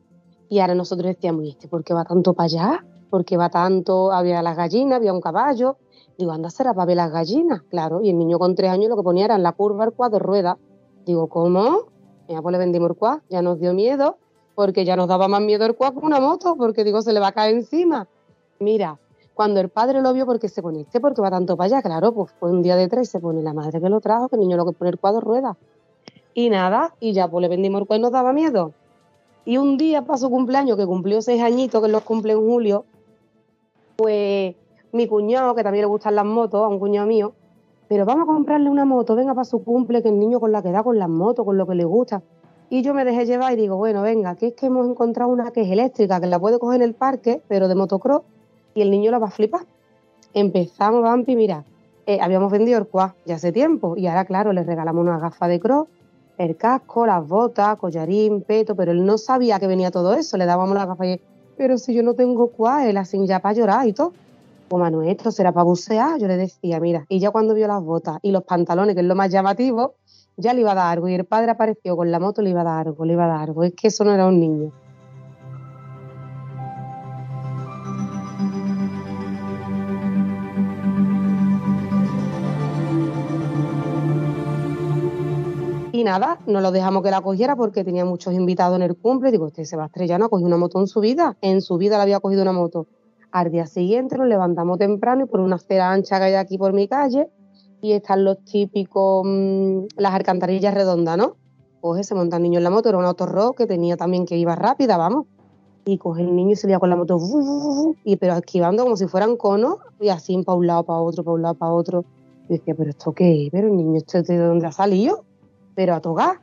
[0.49, 2.87] Y ahora nosotros decíamos, ¿y este por qué va tanto para allá?
[3.11, 4.13] ¿Por qué va tanto?
[4.13, 5.79] Había las gallinas, había un caballo.
[6.19, 7.63] Digo, anda, será para ver las gallinas.
[7.63, 9.93] Claro, y el niño con tres años lo que ponía era en la curva el
[9.93, 10.57] cuá de ruedas.
[11.07, 11.85] Digo, ¿cómo?
[12.28, 14.19] Ya pues le vendimos el cuá, ya nos dio miedo,
[14.57, 17.20] porque ya nos daba más miedo el cuá que una moto, porque digo, se le
[17.20, 18.09] va a caer encima.
[18.59, 18.99] Mira,
[19.33, 22.12] cuando el padre lo vio, porque se pone este, porque va tanto para allá, claro,
[22.12, 24.57] pues fue un día de tres, se pone la madre que lo trajo, que niño
[24.57, 25.57] lo que pone el cuadro rueda.
[26.35, 28.73] Y nada, y ya pues le vendimos el cuá y nos daba miedo.
[29.45, 32.85] Y un día para su cumpleaños, que cumplió seis añitos, que los cumple en julio,
[33.95, 34.57] pues
[34.91, 37.33] mi cuñado, que también le gustan las motos, a un cuñado mío,
[37.89, 40.63] pero vamos a comprarle una moto, venga para su cumple, que el niño con la
[40.63, 42.23] que da con las motos, con lo que le gusta.
[42.69, 45.53] Y yo me dejé llevar y digo, bueno, venga, que es que hemos encontrado una
[45.53, 48.23] que es eléctrica, que la puede coger en el parque, pero de motocross,
[48.75, 49.63] y el niño la va a flipar.
[50.35, 51.65] Empezamos, Vampi, mira,
[52.07, 55.47] eh, habíamos vendido el quad ya hace tiempo, y ahora, claro, le regalamos una gafa
[55.47, 55.87] de cross,
[56.39, 60.45] el casco, las botas, collarín, peto, pero él no sabía que venía todo eso, le
[60.45, 61.21] dábamos la gafa y
[61.57, 64.13] pero si yo no tengo quad, él así ya para llorar y todo.
[64.69, 67.81] Pues Manuel, esto será para bucear, yo le decía, mira, y ya cuando vio las
[67.83, 69.95] botas y los pantalones, que es lo más llamativo,
[70.37, 72.63] ya le iba a dar algo, y el padre apareció con la moto, le iba
[72.63, 74.73] a dar algo, le iba a dar algo, es que eso no era un niño.
[85.93, 89.31] Y nada, no lo dejamos que la cogiera porque tenía muchos invitados en el cumple.
[89.31, 91.39] Digo, usted se va no ha cogido una moto en su vida.
[91.41, 92.87] En su vida le había cogido una moto.
[93.37, 96.73] Al día siguiente nos levantamos temprano y por una acera ancha que hay aquí por
[96.73, 97.29] mi calle
[97.83, 101.37] y están los típicos, mm, las alcantarillas redondas, ¿no?
[101.83, 104.39] Coge, se monta el niño en la moto, era una autorrock que tenía también que
[104.39, 105.27] iba rápida, vamos.
[105.85, 107.19] Y coge el niño y se lía con la moto,
[108.05, 111.35] y pero esquivando como si fueran conos y así para un lado, para otro, para
[111.35, 112.07] un lado, para otro.
[112.49, 113.51] Y decía, pero ¿esto qué es?
[113.53, 115.27] Pero el niño, ¿esto de dónde ha salido?
[115.75, 116.41] Pero a togar.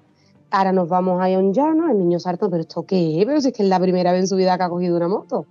[0.52, 3.24] Ahora nos vamos a un llano, el niño salta, pero ¿esto qué?
[3.26, 5.08] Pero si es que es la primera vez en su vida que ha cogido una
[5.08, 5.48] moto.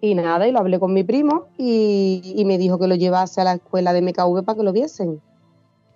[0.00, 3.44] Y nada, y lo hablé con mi primo y, me dijo que lo llevase a
[3.44, 5.20] la escuela de MKV para que lo viesen.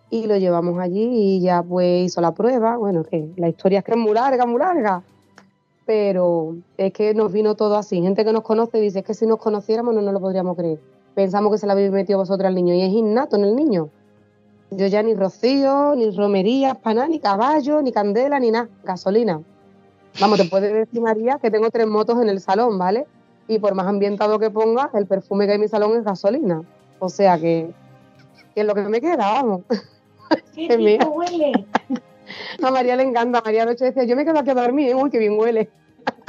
[0.08, 2.76] Y lo llevamos allí y ya pues hizo la prueba.
[2.76, 5.02] Bueno, que la historia es que es muy larga, muy larga.
[5.86, 8.00] Pero es que nos vino todo así.
[8.00, 10.80] Gente que nos conoce dice es que si nos conociéramos no nos lo podríamos creer.
[11.14, 13.90] Pensamos que se la habéis metido vosotros al niño y es innato en el niño.
[14.70, 18.68] Yo ya ni rocío, ni romería, paná, ni caballo, ni candela, ni nada.
[18.84, 19.42] Gasolina.
[20.20, 23.06] Vamos, te puedes decir, María, que tengo tres motos en el salón, ¿vale?
[23.50, 26.62] Y por más ambientado que ponga, el perfume que hay en mi salón es gasolina.
[27.00, 27.72] O sea que,
[28.54, 29.62] que es lo que me queda, vamos.
[30.54, 31.00] ¡Qué mía.
[31.08, 31.66] huele!
[32.62, 33.38] A María le encanta.
[33.40, 35.68] A María anoche decía, yo me quedo aquí a dormir, uy, qué bien huele.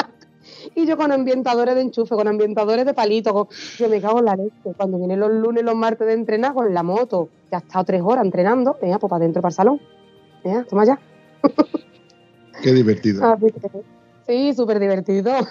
[0.76, 4.26] y yo con ambientadores de enchufe, con ambientadores de palito, con- yo me cago en
[4.26, 4.74] la leche.
[4.76, 7.86] Cuando vienen los lunes y los martes de entrenar con la moto, que ha estado
[7.86, 9.80] tres horas entrenando, venga, pues para adentro, para el salón.
[10.44, 11.00] Venga, toma ya.
[12.64, 13.22] Qué divertido.
[14.28, 15.32] Sí, súper divertido.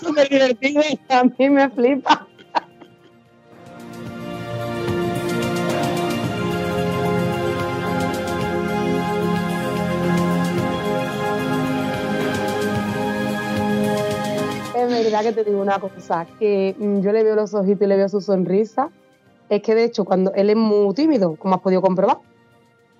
[0.00, 2.26] súper divertido y a mí me flipa.
[14.76, 17.86] Es verdad que te digo una cosa, que mm, yo le veo los ojitos y
[17.86, 18.90] le veo su sonrisa.
[19.48, 22.18] Es que de hecho, cuando él es muy tímido, como has podido comprobar,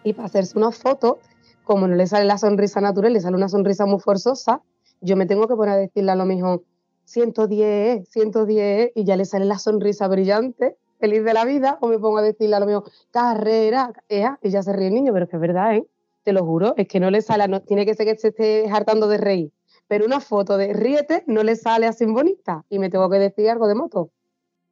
[0.02, 1.20] y para hacerse una foto,
[1.70, 4.60] como no le sale la sonrisa natural, le sale una sonrisa muy forzosa,
[5.00, 6.64] yo me tengo que poner a decirle a lo mejor
[7.04, 12.00] 110, 110, y ya le sale la sonrisa brillante, feliz de la vida, o me
[12.00, 15.26] pongo a decirle a lo mejor carrera, ea, y ya se ríe el niño, pero
[15.26, 15.86] es que es verdad, ¿eh?
[16.24, 18.68] Te lo juro, es que no le sale, no, tiene que ser que se esté
[18.68, 19.52] hartando de reír,
[19.86, 23.48] pero una foto de ríete no le sale así bonita, y me tengo que decir
[23.48, 24.10] algo de moto.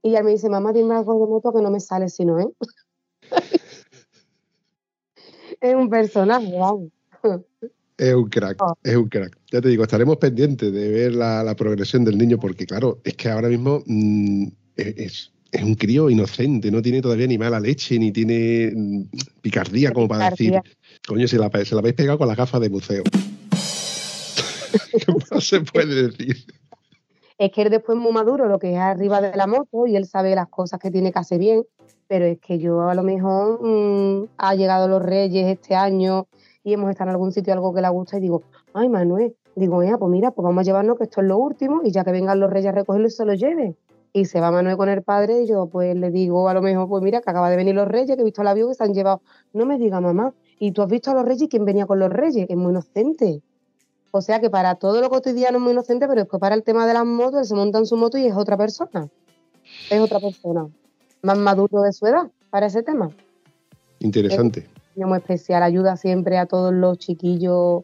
[0.02, 2.40] Y ella me dice, mamá, dime algo de moto que no me sale si no,
[2.40, 2.48] ¿eh?
[5.60, 6.88] Es un personaje, vamos.
[7.96, 8.74] Es un crack, Oh.
[8.84, 9.36] es un crack.
[9.50, 13.14] Ya te digo, estaremos pendientes de ver la, la progresión del niño, porque claro, es
[13.14, 17.98] que ahora mismo mm, es, es un crío inocente, no tiene todavía ni mala leche,
[17.98, 19.02] ni tiene mm,
[19.40, 20.60] picardía como para decir,
[21.06, 23.02] coño, se la, se la habéis pegado con las gafas de buceo.
[24.92, 26.36] ¿Qué más se puede decir?
[27.38, 29.94] es que él después es muy maduro, lo que es arriba de la moto, y
[29.94, 31.62] él sabe las cosas que tiene que hacer bien,
[32.08, 36.26] pero es que yo a lo mejor mm, ha llegado los Reyes este año
[36.64, 39.82] y hemos estado en algún sitio algo que le gusta y digo, ay Manuel, digo,
[39.82, 42.10] "Ea, pues mira, pues vamos a llevarnos que esto es lo último y ya que
[42.10, 43.76] vengan los Reyes a recogerlo y se lo lleven.
[44.14, 46.88] Y se va Manuel con el padre y yo pues le digo a lo mejor,
[46.88, 48.84] pues mira, que acaba de venir los Reyes, que he visto al avión que se
[48.84, 49.20] han llevado.
[49.52, 52.10] No me diga mamá, ¿y tú has visto a los Reyes quién venía con los
[52.10, 52.46] Reyes?
[52.48, 53.42] Es muy inocente.
[54.10, 56.86] O sea que para todo lo cotidiano es muy inocente, pero después para el tema
[56.86, 59.08] de las motos, se monta en su moto y es otra persona.
[59.90, 60.68] Es otra persona.
[61.22, 63.10] Más maduro de su edad para ese tema.
[64.00, 64.68] Interesante.
[64.94, 67.82] niño muy especial, ayuda siempre a todos los chiquillos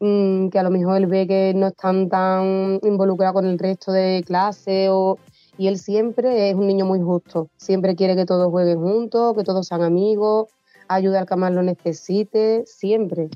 [0.00, 3.92] mm, que a lo mejor él ve que no están tan involucrados con el resto
[3.92, 5.18] de clase o
[5.58, 9.44] y él siempre es un niño muy justo, siempre quiere que todos jueguen juntos, que
[9.44, 10.48] todos sean amigos,
[10.88, 13.28] ayuda al que más lo necesite, siempre.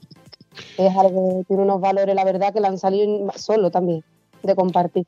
[0.78, 4.02] Es algo, tiene unos valores, la verdad, que le han salido solo también,
[4.43, 5.06] de compartir.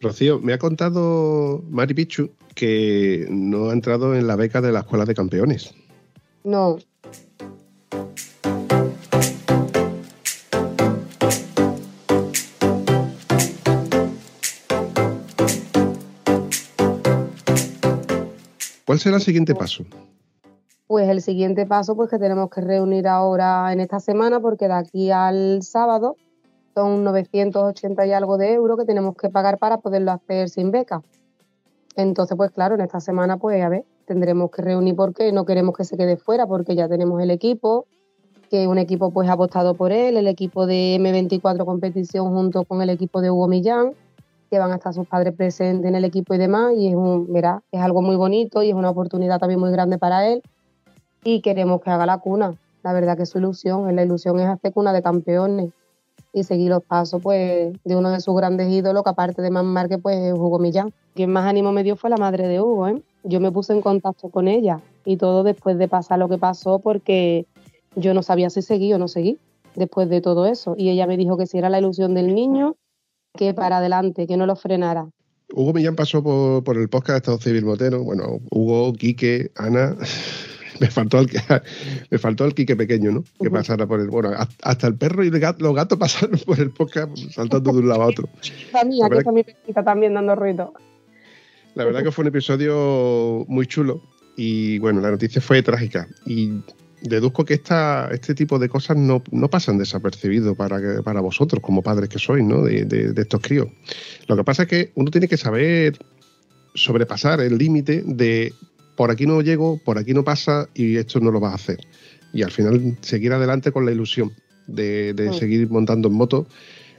[0.00, 4.80] Rocío, me ha contado Mari Pichu que no ha entrado en la beca de la
[4.80, 5.74] Escuela de Campeones.
[6.44, 6.78] No,
[18.86, 19.84] ¿Cuál será el siguiente paso?
[20.86, 24.74] Pues el siguiente paso, pues que tenemos que reunir ahora en esta semana, porque de
[24.74, 26.16] aquí al sábado
[26.76, 31.00] son 980 y algo de euros que tenemos que pagar para poderlo hacer sin beca.
[31.96, 35.74] Entonces, pues claro, en esta semana, pues a ver, tendremos que reunir porque no queremos
[35.74, 37.86] que se quede fuera, porque ya tenemos el equipo,
[38.50, 42.90] que un equipo pues apostado por él, el equipo de M24 competición junto con el
[42.90, 43.92] equipo de Hugo Millán
[44.50, 47.26] que van a estar sus padres presentes en el equipo y demás, y es, un,
[47.32, 50.42] mira, es algo muy bonito y es una oportunidad también muy grande para él,
[51.24, 52.54] y queremos que haga la cuna.
[52.84, 55.72] La verdad que es su ilusión, la ilusión es hacer cuna de campeones
[56.36, 59.64] y seguir los pasos pues de uno de sus grandes ídolos, que aparte de Man
[59.64, 60.92] Márquez, pues es Hugo Millán.
[61.14, 63.02] Quien más ánimo me dio fue la madre de Hugo, ¿eh?
[63.24, 66.78] Yo me puse en contacto con ella y todo después de pasar lo que pasó
[66.78, 67.46] porque
[67.94, 69.38] yo no sabía si seguí o no seguí
[69.74, 70.74] después de todo eso.
[70.76, 72.76] Y ella me dijo que si era la ilusión del niño,
[73.34, 75.08] que para adelante, que no lo frenara.
[75.54, 78.04] Hugo Millán pasó por, por el podcast de Estado Civil Motero.
[78.04, 79.96] Bueno, Hugo, Quique, Ana.
[80.80, 81.28] Me faltó el,
[82.10, 83.24] me faltó el Quique pequeño, ¿no?
[83.40, 84.08] Que pasara por el.
[84.08, 84.30] Bueno,
[84.62, 87.88] hasta el perro y el gato- los gatos pasaron por el podcast saltando de un
[87.88, 88.28] lado a otro.
[88.72, 90.72] La mía, La que mi perrita también dando ruido.
[91.74, 94.02] La verdad que fue un episodio muy chulo
[94.36, 96.60] y bueno, la noticia fue trágica y
[97.02, 101.62] deduzco que esta, este tipo de cosas no, no pasan desapercibidos para, que- para vosotros
[101.62, 102.62] como padres que sois, ¿no?
[102.62, 103.68] De, de- de estos críos.
[104.26, 105.98] Lo que pasa es que uno tiene que saber
[106.74, 108.52] sobrepasar el límite de
[108.96, 111.78] por aquí no llego, por aquí no pasa y esto no lo vas a hacer.
[112.32, 114.32] Y al final seguir adelante con la ilusión
[114.66, 115.34] de, de Mm.
[115.34, 116.46] seguir montando en moto.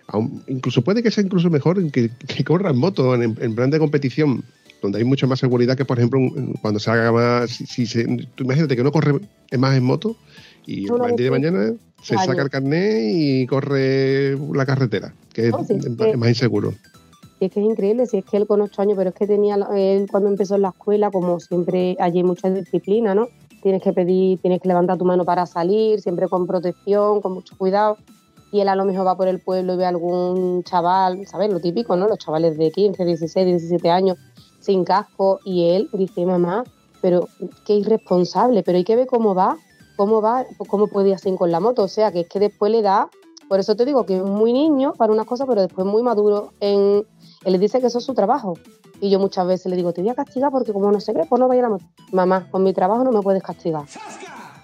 [0.07, 3.69] Aún- incluso puede que sea incluso mejor que, que corra en moto, en, en plan
[3.69, 4.43] de competición,
[4.81, 6.19] donde hay mucha más seguridad que, por ejemplo,
[6.61, 7.49] cuando se haga más.
[7.51, 8.05] Si, si se-
[8.35, 9.19] tú imagínate que no corre
[9.57, 10.15] más en moto
[10.65, 15.55] y el día de mañana se saca el carnet y corre la carretera, que es,
[15.67, 16.73] sí, es es que- más inseguro.
[17.39, 19.27] Y es que es increíble, si es que él con ocho años, pero es que
[19.27, 23.27] tenía, él cuando empezó en la escuela, como siempre allí hay mucha disciplina, ¿no?
[23.61, 27.55] Tienes que pedir, tienes que levantar tu mano para salir, siempre con protección, con mucho
[27.57, 27.97] cuidado.
[28.51, 31.51] Y él a lo mejor va por el pueblo y ve a algún chaval, ¿sabes?
[31.51, 32.07] Lo típico, ¿no?
[32.07, 34.17] Los chavales de 15, 16, 17 años
[34.59, 36.63] sin casco y él dice, mamá,
[37.01, 37.27] pero
[37.65, 39.57] qué irresponsable, pero hay que ver cómo va,
[39.95, 41.83] cómo va, cómo puede así con la moto.
[41.83, 43.09] O sea, que es que después le da,
[43.47, 46.51] por eso te digo que es muy niño para unas cosas, pero después muy maduro
[46.59, 47.05] en...
[47.45, 48.55] Él le dice que eso es su trabajo.
[48.99, 51.23] Y yo muchas veces le digo, te voy a castigar porque como no sé qué,
[51.29, 51.77] pues no vaya a.
[52.11, 53.85] Mamá, con mi trabajo no me puedes castigar.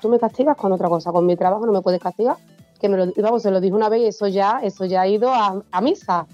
[0.01, 2.37] Tú me castigas con otra cosa, con mi trabajo no me puedes castigar.
[2.79, 5.07] Que me lo, vamos, se lo dije una vez y eso ya, eso ya ha
[5.07, 6.25] ido a, a misa.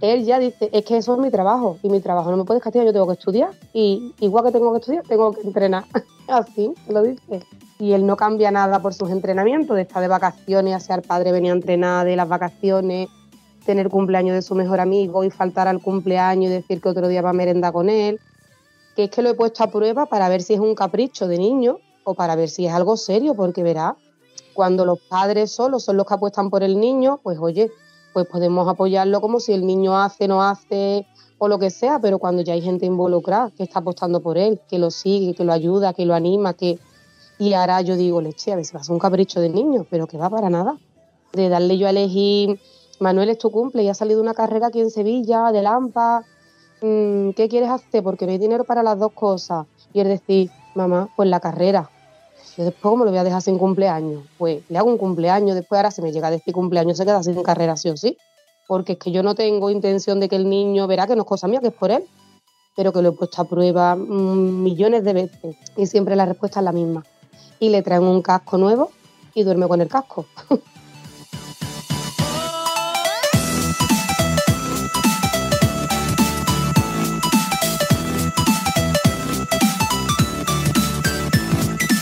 [0.00, 2.62] Él ya dice, es que eso es mi trabajo y mi trabajo no me puedes
[2.62, 5.84] castigar, yo tengo que estudiar y igual que tengo que estudiar, tengo que entrenar.
[6.28, 7.40] Así lo dice.
[7.78, 11.32] Y él no cambia nada por sus entrenamientos, de estar de vacaciones, sea el padre
[11.32, 13.08] venía a entrenar de las vacaciones,
[13.66, 17.20] tener cumpleaños de su mejor amigo y faltar al cumpleaños y decir que otro día
[17.20, 18.18] va a merendar con él.
[18.94, 21.36] Que es que lo he puesto a prueba para ver si es un capricho de
[21.36, 23.96] niño o para ver si es algo serio, porque verá,
[24.54, 27.70] cuando los padres solos son los que apuestan por el niño, pues oye,
[28.14, 31.06] pues podemos apoyarlo como si el niño hace, no hace
[31.38, 34.60] o lo que sea, pero cuando ya hay gente involucrada que está apostando por él,
[34.70, 36.78] que lo sigue, que lo ayuda, que lo anima, que...
[37.38, 39.86] Y ahora yo digo, leche, a ver si va a ser un capricho del niño,
[39.90, 40.78] pero que va para nada.
[41.32, 42.58] De darle yo a elegir,
[42.98, 46.24] Manuel es tu cumple y ha salido una carrera aquí en Sevilla, de Lampa,
[46.80, 48.02] mm, ¿qué quieres hacer?
[48.02, 49.66] Porque no hay dinero para las dos cosas.
[49.92, 51.90] Y él decir, mamá, pues la carrera.
[52.56, 54.24] Yo después, ¿cómo lo voy a dejar sin cumpleaños?
[54.38, 57.22] Pues le hago un cumpleaños, después ahora si me llega a decir cumpleaños se queda
[57.22, 58.16] sin carrera sí o sí.
[58.66, 61.28] Porque es que yo no tengo intención de que el niño verá que no es
[61.28, 62.04] cosa mía, que es por él,
[62.74, 66.60] pero que lo he puesto a prueba mm, millones de veces y siempre la respuesta
[66.60, 67.04] es la misma.
[67.58, 68.92] Y le traen un casco nuevo
[69.34, 70.26] y duerme con el casco.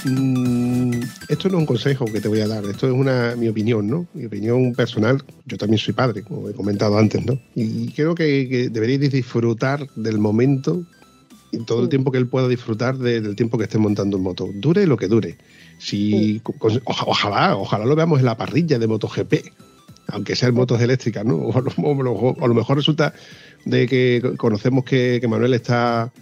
[0.05, 3.49] Mm, esto no es un consejo que te voy a dar, esto es una mi
[3.49, 4.07] opinión, ¿no?
[4.13, 5.23] Mi opinión personal.
[5.47, 7.39] Yo también soy padre, como he comentado antes, ¿no?
[7.55, 10.85] Y creo que, que deberíais disfrutar del momento
[11.55, 14.23] y todo el tiempo que él pueda disfrutar de- del tiempo que esté montando en
[14.23, 14.49] moto.
[14.55, 15.37] Dure lo que dure.
[15.79, 19.35] Si, con- ojalá, ojalá lo veamos en la parrilla de MotoGP,
[20.09, 21.37] aunque sean motos eléctricas, ¿no?
[21.49, 23.13] O a lo, o a lo- a lo mejor resulta
[23.65, 26.13] de que conocemos que, que Manuel está,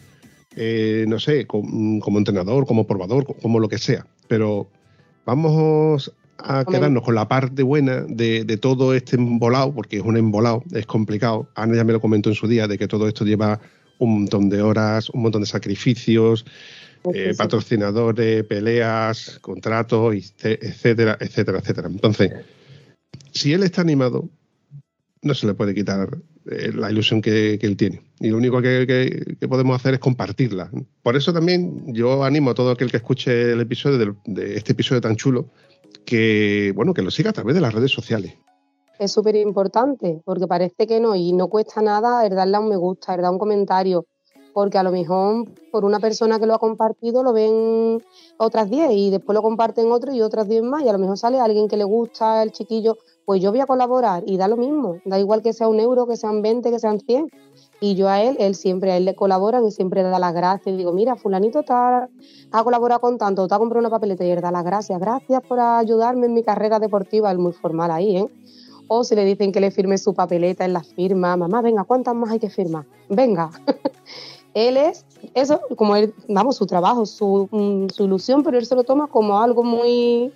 [0.57, 4.07] eh, no sé, com- como entrenador, como probador, co- como lo que sea.
[4.29, 4.69] Pero
[5.27, 10.17] vamos a quedarnos con la parte buena de, de todo este embolado, porque es un
[10.17, 11.49] embolado, es complicado.
[11.55, 13.61] Ana ya me lo comentó en su día, de que todo esto lleva
[14.03, 16.45] un montón de horas, un montón de sacrificios,
[17.15, 21.89] eh, patrocinadores, peleas, contratos, ce- etcétera, etcétera, etcétera.
[21.89, 22.33] Entonces,
[23.33, 24.29] si él está animado,
[25.23, 26.19] no se le puede quitar
[26.51, 28.03] eh, la ilusión que, que él tiene.
[28.21, 30.71] Y lo único que, que- que podemos hacer es compartirla.
[31.03, 34.73] Por eso también yo animo a todo aquel que escuche el episodio del- de este
[34.73, 35.49] episodio tan chulo
[36.05, 38.35] que bueno que lo siga a través de las redes sociales.
[39.03, 42.69] Es súper importante, porque parece que no, y no cuesta nada el darle a un
[42.69, 44.07] me gusta, el dar un comentario,
[44.55, 48.01] porque a lo mejor por una persona que lo ha compartido lo ven
[48.37, 51.19] otras 10 y después lo comparten otros y otras 10 más, y a lo mejor
[51.19, 54.57] sale alguien que le gusta el chiquillo, pues yo voy a colaborar y da lo
[54.57, 57.29] mismo, da igual que sea un euro, que sean 20, que sean 100.
[57.81, 60.77] Y yo a él, él siempre, a él le colaboran y siempre da las gracias.
[60.77, 62.09] Digo, mira, fulanito está,
[62.53, 65.01] ha colaborado con tanto, te ha comprado una papeleta y él da las gracias.
[65.01, 68.29] Gracias por ayudarme en mi carrera deportiva, es muy formal ahí, ¿eh?
[68.89, 72.15] O si le dicen que le firme su papeleta en la firma, mamá, venga, ¿cuántas
[72.15, 72.85] más hay que firmar?
[73.09, 73.51] Venga.
[74.55, 78.75] él es, eso, como él, vamos, su trabajo, su, mm, su ilusión, pero él se
[78.75, 80.33] lo toma como algo muy,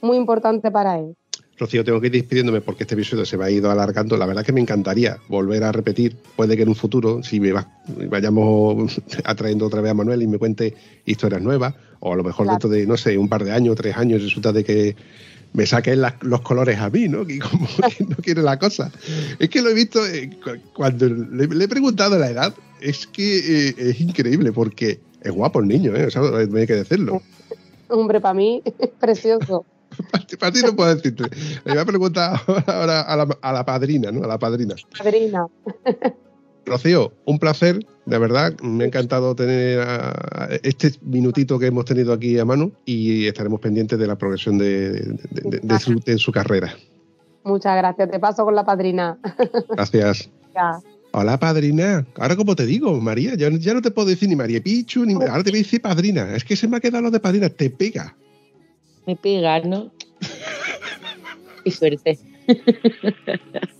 [0.00, 1.14] muy importante para él.
[1.56, 4.16] Rocío, tengo que ir despidiéndome porque este episodio se va a ir alargando.
[4.16, 6.16] La verdad que me encantaría volver a repetir.
[6.34, 7.68] Puede que en un futuro, si me va-
[8.10, 10.74] vayamos atrayendo otra vez a Manuel y me cuente
[11.04, 12.54] historias nuevas, o a lo mejor Claro.
[12.58, 14.96] dentro de, no sé, un par de años, tres años, resulta de que
[15.54, 17.24] me saquen las- los colores a mí, ¿no?
[17.26, 17.66] Que como
[17.98, 18.92] que no quiere la cosa.
[19.38, 23.06] Es que lo he visto eh, cu- cuando le, le he preguntado la edad, es
[23.06, 26.06] que eh, es increíble porque es guapo el niño, ¿eh?
[26.06, 27.22] O sea, hay que decirlo.
[27.88, 29.64] Hombre, para mí es precioso.
[30.40, 31.24] Para ti no puedo decirte.
[31.64, 34.24] Le voy a preguntar ahora a la, a la padrina, ¿no?
[34.24, 34.74] A la padrina.
[34.98, 35.46] Madrina.
[36.66, 38.54] Rocío, un placer, de verdad.
[38.62, 43.60] Me ha encantado tener a- este minutito que hemos tenido aquí a mano y estaremos
[43.60, 46.74] pendientes de la progresión de, de- de- de su, de su carrera.
[47.44, 48.10] Muchas gracias.
[48.10, 49.18] Te paso con la padrina.
[49.70, 50.30] Gracias.
[50.54, 50.78] Ya.
[51.10, 52.06] Hola, padrina.
[52.16, 55.14] Ahora, como te digo, María, ya, ya no te puedo decir ni María Pichu, ni
[55.14, 56.34] ahora te voy a decir padrina.
[56.36, 58.16] Es que se me ha quedado lo de padrina, te pega.
[59.04, 59.90] Me pega, ¿no?
[61.64, 62.18] y suerte.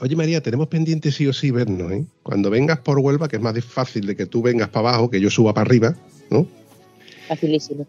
[0.00, 2.04] Oye, María, tenemos pendiente sí o sí vernos, ¿eh?
[2.22, 5.20] Cuando vengas por Huelva, que es más fácil de que tú vengas para abajo, que
[5.20, 5.96] yo suba para arriba,
[6.30, 6.46] ¿no?
[7.26, 7.86] Facilísimo.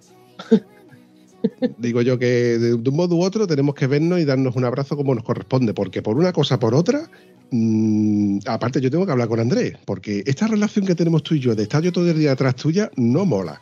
[1.78, 4.66] Digo yo que de, de un modo u otro tenemos que vernos y darnos un
[4.66, 7.10] abrazo como nos corresponde, porque por una cosa por otra,
[7.52, 11.40] mm, aparte yo tengo que hablar con Andrés, porque esta relación que tenemos tú y
[11.40, 13.62] yo, de estar yo todo el día atrás tuya, no mola.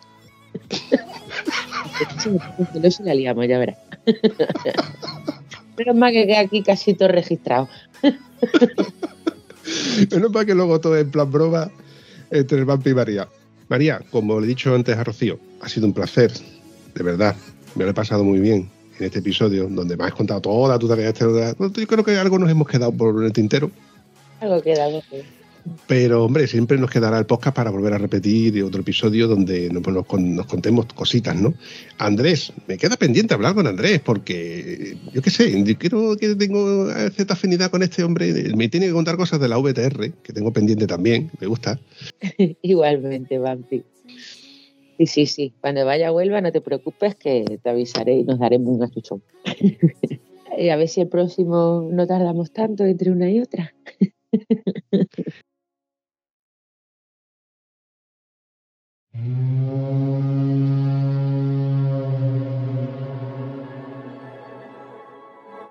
[2.79, 3.77] No se la liamos, ya verás.
[5.77, 7.69] Menos mal que queda aquí casi todo registrado.
[10.11, 11.69] Menos mal que luego todo en plan broma
[12.31, 13.27] entre el Vampi y María.
[13.69, 16.31] María, como le he dicho antes a Rocío, ha sido un placer,
[16.95, 17.35] de verdad.
[17.75, 20.87] Me lo he pasado muy bien en este episodio, donde me has contado toda tu
[20.87, 21.13] tarea.
[21.13, 23.69] Yo creo que algo nos hemos quedado por el tintero,
[24.39, 25.25] Algo queda, algo queda.
[25.87, 29.85] Pero hombre, siempre nos quedará el podcast para volver a repetir otro episodio donde nos,
[29.87, 31.53] nos con- nos contemos cositas, ¿no?
[31.97, 36.87] Andrés, me queda pendiente hablar con Andrés, porque yo qué sé, yo creo que tengo
[37.11, 38.33] cierta afinidad con este hombre.
[38.55, 41.79] Me tiene que contar cosas de la VTR, que tengo pendiente también, me gusta.
[42.61, 43.83] Igualmente, Vampi.
[44.97, 45.53] Sí, sí, sí.
[45.61, 49.21] Cuando vaya a Huelva, no te preocupes que te avisaré y nos daremos un achuchón.
[50.71, 53.73] a ver si el próximo no tardamos tanto entre una y otra.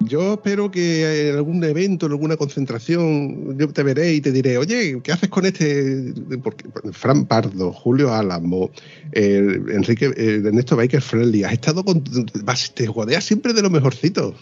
[0.07, 4.57] Yo espero que en algún evento, en alguna concentración, yo te veré y te diré,
[4.59, 6.13] oye, ¿qué haces con este?
[6.43, 8.71] Porque Fran Pardo, Julio Álamo,
[9.13, 12.03] eh, Enrique, eh, Ernesto Baker Friendly, has estado con.
[12.45, 14.33] vas- Te jodeas siempre de lo mejorcito.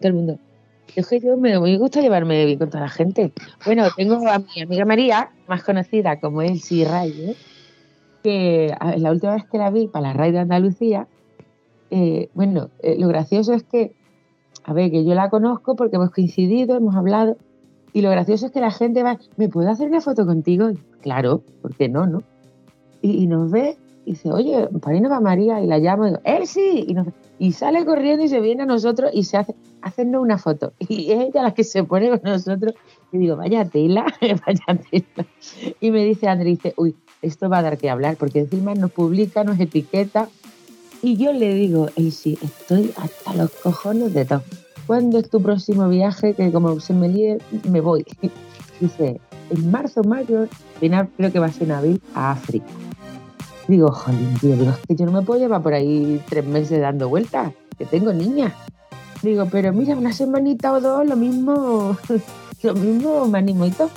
[0.00, 0.38] Todo el mundo.
[0.96, 3.32] Es que yo me, gusta llevarme bien con toda la gente.
[3.64, 7.36] Bueno, tengo a mi amiga María, más conocida como Elsie Ray,
[8.24, 11.06] que a- la última vez que la vi para la RAI de Andalucía,
[11.92, 13.92] eh, bueno, eh, lo gracioso es que,
[14.64, 17.36] a ver, que yo la conozco porque hemos coincidido, hemos hablado,
[17.92, 20.70] y lo gracioso es que la gente va, ¿me puedo hacer una foto contigo?
[20.70, 22.22] Y, claro, ¿por qué no, no?
[23.02, 26.10] Y, nos ve y dice, oye, para ahí no va María, y la llamo, y
[26.10, 27.08] digo, Elsie, y, nos-
[27.38, 30.72] y sale corriendo y se viene a nosotros y se hace, hacernos una foto.
[30.88, 32.74] Y es ella la que se pone con nosotros.
[33.12, 35.26] Y digo, vaya tela, vaya tela.
[35.80, 38.92] Y me dice André, dice, uy, esto va a dar que hablar, porque encima nos
[38.92, 40.28] publica, nos etiqueta.
[41.02, 44.42] Y yo le digo, Elsie, estoy hasta los cojones de todo.
[44.86, 46.34] ¿Cuándo es tu próximo viaje?
[46.34, 48.04] Que como se me líe, me voy.
[48.80, 49.20] Dice,
[49.50, 50.46] en marzo, mayo,
[50.78, 52.66] final creo que va a ser en abril, a África.
[53.68, 56.80] Digo, jolín, tío, digo, es que yo no me puedo llevar por ahí tres meses
[56.80, 58.54] dando vueltas, que tengo niña.
[59.22, 61.96] Digo, pero mira, una semanita o dos, lo mismo,
[62.62, 63.90] lo mismo me animo y todo.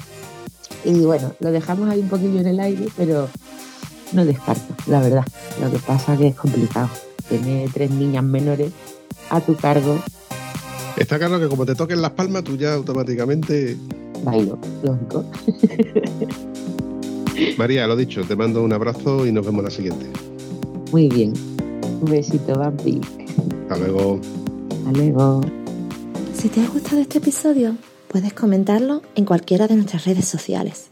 [0.86, 3.30] Y bueno, lo dejamos ahí un poquillo en el aire, pero
[4.14, 5.26] no descarto, la verdad.
[5.62, 6.90] Lo que pasa que es complicado.
[7.30, 8.72] Tener tres niñas menores
[9.30, 9.98] a tu cargo,
[10.96, 13.76] Está claro que como te toquen las palmas, tú ya automáticamente.
[14.24, 15.26] bailo, lógico.
[17.58, 20.06] María, lo dicho, te mando un abrazo y nos vemos la siguiente.
[20.92, 21.34] Muy bien.
[22.02, 23.02] Un besito, Bambi.
[23.64, 24.20] Hasta luego.
[24.86, 25.42] Hasta luego.
[26.36, 27.76] Si te ha gustado este episodio,
[28.08, 30.92] puedes comentarlo en cualquiera de nuestras redes sociales.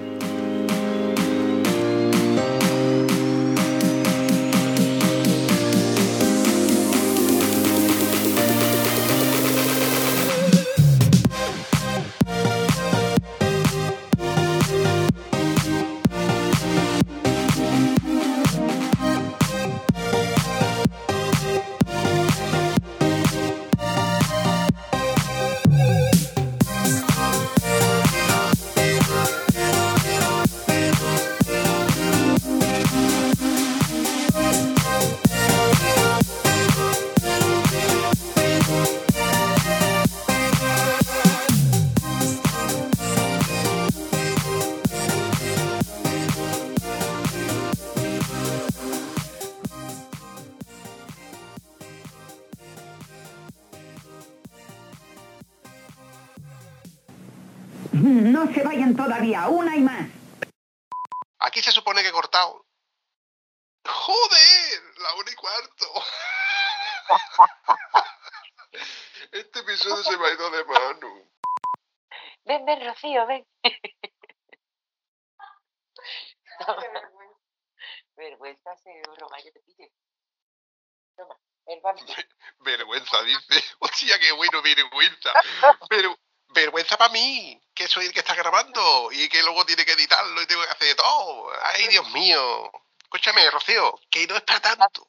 [58.01, 60.09] No se vayan todavía, una y más.
[61.37, 62.65] Aquí se supone que he cortado.
[63.85, 64.81] ¡Joder!
[64.97, 65.85] La una y cuarto.
[69.31, 71.29] Este episodio se me ha ido de mano.
[72.43, 73.47] Ven, ven, Rocío, ven.
[78.15, 79.91] Vergüenza seguro, vaya te pille.
[81.15, 81.81] Toma, el.
[82.59, 83.63] Vergüenza, dice.
[83.79, 85.33] Hostia, qué bueno, vergüenza.
[85.89, 86.17] Pero,
[86.53, 90.41] vergüenza para mí, que soy el que está grabando y que luego tiene que editarlo
[90.41, 91.51] y tengo que hacer de todo.
[91.63, 92.71] Ay, Dios mío.
[93.03, 95.07] Escúchame, Rocío, que no es para tanto.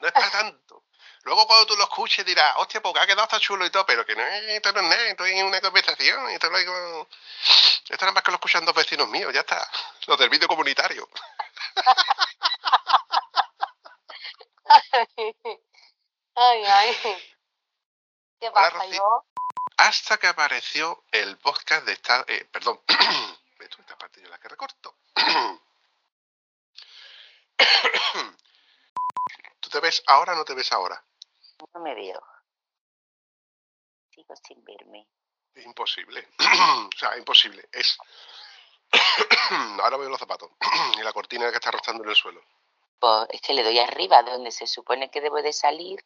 [0.00, 0.84] No es para tanto.
[1.24, 4.06] Luego cuando tú lo escuches dirás, hostia, porque ha quedado hasta chulo y todo, pero
[4.06, 7.08] que no es, esto no es nada, esto es una conversación, esto, lo digo-
[7.90, 9.68] esto nada más que lo escuchan dos vecinos míos, ya está.
[10.06, 11.08] Los del vídeo comunitario.
[16.34, 16.96] Ay, ay.
[18.40, 19.24] ¿Qué pasa, yo?
[19.78, 22.24] Hasta que apareció el podcast de esta...
[22.26, 22.80] eh, perdón,
[23.60, 24.96] esta parte yo la que recorto.
[29.60, 31.00] ¿Tú te ves ahora o no te ves ahora?
[31.72, 32.20] No me veo.
[34.10, 35.06] Sigo sin verme.
[35.54, 36.28] Es imposible.
[36.40, 37.68] o sea, imposible.
[37.70, 37.96] Es...
[39.80, 40.50] ahora veo los zapatos
[40.98, 42.42] y la cortina que está rozando en el suelo.
[42.98, 46.04] Pues es que le doy arriba, donde se supone que debo de salir.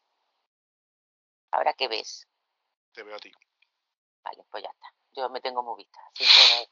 [1.50, 2.28] Ahora qué ves.
[2.92, 3.32] Te veo a ti.
[4.22, 4.92] Vale, pues ya está.
[5.14, 6.00] Yo me tengo muy vista.
[6.14, 6.68] Siempre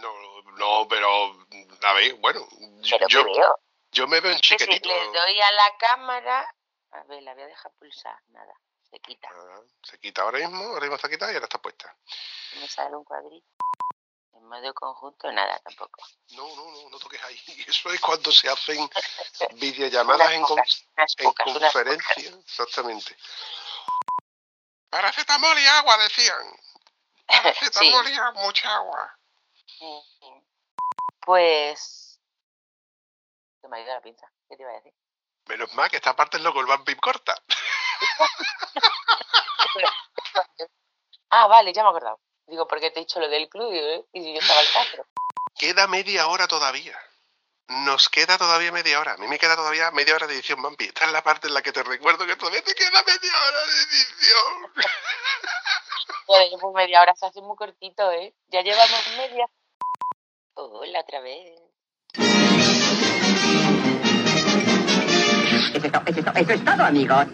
[0.00, 1.08] No, no, pero...
[1.82, 2.46] A ver, bueno.
[2.80, 3.56] yo- Pero
[3.90, 4.88] yo, me veo en que si chiquitito.
[4.88, 6.54] le doy a la cámara.
[6.92, 8.16] A ver, la voy a dejar pulsar.
[8.28, 8.54] Nada,
[8.90, 9.28] se quita.
[9.32, 11.94] Ah, Se quita ahora mismo, ahora mismo está quitada y ahora está puesta.
[12.60, 13.46] Me sale un cuadrito.
[14.34, 16.02] En modo conjunto, nada tampoco.
[16.30, 17.38] No, no, no, no toques ahí.
[17.68, 18.88] Eso es cuando se hacen
[19.56, 22.30] videollamadas en, con- Unas en pocas, conferencia.
[22.38, 23.16] Exactamente.
[24.92, 26.60] Paracetamol y agua, decían.
[27.26, 29.18] Paracetamol y agua, mucha agua.
[31.20, 32.20] Pues.
[33.62, 34.30] Se me ha ido la pinza.
[34.50, 34.92] ¿Qué te iba a decir?
[35.46, 37.34] Menos mal que esta parte es lo que el vampiro corta.
[41.34, 42.20] Ah, vale, ya me he acordado.
[42.46, 44.04] Digo, porque te he dicho lo del club ¿eh?
[44.12, 45.06] y yo estaba al teatro.
[45.56, 46.94] Queda media hora todavía.
[47.84, 49.14] Nos queda todavía media hora.
[49.14, 50.84] A mí me queda todavía media hora de edición, Vampi.
[50.84, 53.58] Esta es la parte en la que te recuerdo que todavía te queda media hora
[53.66, 54.72] de edición.
[56.26, 58.34] Joder, pues media hora se hace muy cortito, ¿eh?
[58.48, 59.46] Ya llevamos media.
[60.54, 61.58] Hola, otra vez.
[65.74, 67.26] Eso es, eso es to- eso es todo, amigos.